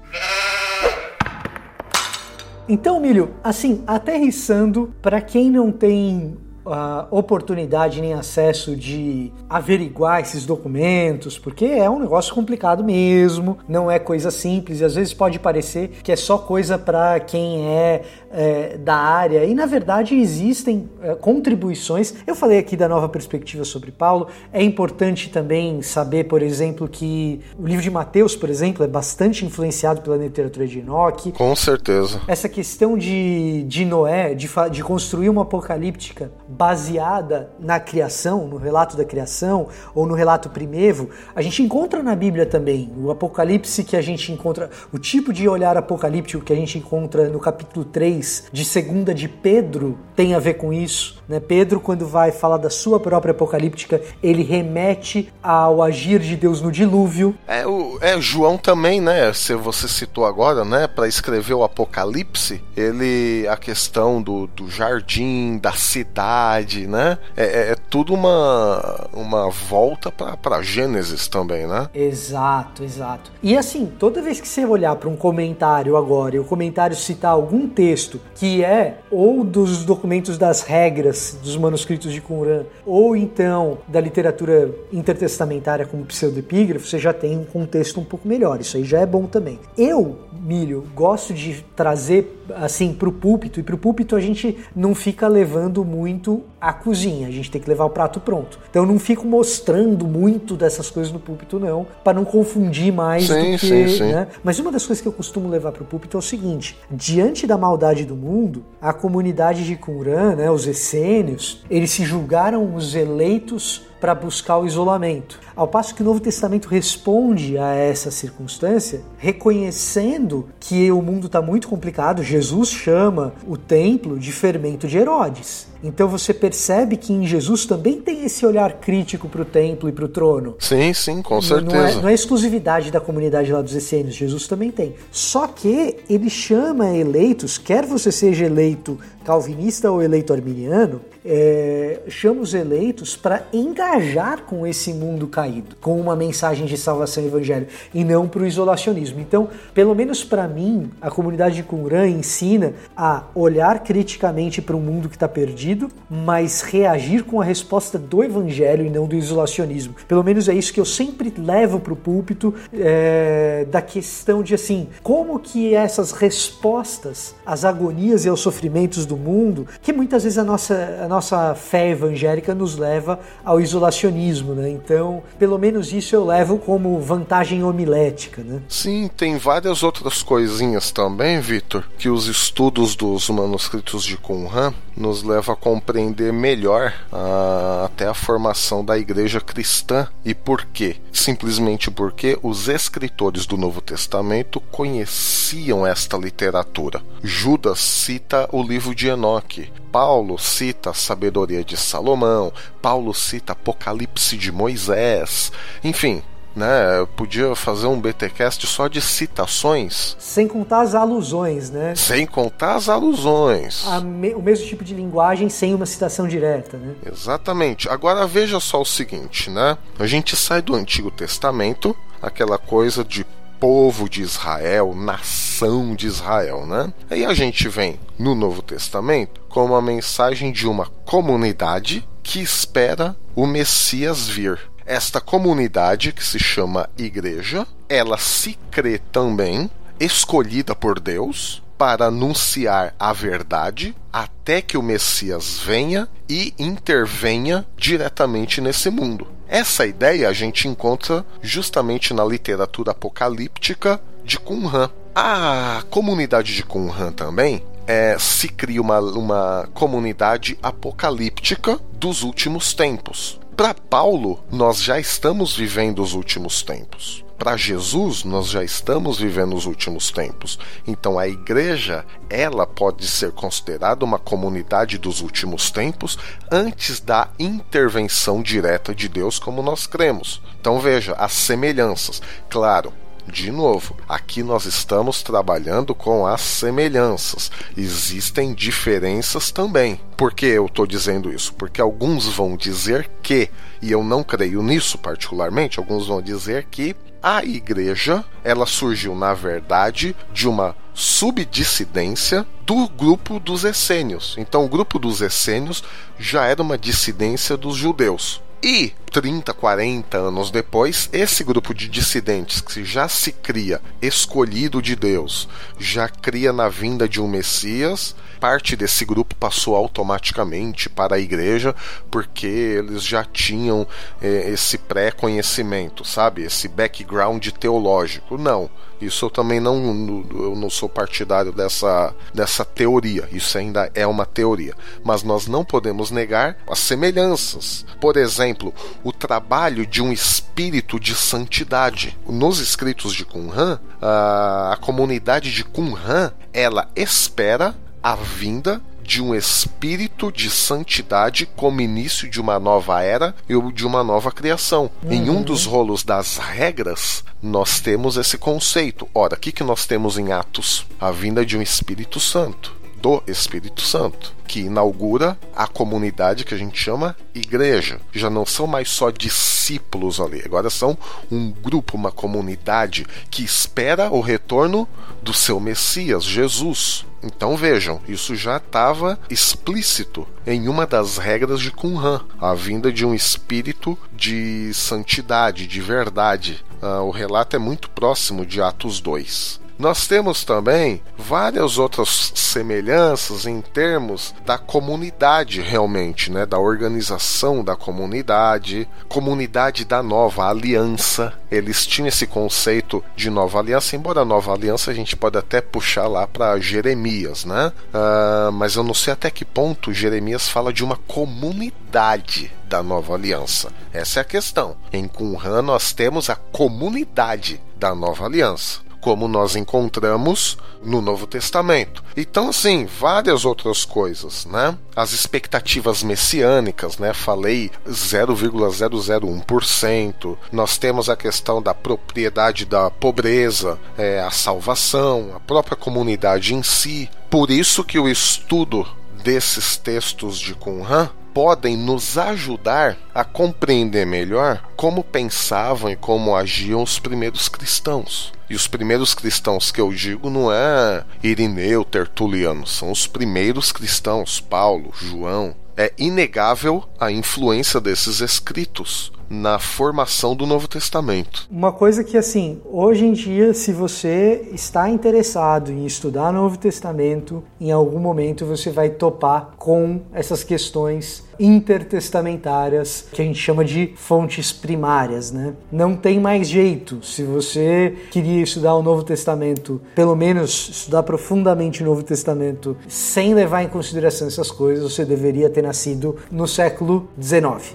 Então, 2.68 3.00
Milho, 3.00 3.34
assim, 3.42 3.82
aterrissando, 3.86 4.94
para 5.02 5.20
quem 5.20 5.50
não 5.50 5.72
tem 5.72 6.36
a 6.64 7.06
oportunidade 7.10 8.00
nem 8.00 8.12
acesso 8.12 8.76
de 8.76 9.32
averiguar 9.48 10.20
esses 10.20 10.44
documentos, 10.44 11.38
porque 11.38 11.64
é 11.64 11.88
um 11.88 11.98
negócio 11.98 12.34
complicado 12.34 12.84
mesmo, 12.84 13.58
não 13.68 13.90
é 13.90 13.98
coisa 13.98 14.30
simples 14.30 14.80
e 14.80 14.84
às 14.84 14.94
vezes 14.94 15.14
pode 15.14 15.38
parecer 15.38 15.88
que 16.02 16.12
é 16.12 16.16
só 16.16 16.38
coisa 16.38 16.78
para 16.78 17.18
quem 17.20 17.66
é, 17.66 18.02
é, 18.30 18.76
da 18.78 18.94
área 18.94 19.44
e 19.44 19.54
na 19.54 19.66
verdade 19.66 20.14
existem 20.14 20.88
é, 21.02 21.14
contribuições. 21.14 22.14
Eu 22.26 22.34
falei 22.34 22.58
aqui 22.58 22.76
da 22.76 22.88
nova 22.88 23.08
perspectiva 23.08 23.64
sobre 23.64 23.90
Paulo, 23.90 24.28
é 24.52 24.62
importante 24.62 25.30
também 25.30 25.82
saber, 25.82 26.24
por 26.24 26.40
exemplo, 26.42 26.88
que 26.88 27.40
o 27.58 27.66
livro 27.66 27.82
de 27.82 27.90
Mateus, 27.90 28.36
por 28.36 28.48
exemplo, 28.48 28.84
é 28.84 28.88
bastante 28.88 29.44
influenciado 29.44 30.00
pela 30.00 30.16
literatura 30.16 30.66
de 30.66 30.78
Enoch. 30.78 31.32
Com 31.32 31.56
certeza. 31.56 32.20
Essa 32.28 32.48
questão 32.48 32.96
de, 32.96 33.64
de 33.64 33.84
Noé, 33.84 34.34
de, 34.34 34.48
de 34.70 34.84
construir 34.84 35.28
uma 35.28 35.42
apocalíptica 35.42 36.30
baseada 36.48 37.50
na 37.58 37.80
criação, 37.80 38.46
no 38.46 38.56
relato 38.56 38.96
da 38.96 39.04
criação 39.04 39.68
ou 39.94 40.06
no 40.06 40.14
relato 40.14 40.48
primevo, 40.50 41.10
a 41.34 41.42
gente 41.42 41.62
encontra 41.62 42.02
na 42.02 42.14
Bíblia 42.14 42.46
também. 42.46 42.92
O 42.96 43.10
Apocalipse 43.10 43.82
que 43.82 43.96
a 43.96 44.02
gente 44.02 44.30
encontra, 44.30 44.70
o 44.92 44.98
tipo 44.98 45.32
de 45.32 45.48
olhar 45.48 45.76
apocalíptico 45.76 46.44
que 46.44 46.52
a 46.52 46.56
gente 46.56 46.78
encontra 46.78 47.28
no 47.28 47.40
capítulo 47.40 47.84
3 47.84 48.19
de 48.52 48.64
segunda 48.64 49.14
de 49.14 49.28
Pedro 49.28 49.98
tem 50.14 50.34
a 50.34 50.38
ver 50.38 50.54
com 50.54 50.72
isso. 50.72 51.20
Né? 51.26 51.40
Pedro, 51.40 51.80
quando 51.80 52.06
vai 52.06 52.30
falar 52.32 52.56
da 52.56 52.68
sua 52.68 52.98
própria 52.98 53.30
apocalíptica, 53.30 54.02
ele 54.22 54.42
remete 54.42 55.32
ao 55.42 55.82
agir 55.82 56.18
de 56.20 56.36
Deus 56.36 56.60
no 56.60 56.70
dilúvio. 56.70 57.34
É, 57.46 57.66
o, 57.66 57.98
é 58.00 58.20
João 58.20 58.58
também, 58.58 59.00
né? 59.00 59.32
Se 59.32 59.54
você 59.54 59.86
citou 59.86 60.26
agora, 60.26 60.64
né? 60.64 60.86
Para 60.86 61.06
escrever 61.06 61.54
o 61.54 61.62
Apocalipse, 61.62 62.60
ele 62.76 63.46
a 63.48 63.56
questão 63.56 64.20
do, 64.20 64.46
do 64.48 64.68
jardim, 64.68 65.58
da 65.58 65.72
cidade, 65.72 66.86
né? 66.86 67.16
É, 67.36 67.44
é, 67.44 67.72
é 67.72 67.76
tudo 67.88 68.12
uma, 68.12 69.08
uma 69.12 69.50
volta 69.50 70.10
para 70.10 70.62
Gênesis 70.62 71.28
também, 71.28 71.66
né? 71.66 71.88
Exato, 71.94 72.82
exato. 72.82 73.30
E 73.42 73.56
assim, 73.56 73.86
toda 73.98 74.20
vez 74.20 74.40
que 74.40 74.48
você 74.48 74.66
olhar 74.66 74.96
para 74.96 75.08
um 75.08 75.16
comentário 75.16 75.96
agora 75.96 76.36
e 76.36 76.38
o 76.38 76.44
comentário 76.44 76.96
citar 76.96 77.32
algum 77.32 77.68
texto 77.68 78.09
que 78.34 78.64
é 78.64 78.98
ou 79.10 79.44
dos 79.44 79.84
documentos 79.84 80.38
das 80.38 80.62
regras 80.62 81.38
dos 81.42 81.56
manuscritos 81.56 82.12
de 82.12 82.20
Qumran, 82.20 82.64
ou 82.86 83.14
então 83.14 83.78
da 83.86 84.00
literatura 84.00 84.70
intertestamentária 84.92 85.86
como 85.86 86.04
pseudepígrafo, 86.04 86.86
você 86.86 86.98
já 86.98 87.12
tem 87.12 87.36
um 87.36 87.44
contexto 87.44 88.00
um 88.00 88.04
pouco 88.04 88.26
melhor. 88.26 88.60
Isso 88.60 88.76
aí 88.76 88.84
já 88.84 89.00
é 89.00 89.06
bom 89.06 89.26
também. 89.26 89.58
Eu, 89.76 90.18
Milho, 90.32 90.86
gosto 90.94 91.34
de 91.34 91.64
trazer 91.76 92.40
assim 92.56 92.92
para 92.92 93.08
o 93.08 93.12
púlpito, 93.12 93.60
e 93.60 93.62
para 93.62 93.74
o 93.74 93.78
púlpito 93.78 94.16
a 94.16 94.20
gente 94.20 94.58
não 94.74 94.94
fica 94.94 95.28
levando 95.28 95.84
muito 95.84 96.42
a 96.60 96.72
cozinha, 96.72 97.28
a 97.28 97.30
gente 97.30 97.50
tem 97.50 97.60
que 97.60 97.68
levar 97.68 97.84
o 97.84 97.90
prato 97.90 98.20
pronto. 98.20 98.58
Então 98.68 98.82
eu 98.82 98.88
não 98.88 98.98
fico 98.98 99.26
mostrando 99.26 100.06
muito 100.06 100.56
dessas 100.56 100.90
coisas 100.90 101.12
no 101.12 101.18
púlpito, 101.18 101.58
não, 101.58 101.86
para 102.04 102.14
não 102.14 102.24
confundir 102.24 102.92
mais 102.92 103.24
sim, 103.24 103.52
do 103.52 103.58
que. 103.58 103.66
Sim, 103.66 103.88
sim. 103.88 104.12
Né? 104.12 104.26
Mas 104.42 104.58
uma 104.58 104.70
das 104.70 104.86
coisas 104.86 105.00
que 105.00 105.08
eu 105.08 105.12
costumo 105.12 105.48
levar 105.48 105.72
para 105.72 105.82
o 105.82 105.86
púlpito 105.86 106.16
é 106.16 106.20
o 106.20 106.22
seguinte: 106.22 106.76
diante 106.90 107.46
da 107.46 107.56
maldade 107.56 107.99
do 108.04 108.16
mundo, 108.16 108.64
a 108.80 108.92
comunidade 108.92 109.64
de 109.64 109.76
Qumran, 109.76 110.36
né, 110.36 110.50
os 110.50 110.66
essênios, 110.66 111.64
eles 111.70 111.90
se 111.90 112.04
julgaram 112.04 112.74
os 112.74 112.94
eleitos 112.94 113.89
para 114.00 114.14
buscar 114.14 114.58
o 114.58 114.66
isolamento. 114.66 115.38
Ao 115.54 115.68
passo 115.68 115.94
que 115.94 116.02
o 116.02 116.04
Novo 116.04 116.20
Testamento 116.20 116.68
responde 116.68 117.58
a 117.58 117.74
essa 117.74 118.10
circunstância, 118.10 119.02
reconhecendo 119.18 120.48
que 120.58 120.90
o 120.90 121.02
mundo 121.02 121.26
está 121.26 121.42
muito 121.42 121.68
complicado, 121.68 122.22
Jesus 122.22 122.70
chama 122.70 123.34
o 123.46 123.56
templo 123.56 124.18
de 124.18 124.32
fermento 124.32 124.88
de 124.88 124.96
Herodes. 124.96 125.68
Então 125.82 126.08
você 126.08 126.34
percebe 126.34 126.96
que 126.96 127.12
em 127.12 127.26
Jesus 127.26 127.64
também 127.64 128.00
tem 128.00 128.24
esse 128.24 128.44
olhar 128.44 128.74
crítico 128.74 129.28
para 129.28 129.42
o 129.42 129.44
templo 129.44 129.88
e 129.88 129.92
para 129.92 130.04
o 130.04 130.08
trono. 130.08 130.56
Sim, 130.58 130.92
sim, 130.92 131.22
com 131.22 131.40
certeza. 131.40 131.74
Não 131.74 131.86
é, 131.86 132.02
não 132.02 132.08
é, 132.08 132.14
exclusividade 132.14 132.90
da 132.90 133.00
comunidade 133.00 133.50
lá 133.50 133.62
dos 133.62 133.74
essênios, 133.74 134.14
Jesus 134.14 134.46
também 134.46 134.70
tem. 134.70 134.94
Só 135.10 135.46
que 135.46 135.96
ele 136.08 136.28
chama 136.28 136.90
eleitos, 136.90 137.56
quer 137.56 137.86
você 137.86 138.12
seja 138.12 138.44
eleito 138.44 138.98
calvinista 139.24 139.90
ou 139.90 140.02
eleito 140.02 140.32
arminiano, 140.32 141.00
é, 141.24 142.00
chama 142.08 142.40
os 142.40 142.54
eleitos 142.54 143.16
para 143.16 143.46
engajar 143.52 144.42
com 144.42 144.66
esse 144.66 144.92
mundo 144.92 145.26
caído, 145.26 145.76
com 145.80 146.00
uma 146.00 146.16
mensagem 146.16 146.66
de 146.66 146.76
salvação 146.76 147.22
e 147.22 147.26
evangelho, 147.26 147.66
e 147.92 148.04
não 148.04 148.26
para 148.26 148.42
o 148.42 148.46
isolacionismo. 148.46 149.20
Então, 149.20 149.48
pelo 149.74 149.94
menos 149.94 150.24
para 150.24 150.48
mim, 150.48 150.90
a 151.00 151.10
comunidade 151.10 151.56
de 151.56 151.62
Qumran 151.62 152.08
ensina 152.08 152.72
a 152.96 153.24
olhar 153.34 153.82
criticamente 153.82 154.62
para 154.62 154.76
um 154.76 154.80
mundo 154.80 155.08
que 155.08 155.16
está 155.16 155.28
perdido, 155.28 155.90
mas 156.08 156.62
reagir 156.62 157.24
com 157.24 157.40
a 157.40 157.44
resposta 157.44 157.98
do 157.98 158.24
evangelho 158.24 158.86
e 158.86 158.90
não 158.90 159.06
do 159.06 159.14
isolacionismo. 159.14 159.94
Pelo 160.08 160.24
menos 160.24 160.48
é 160.48 160.54
isso 160.54 160.72
que 160.72 160.80
eu 160.80 160.84
sempre 160.84 161.32
levo 161.36 161.80
para 161.80 161.92
o 161.92 161.96
púlpito 161.96 162.54
é, 162.72 163.66
da 163.70 163.82
questão 163.82 164.42
de 164.42 164.54
assim, 164.54 164.88
como 165.02 165.38
que 165.38 165.74
essas 165.74 166.12
respostas 166.12 167.34
às 167.44 167.64
agonias 167.64 168.24
e 168.24 168.28
aos 168.28 168.40
sofrimentos 168.40 169.06
do 169.10 169.16
mundo, 169.16 169.66
que 169.82 169.92
muitas 169.92 170.22
vezes 170.22 170.38
a 170.38 170.44
nossa, 170.44 171.00
a 171.04 171.08
nossa 171.08 171.54
fé 171.54 171.90
evangélica 171.90 172.54
nos 172.54 172.76
leva 172.76 173.20
ao 173.44 173.60
isolacionismo, 173.60 174.54
né? 174.54 174.70
Então, 174.70 175.22
pelo 175.38 175.58
menos 175.58 175.92
isso 175.92 176.14
eu 176.14 176.24
levo 176.24 176.58
como 176.58 176.98
vantagem 177.00 177.62
homilética, 177.62 178.42
né? 178.42 178.60
Sim, 178.68 179.10
tem 179.14 179.36
várias 179.36 179.82
outras 179.82 180.22
coisinhas 180.22 180.90
também, 180.90 181.40
Vitor, 181.40 181.84
que 181.98 182.08
os 182.08 182.26
estudos 182.26 182.94
dos 182.94 183.28
manuscritos 183.28 184.04
de 184.04 184.16
Qumran 184.16 184.72
nos 184.96 185.22
levam 185.22 185.54
a 185.54 185.56
compreender 185.56 186.32
melhor 186.32 186.92
a, 187.10 187.86
até 187.86 188.06
a 188.06 188.14
formação 188.14 188.84
da 188.84 188.98
igreja 188.98 189.40
cristã. 189.40 190.06
E 190.24 190.34
por 190.34 190.66
quê? 190.66 190.96
Simplesmente 191.12 191.90
porque 191.90 192.38
os 192.42 192.68
escritores 192.68 193.46
do 193.46 193.56
Novo 193.56 193.80
Testamento 193.80 194.60
conheciam 194.60 195.86
esta 195.86 196.16
literatura. 196.16 197.02
Judas 197.22 197.80
cita 197.80 198.48
o 198.52 198.62
livro 198.62 198.94
de 198.94 198.99
Enoque. 199.08 199.72
Paulo 199.90 200.38
cita 200.38 200.90
a 200.90 200.94
sabedoria 200.94 201.64
de 201.64 201.76
Salomão, 201.76 202.52
Paulo 202.80 203.12
cita 203.12 203.52
Apocalipse 203.52 204.36
de 204.36 204.52
Moisés, 204.52 205.50
enfim, 205.82 206.22
né? 206.54 206.98
Eu 206.98 207.06
podia 207.06 207.54
fazer 207.54 207.86
um 207.86 208.00
BTcast 208.00 208.66
só 208.66 208.88
de 208.88 209.00
citações. 209.00 210.16
Sem 210.18 210.46
contar 210.46 210.82
as 210.82 210.94
alusões, 210.94 211.70
né? 211.70 211.94
Sem 211.94 212.26
contar 212.26 212.76
as 212.76 212.88
alusões. 212.88 213.84
Me, 214.02 214.34
o 214.34 214.42
mesmo 214.42 214.66
tipo 214.66 214.84
de 214.84 214.94
linguagem 214.94 215.48
sem 215.48 215.74
uma 215.74 215.86
citação 215.86 216.26
direta, 216.26 216.76
né? 216.76 216.94
Exatamente. 217.06 217.88
Agora 217.88 218.26
veja 218.26 218.60
só 218.60 218.80
o 218.80 218.86
seguinte, 218.86 219.50
né? 219.50 219.76
A 219.98 220.06
gente 220.06 220.36
sai 220.36 220.62
do 220.62 220.74
Antigo 220.74 221.10
Testamento, 221.10 221.96
aquela 222.20 222.58
coisa 222.58 223.04
de 223.04 223.24
povo 223.60 224.08
de 224.08 224.22
Israel, 224.22 224.94
nação 224.96 225.94
de 225.94 226.06
Israel, 226.06 226.66
né? 226.66 226.92
Aí 227.10 227.26
a 227.26 227.34
gente 227.34 227.68
vem 227.68 228.00
no 228.18 228.34
Novo 228.34 228.62
Testamento 228.62 229.42
com 229.50 229.66
uma 229.66 229.82
mensagem 229.82 230.50
de 230.50 230.66
uma 230.66 230.86
comunidade 231.04 232.08
que 232.22 232.40
espera 232.40 233.14
o 233.36 233.46
Messias 233.46 234.26
vir. 234.26 234.58
Esta 234.86 235.20
comunidade, 235.20 236.12
que 236.12 236.24
se 236.24 236.38
chama 236.38 236.88
Igreja, 236.96 237.66
ela 237.88 238.16
se 238.16 238.58
crê 238.70 238.98
também 238.98 239.70
escolhida 240.00 240.74
por 240.74 240.98
Deus 240.98 241.62
para 241.76 242.06
anunciar 242.06 242.94
a 242.98 243.12
verdade 243.12 243.94
até 244.12 244.60
que 244.60 244.76
o 244.76 244.82
Messias 244.82 245.60
venha 245.64 246.08
e 246.28 246.54
intervenha 246.58 247.66
diretamente 247.76 248.60
nesse 248.60 248.90
mundo. 248.90 249.26
Essa 249.50 249.84
ideia 249.84 250.28
a 250.28 250.32
gente 250.32 250.68
encontra 250.68 251.26
justamente 251.42 252.14
na 252.14 252.24
literatura 252.24 252.92
apocalíptica 252.92 254.00
de 254.24 254.38
Qumran. 254.38 254.88
A 255.12 255.82
comunidade 255.90 256.54
de 256.54 256.62
Qumran 256.62 257.10
também 257.10 257.60
é, 257.84 258.16
se 258.16 258.46
cria 258.46 258.80
uma, 258.80 259.00
uma 259.00 259.68
comunidade 259.74 260.56
apocalíptica 260.62 261.80
dos 261.92 262.22
últimos 262.22 262.72
tempos. 262.72 263.40
Para 263.56 263.74
Paulo, 263.74 264.38
nós 264.52 264.80
já 264.80 265.00
estamos 265.00 265.56
vivendo 265.56 266.00
os 266.00 266.14
últimos 266.14 266.62
tempos 266.62 267.24
para 267.40 267.56
Jesus, 267.56 268.22
nós 268.22 268.48
já 268.48 268.62
estamos 268.62 269.18
vivendo 269.18 269.56
os 269.56 269.64
últimos 269.64 270.10
tempos. 270.10 270.58
Então 270.86 271.18
a 271.18 271.26
igreja, 271.26 272.04
ela 272.28 272.66
pode 272.66 273.08
ser 273.08 273.32
considerada 273.32 274.04
uma 274.04 274.18
comunidade 274.18 274.98
dos 274.98 275.22
últimos 275.22 275.70
tempos 275.70 276.18
antes 276.52 277.00
da 277.00 277.28
intervenção 277.38 278.42
direta 278.42 278.94
de 278.94 279.08
Deus, 279.08 279.38
como 279.38 279.62
nós 279.62 279.86
cremos. 279.86 280.42
Então 280.60 280.78
veja 280.80 281.14
as 281.14 281.32
semelhanças. 281.32 282.20
Claro, 282.50 282.92
de 283.26 283.50
novo, 283.50 283.96
aqui 284.06 284.42
nós 284.42 284.66
estamos 284.66 285.22
trabalhando 285.22 285.94
com 285.94 286.26
as 286.26 286.42
semelhanças. 286.42 287.50
Existem 287.74 288.52
diferenças 288.52 289.50
também. 289.50 289.98
Por 290.14 290.34
que 290.34 290.44
eu 290.44 290.66
estou 290.66 290.86
dizendo 290.86 291.32
isso? 291.32 291.54
Porque 291.54 291.80
alguns 291.80 292.26
vão 292.26 292.54
dizer 292.54 293.10
que, 293.22 293.48
e 293.80 293.90
eu 293.90 294.04
não 294.04 294.22
creio 294.22 294.62
nisso 294.62 294.98
particularmente, 294.98 295.78
alguns 295.78 296.06
vão 296.06 296.20
dizer 296.20 296.66
que 296.70 296.94
a 297.22 297.44
igreja, 297.44 298.24
ela 298.42 298.66
surgiu 298.66 299.14
na 299.14 299.34
verdade 299.34 300.16
de 300.32 300.48
uma 300.48 300.74
subdissidência 300.94 302.46
do 302.66 302.88
grupo 302.88 303.38
dos 303.38 303.64
essênios. 303.64 304.34
Então 304.38 304.64
o 304.64 304.68
grupo 304.68 304.98
dos 304.98 305.20
essênios 305.20 305.82
já 306.18 306.46
era 306.46 306.62
uma 306.62 306.78
dissidência 306.78 307.56
dos 307.56 307.76
judeus. 307.76 308.42
E 308.62 308.92
30, 309.10 309.54
40 309.54 310.18
anos 310.18 310.50
depois, 310.50 311.08
esse 311.14 311.42
grupo 311.42 311.72
de 311.72 311.88
dissidentes 311.88 312.60
que 312.60 312.84
já 312.84 313.08
se 313.08 313.32
cria 313.32 313.80
escolhido 314.02 314.82
de 314.82 314.94
Deus, 314.94 315.48
já 315.78 316.08
cria 316.08 316.52
na 316.52 316.68
vinda 316.68 317.08
de 317.08 317.20
um 317.22 317.26
Messias, 317.26 318.14
parte 318.40 318.74
desse 318.74 319.04
grupo 319.04 319.34
passou 319.34 319.76
automaticamente 319.76 320.88
para 320.88 321.16
a 321.16 321.20
igreja 321.20 321.74
porque 322.10 322.46
eles 322.46 323.04
já 323.04 323.22
tinham 323.22 323.86
eh, 324.22 324.50
esse 324.50 324.78
pré-conhecimento, 324.78 326.04
sabe? 326.04 326.42
Esse 326.42 326.66
background 326.66 327.46
teológico. 327.48 328.38
Não. 328.38 328.70
Isso 329.00 329.24
eu 329.24 329.30
também 329.30 329.60
não, 329.60 330.26
eu 330.30 330.54
não 330.54 330.68
sou 330.68 330.88
partidário 330.88 331.52
dessa, 331.52 332.14
dessa 332.34 332.64
teoria. 332.64 333.28
Isso 333.32 333.56
ainda 333.56 333.90
é 333.94 334.06
uma 334.06 334.26
teoria. 334.26 334.74
Mas 335.02 335.22
nós 335.22 335.46
não 335.46 335.64
podemos 335.64 336.10
negar 336.10 336.58
as 336.68 336.78
semelhanças. 336.80 337.86
Por 338.00 338.16
exemplo, 338.16 338.74
o 339.02 339.12
trabalho 339.12 339.86
de 339.86 340.02
um 340.02 340.12
espírito 340.12 341.00
de 341.00 341.14
santidade. 341.14 342.18
Nos 342.28 342.58
escritos 342.58 343.14
de 343.14 343.24
Qumran, 343.24 343.78
a, 344.02 344.74
a 344.74 344.76
comunidade 344.76 345.50
de 345.50 345.64
Qumran, 345.64 346.32
ela 346.52 346.88
espera 346.94 347.74
a 348.02 348.14
vinda 348.14 348.80
de 349.02 349.20
um 349.20 349.34
espírito 349.34 350.30
de 350.30 350.48
santidade 350.48 351.44
como 351.44 351.80
início 351.80 352.30
de 352.30 352.40
uma 352.40 352.60
nova 352.60 353.02
era 353.02 353.34
e 353.48 353.72
de 353.72 353.84
uma 353.84 354.04
nova 354.04 354.30
criação. 354.30 354.90
Uhum. 355.02 355.12
Em 355.12 355.28
um 355.28 355.42
dos 355.42 355.66
rolos 355.66 356.04
das 356.04 356.36
regras, 356.36 357.24
nós 357.42 357.80
temos 357.80 358.16
esse 358.16 358.38
conceito. 358.38 359.08
Ora, 359.12 359.34
o 359.34 359.38
que, 359.38 359.50
que 359.50 359.64
nós 359.64 359.84
temos 359.84 360.16
em 360.16 360.30
Atos? 360.30 360.86
A 361.00 361.10
vinda 361.10 361.44
de 361.44 361.58
um 361.58 361.62
Espírito 361.62 362.20
Santo 362.20 362.79
do 363.00 363.22
Espírito 363.26 363.80
Santo, 363.82 364.34
que 364.46 364.60
inaugura 364.60 365.38
a 365.54 365.66
comunidade 365.66 366.44
que 366.44 366.54
a 366.54 366.58
gente 366.58 366.78
chama 366.78 367.16
igreja. 367.34 368.00
Já 368.12 368.28
não 368.28 368.44
são 368.44 368.66
mais 368.66 368.90
só 368.90 369.10
discípulos 369.10 370.20
ali, 370.20 370.42
agora 370.44 370.68
são 370.70 370.96
um 371.30 371.50
grupo, 371.50 371.96
uma 371.96 372.12
comunidade 372.12 373.06
que 373.30 373.44
espera 373.44 374.10
o 374.10 374.20
retorno 374.20 374.88
do 375.22 375.32
seu 375.32 375.60
Messias, 375.60 376.24
Jesus. 376.24 377.06
Então 377.22 377.56
vejam, 377.56 378.00
isso 378.08 378.34
já 378.34 378.56
estava 378.56 379.18
explícito 379.28 380.26
em 380.46 380.68
uma 380.68 380.86
das 380.86 381.18
regras 381.18 381.60
de 381.60 381.70
Qumran, 381.70 382.20
a 382.40 382.54
vinda 382.54 382.90
de 382.90 383.04
um 383.04 383.14
espírito 383.14 383.98
de 384.12 384.72
santidade, 384.72 385.66
de 385.66 385.80
verdade. 385.80 386.64
Uh, 386.82 387.02
o 387.02 387.10
relato 387.10 387.54
é 387.56 387.58
muito 387.58 387.90
próximo 387.90 388.46
de 388.46 388.62
Atos 388.62 389.00
2. 389.00 389.59
Nós 389.80 390.06
temos 390.06 390.44
também 390.44 391.00
várias 391.16 391.78
outras 391.78 392.32
semelhanças 392.34 393.46
em 393.46 393.62
termos 393.62 394.34
da 394.44 394.58
comunidade 394.58 395.62
realmente, 395.62 396.30
né, 396.30 396.44
da 396.44 396.58
organização 396.58 397.64
da 397.64 397.74
comunidade, 397.74 398.86
comunidade 399.08 399.86
da 399.86 400.02
nova 400.02 400.48
aliança. 400.50 401.32
Eles 401.50 401.86
tinham 401.86 402.08
esse 402.08 402.26
conceito 402.26 403.02
de 403.16 403.30
nova 403.30 403.58
aliança, 403.58 403.96
embora 403.96 404.22
nova 404.22 404.52
aliança 404.52 404.90
a 404.90 404.94
gente 404.94 405.16
pode 405.16 405.38
até 405.38 405.62
puxar 405.62 406.06
lá 406.06 406.26
para 406.26 406.60
Jeremias, 406.60 407.46
né? 407.46 407.72
Uh, 407.94 408.52
mas 408.52 408.76
eu 408.76 408.84
não 408.84 408.94
sei 408.94 409.14
até 409.14 409.30
que 409.30 409.46
ponto 409.46 409.94
Jeremias 409.94 410.46
fala 410.46 410.74
de 410.74 410.84
uma 410.84 410.96
comunidade 410.96 412.52
da 412.68 412.82
nova 412.82 413.14
aliança. 413.14 413.72
Essa 413.92 414.20
é 414.20 414.22
a 414.22 414.24
questão. 414.24 414.76
Em 414.92 415.08
Qumran 415.08 415.62
nós 415.62 415.94
temos 415.94 416.28
a 416.28 416.36
comunidade 416.36 417.60
da 417.76 417.94
nova 417.94 418.26
aliança 418.26 418.89
como 419.00 419.26
nós 419.26 419.56
encontramos 419.56 420.58
no 420.82 421.00
Novo 421.00 421.26
Testamento. 421.26 422.04
Então, 422.16 422.50
assim, 422.50 422.86
várias 422.86 423.44
outras 423.44 423.84
coisas, 423.84 424.46
né? 424.46 424.76
As 424.94 425.12
expectativas 425.12 426.02
messiânicas, 426.02 426.98
né? 426.98 427.12
Falei 427.12 427.70
0,001%. 427.86 430.36
Nós 430.52 430.78
temos 430.78 431.08
a 431.08 431.16
questão 431.16 431.60
da 431.62 431.74
propriedade 431.74 432.64
da 432.64 432.90
pobreza, 432.90 433.78
é, 433.96 434.20
a 434.20 434.30
salvação, 434.30 435.32
a 435.34 435.40
própria 435.40 435.76
comunidade 435.76 436.54
em 436.54 436.62
si. 436.62 437.10
Por 437.28 437.50
isso 437.50 437.82
que 437.84 437.98
o 437.98 438.08
estudo 438.08 438.86
desses 439.22 439.76
textos 439.76 440.38
de 440.38 440.54
Qumran 440.54 441.10
podem 441.32 441.76
nos 441.76 442.18
ajudar 442.18 442.96
a 443.14 443.24
compreender 443.24 444.06
melhor 444.06 444.62
como 444.76 445.04
pensavam 445.04 445.90
e 445.90 445.96
como 445.96 446.34
agiam 446.34 446.82
os 446.82 446.98
primeiros 446.98 447.48
cristãos. 447.48 448.32
E 448.48 448.54
os 448.54 448.66
primeiros 448.66 449.14
cristãos 449.14 449.70
que 449.70 449.80
eu 449.80 449.92
digo 449.92 450.28
não 450.28 450.52
é 450.52 451.04
Irineu, 451.22 451.84
Tertuliano, 451.84 452.66
são 452.66 452.90
os 452.90 453.06
primeiros 453.06 453.70
cristãos, 453.70 454.40
Paulo, 454.40 454.92
João. 454.92 455.54
É 455.76 455.92
inegável 455.96 456.84
a 456.98 457.10
influência 457.10 457.80
desses 457.80 458.20
escritos 458.20 459.12
na 459.30 459.60
formação 459.60 460.34
do 460.34 460.44
Novo 460.44 460.66
Testamento. 460.66 461.46
Uma 461.48 461.70
coisa 461.70 462.02
que, 462.02 462.18
assim, 462.18 462.60
hoje 462.64 463.06
em 463.06 463.12
dia, 463.12 463.54
se 463.54 463.72
você 463.72 464.48
está 464.52 464.90
interessado 464.90 465.70
em 465.70 465.86
estudar 465.86 466.30
o 466.30 466.32
Novo 466.32 466.58
Testamento, 466.58 467.44
em 467.60 467.70
algum 467.70 468.00
momento 468.00 468.44
você 468.44 468.70
vai 468.70 468.90
topar 468.90 469.52
com 469.56 470.00
essas 470.12 470.42
questões 470.42 471.29
intertestamentárias 471.40 473.06
que 473.12 473.22
a 473.22 473.24
gente 473.24 473.38
chama 473.38 473.64
de 473.64 473.94
fontes 473.96 474.52
primárias, 474.52 475.32
né? 475.32 475.54
Não 475.72 475.96
tem 475.96 476.20
mais 476.20 476.48
jeito. 476.48 477.02
Se 477.02 477.22
você 477.22 477.96
queria 478.10 478.42
estudar 478.42 478.74
o 478.74 478.82
Novo 478.82 479.02
Testamento, 479.02 479.80
pelo 479.94 480.14
menos 480.14 480.68
estudar 480.68 481.02
profundamente 481.02 481.82
o 481.82 481.86
Novo 481.86 482.02
Testamento, 482.02 482.76
sem 482.86 483.34
levar 483.34 483.62
em 483.62 483.68
consideração 483.68 484.28
essas 484.28 484.50
coisas, 484.50 484.92
você 484.92 485.04
deveria 485.04 485.48
ter 485.48 485.62
nascido 485.62 486.16
no 486.30 486.46
século 486.46 487.08
XIX. 487.20 487.74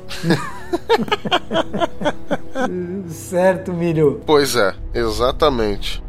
certo, 3.09 3.73
Milho? 3.73 4.21
Pois 4.25 4.55
é, 4.55 4.73
exatamente. 4.93 6.03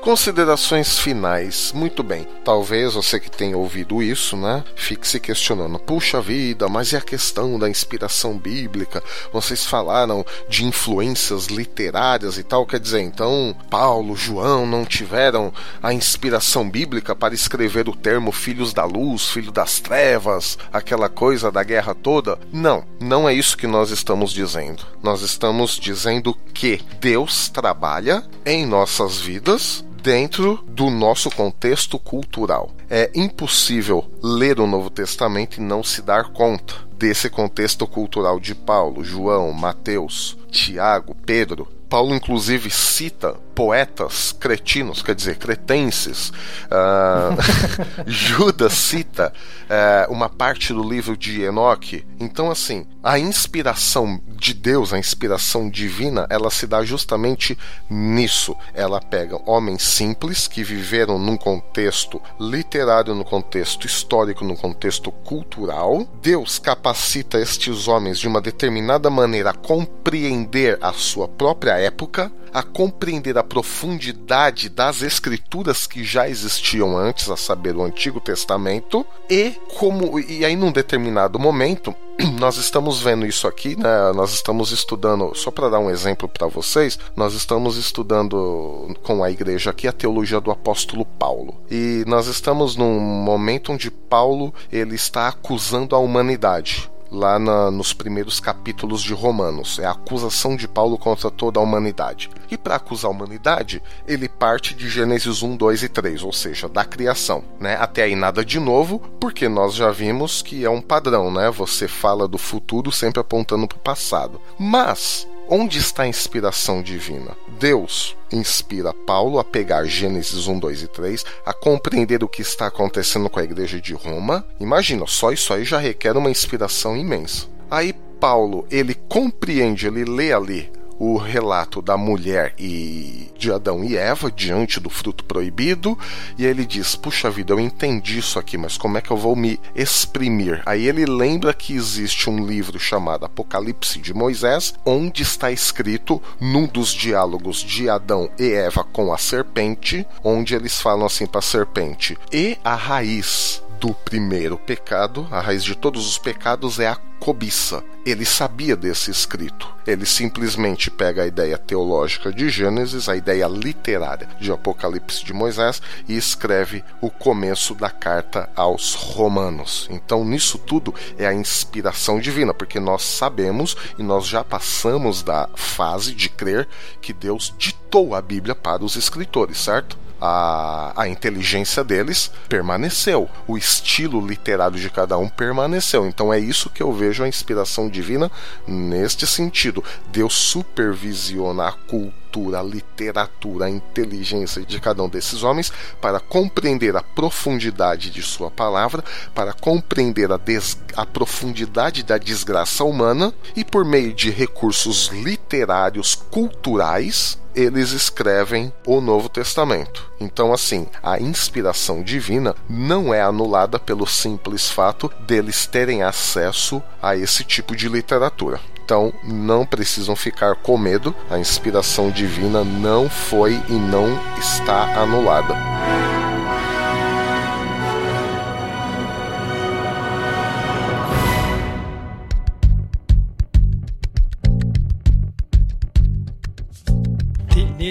Considerações 0.00 0.98
finais. 0.98 1.72
Muito 1.74 2.02
bem. 2.02 2.26
Talvez 2.42 2.94
você 2.94 3.20
que 3.20 3.30
tenha 3.30 3.56
ouvido 3.56 4.02
isso, 4.02 4.34
né, 4.34 4.64
fique 4.74 5.06
se 5.06 5.20
questionando: 5.20 5.78
puxa 5.78 6.22
vida, 6.22 6.68
mas 6.70 6.92
e 6.92 6.96
a 6.96 7.02
questão 7.02 7.58
da 7.58 7.68
inspiração 7.68 8.38
bíblica? 8.38 9.02
Vocês 9.30 9.66
falaram 9.66 10.24
de 10.48 10.64
influências 10.64 11.46
literárias 11.46 12.38
e 12.38 12.42
tal. 12.42 12.64
Quer 12.64 12.80
dizer, 12.80 13.00
então 13.00 13.54
Paulo, 13.68 14.16
João 14.16 14.66
não 14.66 14.86
tiveram 14.86 15.52
a 15.82 15.92
inspiração 15.92 16.68
bíblica 16.68 17.14
para 17.14 17.34
escrever 17.34 17.86
o 17.86 17.94
termo 17.94 18.32
filhos 18.32 18.72
da 18.72 18.86
luz, 18.86 19.28
filho 19.28 19.52
das 19.52 19.80
trevas, 19.80 20.56
aquela 20.72 21.10
coisa 21.10 21.52
da 21.52 21.62
guerra 21.62 21.94
toda? 21.94 22.38
Não, 22.50 22.84
não 22.98 23.28
é 23.28 23.34
isso 23.34 23.56
que 23.56 23.66
nós 23.66 23.90
estamos 23.90 24.32
dizendo. 24.32 24.82
Nós 25.02 25.20
estamos 25.20 25.78
dizendo 25.78 26.34
que 26.54 26.80
Deus 26.98 27.50
trabalha 27.50 28.24
em 28.46 28.64
nossas 28.64 29.18
vidas 29.18 29.84
dentro 30.00 30.62
do 30.66 30.90
nosso 30.90 31.30
contexto 31.30 31.98
cultural. 31.98 32.70
É 32.88 33.10
impossível 33.14 34.10
ler 34.22 34.58
o 34.58 34.66
Novo 34.66 34.90
Testamento 34.90 35.58
e 35.58 35.62
não 35.62 35.82
se 35.82 36.02
dar 36.02 36.32
conta 36.32 36.74
desse 36.96 37.30
contexto 37.30 37.86
cultural 37.86 38.40
de 38.40 38.54
Paulo, 38.54 39.04
João, 39.04 39.52
Mateus, 39.52 40.36
Tiago, 40.50 41.14
Pedro, 41.14 41.68
Paulo, 41.90 42.14
inclusive, 42.14 42.70
cita 42.70 43.36
poetas 43.54 44.32
cretinos, 44.32 45.02
quer 45.02 45.14
dizer, 45.14 45.36
cretenses. 45.36 46.30
Uh, 46.66 47.36
Judas 48.06 48.72
cita 48.72 49.32
uh, 49.70 50.12
uma 50.12 50.28
parte 50.28 50.72
do 50.72 50.82
livro 50.82 51.16
de 51.16 51.42
Enoque. 51.42 52.04
Então, 52.18 52.50
assim, 52.50 52.86
a 53.02 53.18
inspiração 53.18 54.20
de 54.26 54.54
Deus, 54.54 54.92
a 54.92 54.98
inspiração 54.98 55.68
divina, 55.68 56.26
ela 56.30 56.50
se 56.50 56.66
dá 56.66 56.82
justamente 56.84 57.56
nisso. 57.88 58.56
Ela 58.74 59.00
pega 59.00 59.40
homens 59.46 59.82
simples 59.82 60.46
que 60.48 60.62
viveram 60.62 61.18
num 61.18 61.36
contexto 61.36 62.20
literário, 62.38 63.14
no 63.14 63.24
contexto 63.24 63.86
histórico, 63.86 64.44
no 64.44 64.56
contexto 64.56 65.10
cultural. 65.10 66.06
Deus 66.22 66.58
capacita 66.58 67.38
estes 67.38 67.88
homens 67.88 68.18
de 68.18 68.28
uma 68.28 68.40
determinada 68.40 69.10
maneira 69.10 69.50
a 69.50 69.54
compreender 69.54 70.78
a 70.80 70.92
sua 70.92 71.28
própria 71.28 71.78
época, 71.78 72.32
a 72.52 72.62
compreender 72.62 73.38
a 73.38 73.39
profundidade 73.42 74.68
das 74.68 75.02
escrituras 75.02 75.86
que 75.86 76.04
já 76.04 76.28
existiam 76.28 76.96
antes, 76.96 77.30
a 77.30 77.36
saber, 77.36 77.76
o 77.76 77.82
Antigo 77.82 78.20
Testamento, 78.20 79.06
e 79.28 79.54
como 79.78 80.18
e 80.18 80.44
aí 80.44 80.56
num 80.56 80.72
determinado 80.72 81.38
momento 81.38 81.94
nós 82.38 82.56
estamos 82.56 83.00
vendo 83.00 83.26
isso 83.26 83.46
aqui, 83.46 83.76
né? 83.76 84.12
Nós 84.14 84.32
estamos 84.32 84.72
estudando, 84.72 85.34
só 85.34 85.50
para 85.50 85.68
dar 85.68 85.78
um 85.78 85.90
exemplo 85.90 86.28
para 86.28 86.46
vocês, 86.46 86.98
nós 87.16 87.34
estamos 87.34 87.76
estudando 87.76 88.94
com 89.02 89.22
a 89.22 89.30
igreja 89.30 89.70
aqui 89.70 89.88
a 89.88 89.92
teologia 89.92 90.40
do 90.40 90.50
apóstolo 90.50 91.04
Paulo. 91.04 91.60
E 91.70 92.04
nós 92.06 92.26
estamos 92.26 92.76
num 92.76 92.98
momento 93.00 93.72
onde 93.72 93.90
Paulo 93.90 94.52
ele 94.70 94.94
está 94.94 95.28
acusando 95.28 95.94
a 95.94 95.98
humanidade 95.98 96.89
lá 97.10 97.38
na, 97.38 97.70
nos 97.70 97.92
primeiros 97.92 98.40
capítulos 98.40 99.02
de 99.02 99.12
Romanos. 99.12 99.78
É 99.78 99.84
a 99.84 99.90
acusação 99.90 100.56
de 100.56 100.68
Paulo 100.68 100.96
contra 100.96 101.30
toda 101.30 101.58
a 101.58 101.62
humanidade. 101.62 102.30
E 102.50 102.56
para 102.56 102.76
acusar 102.76 103.10
a 103.10 103.14
humanidade, 103.14 103.82
ele 104.06 104.28
parte 104.28 104.74
de 104.74 104.88
Gênesis 104.88 105.42
1, 105.42 105.56
2 105.56 105.82
e 105.82 105.88
3, 105.88 106.22
ou 106.22 106.32
seja, 106.32 106.68
da 106.68 106.84
criação. 106.84 107.42
Né? 107.58 107.76
Até 107.76 108.04
aí 108.04 108.14
nada 108.14 108.44
de 108.44 108.60
novo, 108.60 108.98
porque 109.20 109.48
nós 109.48 109.74
já 109.74 109.90
vimos 109.90 110.42
que 110.42 110.64
é 110.64 110.70
um 110.70 110.80
padrão, 110.80 111.30
né? 111.30 111.50
Você 111.50 111.88
fala 111.88 112.28
do 112.28 112.38
futuro 112.38 112.92
sempre 112.92 113.20
apontando 113.20 113.66
para 113.66 113.78
o 113.78 113.80
passado. 113.80 114.40
Mas 114.58 115.26
Onde 115.52 115.80
está 115.80 116.04
a 116.04 116.06
inspiração 116.06 116.80
divina? 116.80 117.36
Deus 117.58 118.16
inspira 118.30 118.94
Paulo 118.94 119.36
a 119.36 119.42
pegar 119.42 119.84
Gênesis 119.84 120.46
1, 120.46 120.60
2 120.60 120.82
e 120.82 120.86
3, 120.86 121.24
a 121.44 121.52
compreender 121.52 122.22
o 122.22 122.28
que 122.28 122.40
está 122.40 122.68
acontecendo 122.68 123.28
com 123.28 123.40
a 123.40 123.42
igreja 123.42 123.80
de 123.80 123.92
Roma. 123.92 124.46
Imagina, 124.60 125.08
só 125.08 125.32
isso 125.32 125.52
aí 125.52 125.64
já 125.64 125.80
requer 125.80 126.16
uma 126.16 126.30
inspiração 126.30 126.96
imensa. 126.96 127.48
Aí 127.68 127.92
Paulo, 128.20 128.64
ele 128.70 128.94
compreende, 128.94 129.88
ele 129.88 130.04
lê 130.04 130.32
ali 130.32 130.70
o 131.00 131.16
relato 131.16 131.80
da 131.80 131.96
mulher 131.96 132.54
e 132.58 133.30
de 133.38 133.50
Adão 133.50 133.82
e 133.82 133.96
Eva 133.96 134.30
diante 134.30 134.78
do 134.78 134.90
fruto 134.90 135.24
proibido, 135.24 135.98
e 136.36 136.44
ele 136.44 136.66
diz: 136.66 136.94
Puxa 136.94 137.30
vida, 137.30 137.54
eu 137.54 137.58
entendi 137.58 138.18
isso 138.18 138.38
aqui, 138.38 138.58
mas 138.58 138.76
como 138.76 138.98
é 138.98 139.00
que 139.00 139.10
eu 139.10 139.16
vou 139.16 139.34
me 139.34 139.58
exprimir? 139.74 140.62
Aí 140.66 140.86
ele 140.86 141.06
lembra 141.06 141.54
que 141.54 141.72
existe 141.72 142.28
um 142.28 142.46
livro 142.46 142.78
chamado 142.78 143.24
Apocalipse 143.24 143.98
de 143.98 144.12
Moisés, 144.12 144.74
onde 144.84 145.22
está 145.22 145.50
escrito 145.50 146.22
num 146.38 146.66
dos 146.66 146.92
diálogos 146.92 147.62
de 147.62 147.88
Adão 147.88 148.30
e 148.38 148.52
Eva 148.52 148.84
com 148.84 149.10
a 149.10 149.16
serpente, 149.16 150.06
onde 150.22 150.54
eles 150.54 150.82
falam 150.82 151.06
assim 151.06 151.24
para 151.24 151.38
a 151.38 151.42
serpente: 151.42 152.18
E 152.30 152.58
a 152.62 152.74
raiz 152.74 153.62
do 153.80 153.94
primeiro 153.94 154.58
pecado, 154.58 155.26
a 155.30 155.40
raiz 155.40 155.64
de 155.64 155.74
todos 155.74 156.06
os 156.06 156.18
pecados 156.18 156.78
é 156.78 156.86
a 156.86 156.96
cobiça. 157.18 157.82
Ele 158.04 158.26
sabia 158.26 158.76
desse 158.76 159.10
escrito. 159.10 159.74
Ele 159.86 160.04
simplesmente 160.04 160.90
pega 160.90 161.22
a 161.22 161.26
ideia 161.26 161.56
teológica 161.56 162.30
de 162.30 162.50
Gênesis, 162.50 163.08
a 163.08 163.16
ideia 163.16 163.46
literária 163.48 164.28
de 164.38 164.52
Apocalipse 164.52 165.24
de 165.24 165.32
Moisés 165.32 165.80
e 166.06 166.14
escreve 166.14 166.84
o 167.00 167.10
começo 167.10 167.74
da 167.74 167.88
carta 167.88 168.50
aos 168.54 168.92
Romanos. 168.94 169.88
Então, 169.90 170.26
nisso 170.26 170.58
tudo 170.58 170.94
é 171.18 171.26
a 171.26 171.34
inspiração 171.34 172.20
divina, 172.20 172.52
porque 172.52 172.78
nós 172.78 173.02
sabemos 173.02 173.74
e 173.98 174.02
nós 174.02 174.26
já 174.26 174.44
passamos 174.44 175.22
da 175.22 175.48
fase 175.54 176.14
de 176.14 176.28
crer 176.28 176.68
que 177.00 177.14
Deus 177.14 177.54
ditou 177.56 178.14
a 178.14 178.20
Bíblia 178.20 178.54
para 178.54 178.84
os 178.84 178.94
escritores, 178.96 179.58
certo? 179.58 179.98
A, 180.20 180.92
a 180.94 181.08
inteligência 181.08 181.82
deles 181.82 182.30
permaneceu, 182.48 183.28
o 183.46 183.56
estilo 183.56 184.24
literário 184.24 184.78
de 184.78 184.90
cada 184.90 185.16
um 185.16 185.28
permaneceu. 185.28 186.06
Então 186.06 186.32
é 186.32 186.38
isso 186.38 186.70
que 186.70 186.82
eu 186.82 186.92
vejo 186.92 187.24
a 187.24 187.28
inspiração 187.28 187.88
divina 187.88 188.30
neste 188.66 189.26
sentido. 189.26 189.82
Deus 190.12 190.34
supervisiona 190.34 191.68
a 191.68 191.72
cultura, 191.72 192.60
a 192.60 192.62
literatura, 192.62 193.64
a 193.64 193.70
inteligência 193.70 194.62
de 194.62 194.78
cada 194.78 195.02
um 195.02 195.08
desses 195.08 195.42
homens 195.42 195.72
para 196.00 196.20
compreender 196.20 196.96
a 196.96 197.02
profundidade 197.02 198.10
de 198.10 198.22
sua 198.22 198.50
palavra, 198.50 199.02
para 199.34 199.52
compreender 199.52 200.30
a, 200.30 200.36
des... 200.36 200.78
a 200.96 201.06
profundidade 201.06 202.02
da 202.02 202.18
desgraça 202.18 202.84
humana 202.84 203.32
e 203.56 203.64
por 203.64 203.84
meio 203.84 204.12
de 204.12 204.30
recursos 204.30 205.08
literários, 205.08 206.14
culturais, 206.14 207.39
eles 207.54 207.92
escrevem 207.92 208.72
o 208.86 209.00
Novo 209.00 209.28
Testamento. 209.28 210.10
Então, 210.20 210.52
assim, 210.52 210.86
a 211.02 211.18
inspiração 211.18 212.02
divina 212.02 212.54
não 212.68 213.12
é 213.12 213.22
anulada 213.22 213.78
pelo 213.78 214.06
simples 214.06 214.70
fato 214.70 215.10
deles 215.26 215.66
terem 215.66 216.02
acesso 216.02 216.82
a 217.02 217.16
esse 217.16 217.44
tipo 217.44 217.74
de 217.74 217.88
literatura. 217.88 218.60
Então, 218.84 219.12
não 219.22 219.64
precisam 219.64 220.16
ficar 220.16 220.56
com 220.56 220.76
medo, 220.76 221.14
a 221.30 221.38
inspiração 221.38 222.10
divina 222.10 222.64
não 222.64 223.08
foi 223.08 223.52
e 223.68 223.72
não 223.72 224.18
está 224.36 225.00
anulada. 225.00 225.54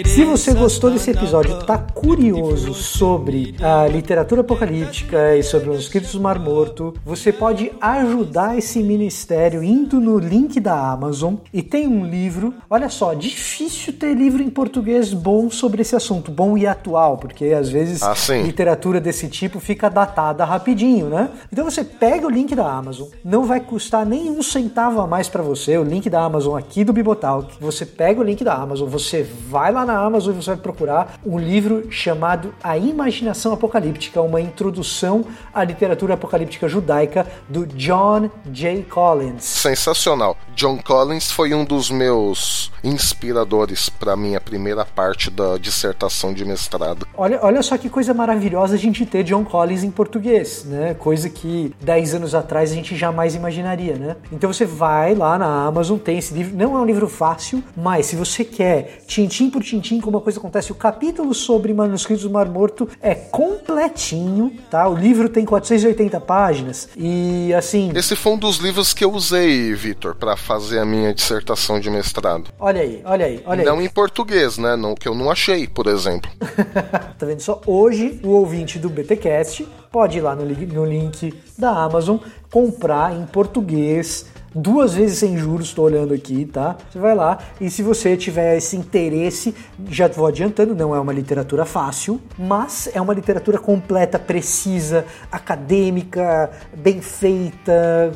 Se 0.06 0.24
você 0.24 0.54
gostou 0.54 0.92
desse 0.92 1.12
episódio, 1.12 1.60
está 1.60 1.78
curioso 1.78 2.74
sobre 2.74 3.56
a 3.60 3.88
literatura 3.88 4.42
apocalíptica 4.42 5.36
e 5.36 5.44
sobre 5.44 5.70
os 5.70 5.80
escritos 5.80 6.14
do 6.14 6.22
Mar 6.22 6.40
Morto, 6.40 6.94
você 7.04 7.34
pode 7.34 7.72
ajudar 7.82 8.58
esse 8.58 8.82
ministério 8.84 9.64
indo 9.64 10.00
no 10.00 10.18
link 10.18 10.60
da 10.60 10.92
Amazon 10.92 11.36
e 11.54 11.62
tem 11.62 11.88
um 11.88 12.06
livro. 12.06 12.54
Olha 12.70 12.88
só, 12.88 13.14
difícil 13.14 13.94
ter 13.94 14.14
livro 14.14 14.42
em 14.42 14.50
português 14.50 15.14
bom 15.14 15.50
sobre 15.50 15.82
esse 15.82 15.96
assunto, 15.96 16.32
bom 16.32 16.58
e 16.58 16.66
atual, 16.66 17.18
porque 17.18 17.46
às 17.46 17.70
vezes 17.70 18.02
ah, 18.04 18.14
literatura 18.44 19.02
desse 19.02 19.28
tipo 19.28 19.60
fica 19.60 19.90
datada 19.90 20.46
rapidinho, 20.46 21.08
né? 21.10 21.30
Então 21.52 21.66
você 21.66 21.84
pega 21.84 22.28
o 22.28 22.30
link 22.30 22.56
da 22.56 22.72
Amazon, 22.72 23.08
não 23.26 23.44
vai 23.44 23.60
custar 23.60 24.06
nem 24.06 24.30
um 24.30 24.44
centavo 24.44 25.02
a 25.02 25.08
mais 25.08 25.28
para 25.28 25.42
você, 25.42 25.78
o 25.78 25.84
link 25.84 26.10
da 26.10 26.24
Amazon 26.24 26.58
aqui 26.58 26.84
do 26.84 26.94
Bibotalk. 26.94 27.56
Você 27.60 27.86
pega 27.86 28.22
o 28.22 28.24
link 28.24 28.44
da 28.44 28.54
Amazon, 28.54 28.88
você 28.88 29.24
vai 29.24 29.72
lá 29.72 29.89
na 29.90 30.00
Amazon 30.00 30.34
e 30.34 30.42
você 30.44 30.52
vai 30.52 30.58
procurar 30.58 31.20
um 31.26 31.40
livro 31.40 31.92
chamado 31.92 32.54
A 32.64 32.78
Imaginação 32.78 33.52
Apocalíptica, 33.52 34.22
uma 34.22 34.40
introdução 34.40 35.26
à 35.52 35.64
literatura 35.64 36.14
apocalíptica 36.14 36.68
judaica 36.68 37.26
do 37.48 37.66
John 37.66 38.30
J. 38.46 38.84
Collins. 38.84 39.44
Sensacional. 39.44 40.38
John 40.56 40.78
Collins 40.78 41.32
foi 41.32 41.54
um 41.54 41.66
dos 41.66 41.90
meus 41.90 42.72
inspiradores 42.84 43.90
para 43.90 44.16
minha 44.16 44.40
primeira 44.40 44.86
parte 44.86 45.32
da 45.32 45.58
dissertação 45.58 46.34
de 46.34 46.46
mestrado. 46.46 47.08
Olha, 47.18 47.40
olha 47.42 47.64
só 47.64 47.78
que 47.78 47.90
coisa 47.90 48.14
maravilhosa 48.14 48.76
a 48.76 48.78
gente 48.78 49.06
ter 49.06 49.24
John 49.24 49.44
Collins 49.44 49.84
em 49.84 49.90
português, 49.92 50.66
né? 50.66 50.94
Coisa 50.94 51.30
que 51.30 51.74
10 51.82 52.16
anos 52.16 52.36
atrás 52.36 52.72
a 52.72 52.76
gente 52.76 52.96
jamais 52.96 53.36
imaginaria, 53.36 53.96
né? 53.96 54.16
Então 54.32 54.52
você 54.54 54.66
vai 54.66 55.16
lá 55.16 55.38
na 55.38 55.66
Amazon, 55.66 55.98
tem 55.98 56.18
esse 56.18 56.34
livro, 56.34 56.56
não 56.56 56.78
é 56.78 56.82
um 56.82 56.86
livro 56.86 57.08
fácil, 57.08 57.64
mas 57.76 58.06
se 58.06 58.16
você 58.16 58.46
quer 58.46 59.02
tintim 59.08 59.50
por 59.50 59.64
tintim 59.70 60.02
como 60.02 60.18
a 60.18 60.22
coisa 60.22 60.40
acontece, 60.40 60.72
o 60.72 60.76
capítulo 60.76 61.34
sobre 61.34 61.74
manuscritos 61.74 62.24
do 62.24 62.30
Mar 62.30 62.48
Morto 62.48 62.90
é 63.02 63.14
completinho, 63.14 64.52
tá? 64.70 64.88
O 64.88 64.96
livro 64.96 65.30
tem 65.30 65.46
480 65.46 66.20
páginas 66.22 66.90
e 66.96 67.54
assim. 67.54 67.92
Esse 67.96 68.16
foi 68.16 68.34
um 68.34 68.38
dos 68.38 68.58
livros 68.58 68.94
que 68.94 69.06
eu 69.06 69.12
usei, 69.14 69.74
Vitor, 69.74 70.16
para 70.16 70.36
fazer 70.36 70.80
a 70.80 70.86
minha 70.86 71.14
dissertação 71.14 71.80
de 71.80 71.90
mestrado. 71.90 72.50
Olha 72.60 72.82
aí, 72.82 73.02
olha 73.06 73.26
aí, 73.26 73.44
olha 73.46 73.64
não 73.64 73.80
aí. 73.80 73.86
em 73.86 73.90
português, 73.90 74.58
né? 74.58 74.76
Não, 74.76 74.96
que 74.96 75.08
eu 75.08 75.14
não 75.14 75.30
achei, 75.30 75.68
por 75.68 75.88
exemplo. 75.88 76.30
tá 77.18 77.26
vendo 77.26 77.42
só? 77.42 77.62
Hoje, 77.66 78.20
o 78.24 78.30
ouvinte 78.30 78.80
do 78.80 78.90
BTcast 78.90 79.68
pode 79.92 80.18
ir 80.18 80.22
lá 80.22 80.36
no, 80.36 80.46
no 80.46 80.86
link 80.86 81.34
da 81.58 81.72
Amazon 81.84 82.18
comprar 82.52 83.14
em 83.14 83.26
português 83.26 84.26
duas 84.54 84.94
vezes 84.94 85.20
sem 85.20 85.38
juros, 85.38 85.68
estou 85.68 85.86
olhando 85.86 86.14
aqui, 86.14 86.46
tá? 86.46 86.78
Você 86.90 87.00
vai 87.00 87.16
lá 87.16 87.40
e 87.60 87.70
se 87.70 87.84
você 87.84 88.18
tiver 88.18 88.58
esse 88.58 88.76
interesse, 88.76 89.54
já 89.90 90.08
vou 90.08 90.28
adiantando, 90.28 90.76
não 90.76 90.96
é 90.96 91.00
uma 91.00 91.14
literatura 91.14 91.66
fácil, 91.66 92.20
mas 92.38 92.90
é 92.94 93.02
uma 93.02 93.14
literatura 93.14 93.58
completa, 93.58 94.18
precisa, 94.18 95.06
acadêmica, 95.32 96.50
bem 96.76 97.02
feita, 97.02 98.12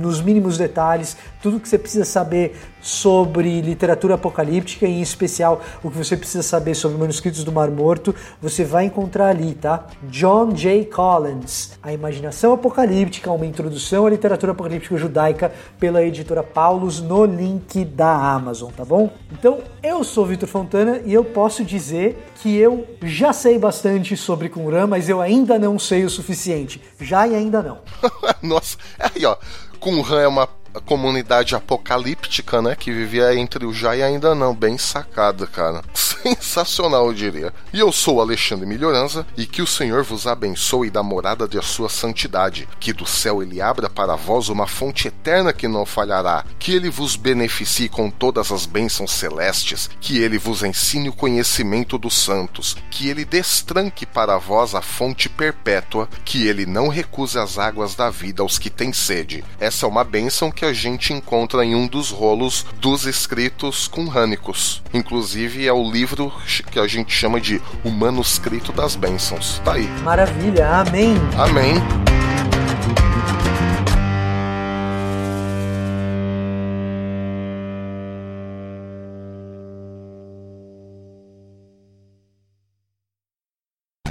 nos 0.00 0.20
mínimos 0.20 0.58
detalhes, 0.58 1.16
tudo 1.42 1.60
que 1.60 1.68
você 1.68 1.78
precisa 1.78 2.04
saber 2.04 2.56
sobre 2.84 3.62
literatura 3.62 4.16
apocalíptica, 4.16 4.86
em 4.86 5.00
especial 5.00 5.62
o 5.82 5.90
que 5.90 5.96
você 5.96 6.18
precisa 6.18 6.42
saber 6.42 6.74
sobre 6.74 6.98
manuscritos 6.98 7.42
do 7.42 7.50
Mar 7.50 7.70
Morto, 7.70 8.14
você 8.42 8.62
vai 8.62 8.84
encontrar 8.84 9.28
ali, 9.28 9.54
tá? 9.54 9.86
John 10.02 10.52
J. 10.52 10.84
Collins, 10.84 11.78
A 11.82 11.94
Imaginação 11.94 12.52
Apocalíptica, 12.52 13.32
uma 13.32 13.46
introdução 13.46 14.04
à 14.04 14.10
literatura 14.10 14.52
apocalíptica 14.52 14.98
judaica, 14.98 15.50
pela 15.80 16.02
editora 16.02 16.42
Paulus, 16.42 17.00
no 17.00 17.24
link 17.24 17.86
da 17.86 18.14
Amazon, 18.14 18.70
tá 18.70 18.84
bom? 18.84 19.10
Então, 19.32 19.60
eu 19.82 20.04
sou 20.04 20.26
Vitor 20.26 20.48
Fontana 20.48 21.00
e 21.06 21.14
eu 21.14 21.24
posso 21.24 21.64
dizer 21.64 22.22
que 22.42 22.54
eu 22.54 22.86
já 23.02 23.32
sei 23.32 23.58
bastante 23.58 24.14
sobre 24.14 24.50
Qumran, 24.50 24.86
mas 24.86 25.08
eu 25.08 25.22
ainda 25.22 25.58
não 25.58 25.78
sei 25.78 26.04
o 26.04 26.10
suficiente. 26.10 26.82
Já 27.00 27.26
e 27.26 27.34
ainda 27.34 27.62
não. 27.62 27.78
Nossa, 28.42 28.76
aí 28.98 29.24
ó, 29.24 29.36
Qumran 29.80 30.20
é 30.20 30.28
uma 30.28 30.46
comunidade 30.80 31.54
apocalíptica, 31.54 32.60
né? 32.60 32.74
Que 32.74 32.92
vivia 32.92 33.34
entre 33.34 33.64
o 33.64 33.72
já 33.72 33.96
e 33.96 34.02
ainda 34.02 34.34
não. 34.34 34.54
Bem 34.54 34.78
sacada, 34.78 35.46
cara. 35.46 35.82
Sensacional, 35.94 37.06
eu 37.06 37.14
diria. 37.14 37.52
E 37.72 37.80
eu 37.80 37.92
sou 37.92 38.20
Alexandre 38.20 38.66
Melhoranza, 38.66 39.26
e 39.36 39.46
que 39.46 39.62
o 39.62 39.66
Senhor 39.66 40.02
vos 40.02 40.26
abençoe 40.26 40.90
da 40.90 41.02
morada 41.02 41.46
de 41.46 41.60
sua 41.64 41.88
santidade. 41.88 42.68
Que 42.80 42.92
do 42.92 43.06
céu 43.06 43.42
ele 43.42 43.60
abra 43.60 43.88
para 43.88 44.16
vós 44.16 44.48
uma 44.48 44.66
fonte 44.66 45.08
eterna 45.08 45.52
que 45.52 45.68
não 45.68 45.84
falhará. 45.84 46.44
Que 46.58 46.74
ele 46.74 46.90
vos 46.90 47.16
beneficie 47.16 47.88
com 47.88 48.10
todas 48.10 48.50
as 48.50 48.66
bênçãos 48.66 49.12
celestes. 49.12 49.90
Que 50.00 50.18
ele 50.18 50.38
vos 50.38 50.62
ensine 50.62 51.08
o 51.08 51.12
conhecimento 51.12 51.98
dos 51.98 52.14
santos. 52.14 52.76
Que 52.90 53.08
ele 53.08 53.24
destranque 53.24 54.06
para 54.06 54.38
vós 54.38 54.74
a 54.74 54.82
fonte 54.82 55.28
perpétua. 55.28 56.08
Que 56.24 56.46
ele 56.46 56.66
não 56.66 56.88
recuse 56.88 57.38
as 57.38 57.58
águas 57.58 57.94
da 57.94 58.10
vida 58.10 58.42
aos 58.42 58.58
que 58.58 58.70
têm 58.70 58.92
sede. 58.92 59.44
Essa 59.60 59.86
é 59.86 59.88
uma 59.88 60.04
bênção 60.04 60.50
que 60.50 60.63
a 60.64 60.72
gente 60.72 61.12
encontra 61.12 61.64
em 61.64 61.74
um 61.74 61.86
dos 61.86 62.10
rolos 62.10 62.66
dos 62.80 63.06
escritos 63.06 63.86
cunrânicos. 63.86 64.82
Inclusive 64.92 65.66
é 65.66 65.72
o 65.72 65.90
livro 65.90 66.32
que 66.70 66.78
a 66.78 66.86
gente 66.86 67.12
chama 67.12 67.40
de 67.40 67.60
O 67.84 67.90
Manuscrito 67.90 68.72
das 68.72 68.96
Bênçãos. 68.96 69.60
Tá 69.64 69.74
aí. 69.74 69.86
Maravilha, 70.02 70.68
amém. 70.80 71.14
Amém. 71.36 71.74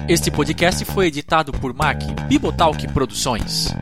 Este 0.08 0.30
podcast 0.30 0.84
foi 0.86 1.08
editado 1.08 1.52
por 1.54 1.74
Mac 1.74 2.04
Bibotalk 2.28 2.88
Produções. 2.90 3.74